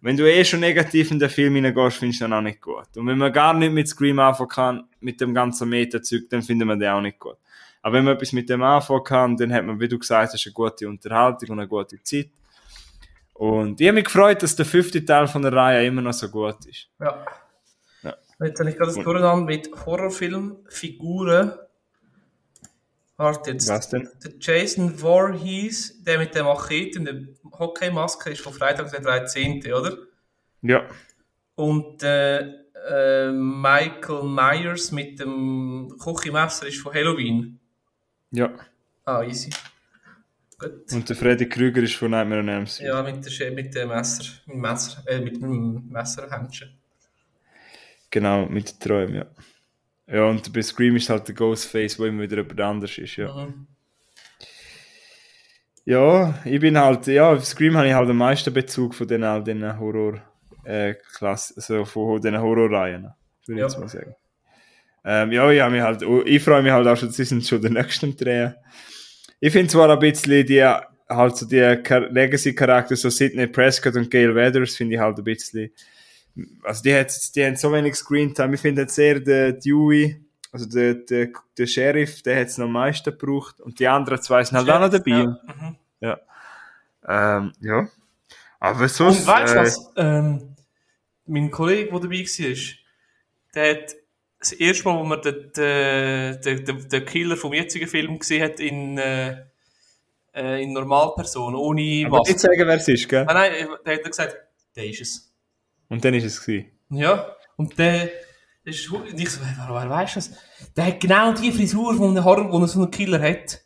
[0.00, 2.88] wenn du eh schon negativ in den Film hineingehst, findest du den auch nicht gut.
[2.96, 6.66] Und wenn man gar nicht mit Scream anfangen kann, mit dem ganzen Meta-Zeug, dann findet
[6.66, 7.36] man den auch nicht gut.
[7.80, 10.46] Aber wenn man etwas mit dem anfangen kann, dann hat man, wie du gesagt hast,
[10.46, 12.28] eine gute Unterhaltung und eine gute Zeit.
[13.34, 16.28] Und ich habe mich gefreut, dass der fünfte Teil von der Reihe immer noch so
[16.28, 16.88] gut ist.
[17.00, 17.24] Ja.
[18.02, 18.14] ja.
[18.40, 21.52] Jetzt habe ich gerade das durcheinander mit Horrorfilmfiguren.
[23.16, 23.68] Warte jetzt.
[23.68, 24.08] Was denn?
[24.24, 27.22] Der Jason Voorhees, der mit der Machete und der
[27.58, 29.96] Hockeymaske ist von Freitag der 13., oder?
[30.62, 30.84] Ja.
[31.54, 37.60] Und äh, äh, Michael Myers mit dem Küchenmesser ist von Halloween.
[38.30, 38.50] Ja.
[39.04, 39.50] Ah, easy.
[40.62, 40.92] Gut.
[40.92, 42.88] Und der Freddy Krüger ist von Nightmare on Elm Street.
[42.88, 46.78] Ja, mit, der, mit dem Messer, mit dem Messer, äh, mit dem Messerhändchen.
[48.10, 49.26] Genau, mit den Träumen, ja.
[50.06, 53.34] Ja, und bei Scream ist halt der Ghostface, wo immer wieder jemand anders ist, ja.
[53.34, 53.66] Mhm.
[55.84, 59.24] Ja, ich bin halt, ja, auf Scream habe ich halt den meisten Bezug von den
[59.24, 60.22] all den Horror,
[60.64, 63.12] äh, Klasse, also von den Horrorreihen, würde
[63.48, 63.64] ich ja.
[63.64, 64.14] jetzt mal sagen.
[65.04, 67.72] Ähm, ja, ich, mich halt, ich freue mich halt auch schon, sie sind schon der
[67.72, 68.52] nächsten Dreh.
[69.44, 74.32] Ich finde zwar ein bisschen die, halt so die Legacy-Charakter, so Sidney Prescott und Gail
[74.36, 75.72] Weathers, finde ich halt ein bisschen,
[76.62, 78.54] also die, hat, die haben so wenig Screentime.
[78.54, 82.66] Ich finde jetzt eher der Dewey, also der, der, der Sheriff, der hat es noch
[82.66, 85.10] am meisten gebraucht und die anderen zwei sind halt auch noch dabei.
[85.10, 85.26] Ja.
[85.26, 85.76] Mhm.
[86.00, 86.20] ja.
[87.08, 87.88] Ähm, ja.
[88.60, 89.22] Aber sonst.
[89.22, 89.90] Und weißt du äh, was?
[89.96, 90.54] Ähm,
[91.26, 92.56] mein Kollege, der dabei war,
[93.56, 93.96] der hat
[94.42, 98.60] das erste Mal, wo man den, den, den, den Killer vom jetzigen Film gesehen hat
[98.60, 99.44] in, äh,
[100.34, 103.24] äh in Normalperson, ohne Aber nicht sagen, wer es ist, gell?
[103.24, 104.36] Nein, nein, der hat gesagt,
[104.74, 105.32] der ist es.
[105.88, 106.70] Und dann ist es gewesen?
[106.90, 108.10] Ja, und der
[108.64, 110.30] ist, ich so, wer, wer weißt du das?
[110.76, 113.60] Der hat genau die Frisur von einem Horror, wo so einen Killer hat.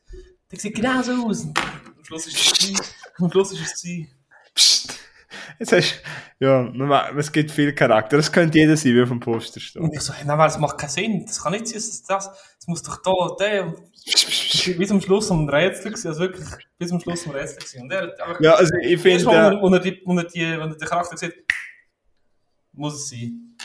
[0.51, 1.47] Der sieht genau so aus.
[1.47, 4.07] am Schluss ist es am Schluss ist es
[4.55, 5.06] Psst.
[5.59, 6.03] Jetzt hast,
[6.39, 6.71] ja,
[7.17, 8.17] es gibt viel Charakter.
[8.17, 9.81] Das könnte jeder sein, wie auf dem Poster steht.
[9.83, 11.25] Und ich so, nein, das macht keinen Sinn.
[11.27, 13.67] Das kann nicht sein, dass das, das muss doch da, der.
[13.67, 13.81] und-
[14.79, 16.47] Bis zum Schluss um Rätsel gewesen, also wirklich
[16.79, 17.83] bis zum Schluss um ein Rätsel gewesen.
[17.83, 20.25] Und er hat einfach, Ja, also ich finde, Mal, äh, wenn er, die, wenn er,
[20.25, 21.35] die, wenn er den Charakter sieht,
[22.73, 23.57] muss es sein.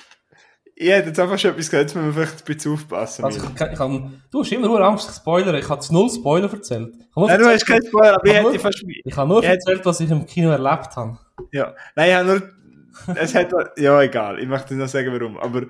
[0.76, 3.26] ich hätte jetzt einfach schon etwas gesagt, jetzt müssen wir vielleicht ein bisschen aufpassen.
[3.26, 5.59] Also, ich, ich kann, du hast immer nur Angst, ich spoilere.
[5.59, 6.95] Ich habe null Spoiler erzählt.
[6.95, 8.84] Ich Nein, du hast erzählt, keinen Spoiler, aber ich Aber hätte fast...
[8.88, 11.19] ich habe nur erzählt, was ich im Kino erlebt habe.
[11.52, 13.15] Ja, nein, ich habe nur...
[13.15, 13.52] Es hat...
[13.78, 15.64] Ja, egal, ich möchte nicht sagen, warum, aber...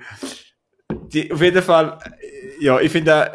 [1.14, 1.98] Die, auf jeden Fall...
[2.22, 3.12] äh, Ja, ich finde...
[3.12, 3.32] äh,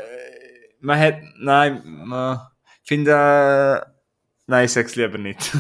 [0.80, 1.16] Man hat...
[1.38, 2.40] Nein, man...
[2.82, 3.10] Ich finde...
[3.12, 3.90] äh,
[4.48, 5.52] Nein, ich sag's lieber nicht.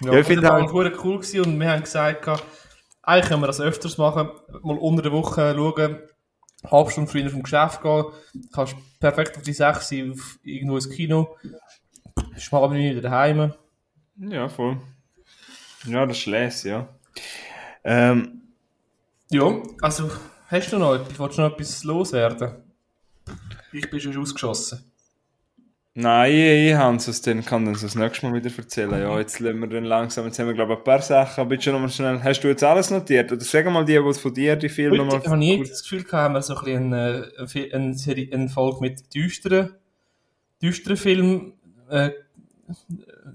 [0.00, 2.28] Ja, Ja, ich finde halt- das halt cool gewesen und wir haben gesagt,
[3.02, 4.28] eigentlich können wir das öfters machen,
[4.62, 5.98] mal unter der Woche schauen,
[6.70, 8.04] halb Stunde früher vom Geschäft gehen,
[8.52, 11.36] kannst perfekt auf die 6 sein, auf irgendwo ins Kino,
[12.34, 13.54] bist mal aber wieder daheim.
[14.18, 14.78] Ja, voll.
[15.84, 16.88] Ja, das les, ja.
[17.84, 18.42] Ähm,
[19.30, 20.10] Ja, also,
[20.48, 22.56] hast du noch etwas, willst du noch etwas loswerden?
[23.72, 24.90] Ich bin schon ausgeschossen.
[25.98, 29.00] Nein, ich, ich habe es, dann kann dann das nächste Mal wieder erzählen.
[29.00, 31.58] Ja, jetzt lassen wir dann langsam, jetzt haben wir glaube ich ein paar Sachen, aber
[31.58, 33.32] schon nochmal schnell, hast du jetzt alles notiert?
[33.32, 35.24] Oder sag mal die, die von dir, die Filme nochmal...
[35.24, 38.48] habe ich irgendwie das Gefühl gehabt, haben wir so ein bisschen eine, eine, eine, eine
[38.50, 39.74] Folge mit düsteren,
[40.60, 41.54] düsteren Filmen,
[41.88, 42.10] äh,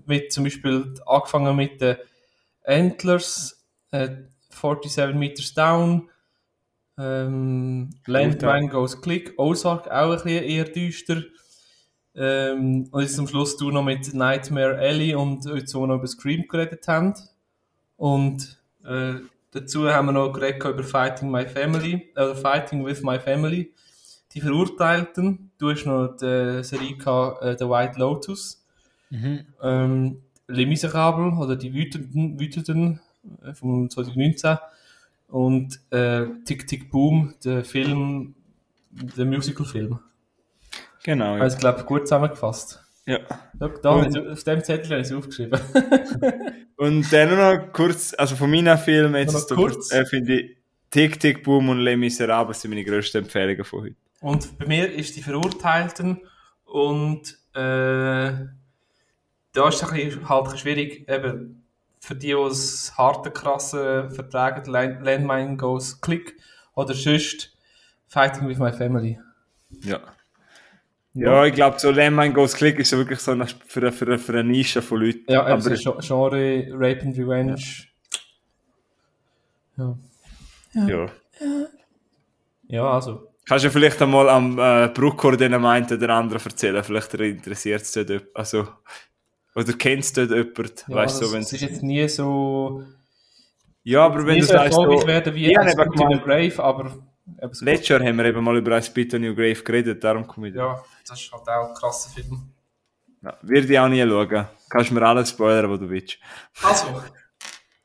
[0.06, 1.98] mit zum Beispiel angefangen mit den
[2.64, 4.10] Antlers, äh,
[4.49, 6.10] 47 Meters Down,
[6.98, 11.24] ähm, Landmine Goes Click, Ozark auch ein bisschen eher düster.
[12.14, 15.95] Ähm, und jetzt am Schluss du noch mit Nightmare Alley und jetzt, wo wir noch
[15.95, 17.14] über Scream geredet haben.
[17.95, 19.14] Und äh,
[19.52, 23.74] dazu haben wir noch geredet über Fighting My Family, oder Fighting with My Family.
[24.34, 25.52] Die Verurteilten.
[25.58, 28.60] Du hast noch die Serie gehabt, äh, The White Lotus.
[29.11, 29.45] Mhm.
[29.61, 32.99] Ähm, Les Miserables oder Die Wütenden, Wütenden
[33.43, 34.57] äh, von 2019.
[35.27, 38.35] Und äh, Tick Tick Boom, der Film,
[38.91, 39.99] der Musical-Film.
[41.03, 41.41] Genau, ja.
[41.43, 42.83] Also, ich glaube, gut zusammengefasst.
[43.05, 43.19] ja.
[43.53, 45.59] Da, da habe ich, auf dem Zettel habe ich es aufgeschrieben.
[46.81, 49.91] Und dann nur noch kurz, also von meinen Filmen jetzt, kurz?
[49.91, 50.57] äh, finde ich
[50.89, 53.95] Tick Tick Boom und Les Miserables sind meine grössten Empfehlungen von heute.
[54.19, 56.19] Und bei mir ist die Verurteilten
[56.65, 58.31] und äh,
[59.53, 61.64] da ist es ein bisschen, halt schwierig, eben
[61.99, 66.38] für die, die es harte, krasse vertragen, Land- Landmine Goes Click
[66.73, 67.56] oder sonst
[68.07, 69.19] Fighting with My Family.
[69.84, 69.99] Ja.
[71.14, 74.06] Ja, ich glaube, so Lehmann Goes Click ist so wirklich so eine, für, eine, für,
[74.06, 75.26] eine, für eine Nische von Leuten.
[75.28, 77.61] Ja, eben aber so Gen- Genre, Rape and Revenge.
[79.76, 79.98] Ja,
[80.73, 81.10] ja.
[82.68, 83.28] ja also.
[83.45, 86.82] Kannst du vielleicht einmal am äh, Bruckor den meint oder anderen erzählen?
[86.82, 88.28] Vielleicht interessiert es jemand.
[88.34, 88.69] Also,
[89.56, 90.73] oder kennst du dort jemanden?
[90.88, 92.84] Ja, weißt du, das, so, wenn es ist jetzt nie so,
[93.84, 96.98] Ja, aber wenn du so sagst, so, werden wie ich ein Spit gemeint, Grave, aber
[97.61, 100.49] letztes Jahr haben wir eben mal über ein Spit on Your Grave geredet, darum komme
[100.49, 100.60] ich da.
[100.60, 102.52] Ja, das ist halt auch ein krasser Film.
[103.23, 104.48] Ja, Würde ich auch nie schauen.
[104.69, 106.18] Kannst mir alles spoilern, was du willst.
[106.64, 107.03] Also,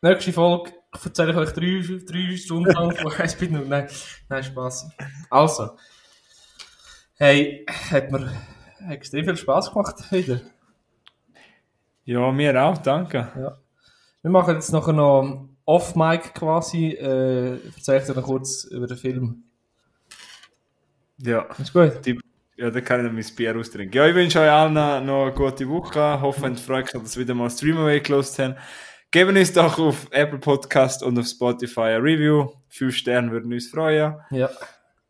[0.00, 0.72] nächste Folge
[1.04, 3.64] erzähle ich euch drei, drei Stunden lang von «Ein Spit nur».
[3.64, 3.88] Nein,
[4.28, 4.88] nein, Spaß.
[5.28, 5.76] Also,
[7.16, 8.32] hey, hat mir
[8.88, 10.40] extrem viel Spaß gemacht wieder.
[12.06, 13.56] Ja, mir auch, danke.
[14.22, 18.96] Wir machen jetzt nachher noch Off-Mic quasi, äh, erzähle ich dir noch kurz über den
[18.96, 19.42] Film.
[21.18, 21.46] Ja.
[21.58, 22.06] Ist gut?
[22.06, 22.18] Die,
[22.56, 23.92] ja, dann kann ich noch mein Bier austrinken.
[23.92, 26.20] Ja, ich wünsche euch allen noch eine gute Woche.
[26.20, 28.54] Hoffe, ihr freut euch, dass ihr wieder mal Streamaway gelost haben.
[29.10, 32.50] Geben uns doch auf Apple Podcast und auf Spotify ein Review.
[32.68, 34.14] Fünf Sterne würden uns freuen.
[34.30, 34.48] Ja.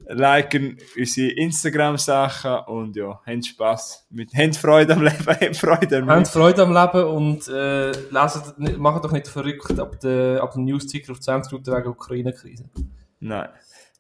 [0.09, 4.07] Liken unsere Instagram-Sachen und ja, habt Spaß.
[4.11, 6.27] Mit, habt Freude am Leben, habt Freude am Habt Leben.
[6.27, 11.13] Freude am Leben und äh, leset, macht doch nicht verrückt ab, der, ab dem News-Ticker
[11.13, 12.65] auf 20 Minuten wegen der Ukraine-Krise.
[13.21, 13.49] Nein.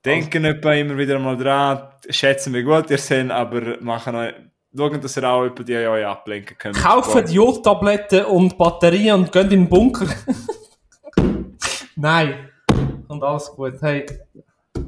[0.04, 4.34] Denken etwa immer wieder mal dran, schätzen wie gut ihr seid, aber machen euch,
[4.76, 6.76] schauen, dass ihr auch etwa die euch ablenken könnt.
[6.76, 10.06] Kaufen Jodtabletten und Batterien und gehen in den Bunker.
[11.96, 12.50] Nein.
[13.08, 13.74] Und alles gut.
[13.80, 14.06] Hey,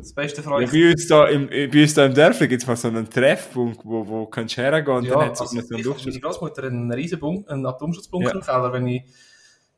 [0.08, 2.66] das Beste für Ja, bei uns da im, bei uns da im Dörfli gibt es
[2.66, 5.60] mal so einen Treffpunkt, wo, wo kannst du hergehen und Ja, dann hat es also,
[5.60, 8.34] so einen ich habe meine Großmutter einen riesen Bunk einen Atomschutzbunker Ja.
[8.34, 9.02] im Keller, wenn ich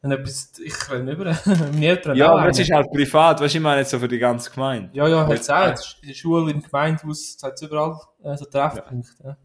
[0.03, 1.25] wenn etwas, ich renne über,
[1.73, 4.09] meine Eltern Ja, aber es ist halt privat, weißt du, ich meine jetzt so für
[4.09, 4.89] die ganze Gemeinde.
[4.95, 5.75] Ja, ja, hat es auch.
[6.01, 9.13] In der Schule, im Gemeindehaus, es hat überall äh, so Treffpunkte.
[9.23, 9.37] Ja.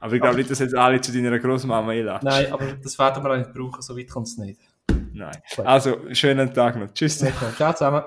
[0.00, 2.20] Aber ich glaube nicht, dass jetzt alle zu deiner Großmama einladen.
[2.22, 4.60] Nein, aber das werden wir auch nicht brauchen, so weit kommt es nicht.
[5.12, 5.36] Nein.
[5.64, 6.92] Also, schönen Tag noch.
[6.94, 7.18] Tschüss.
[7.56, 8.04] Ciao zusammen.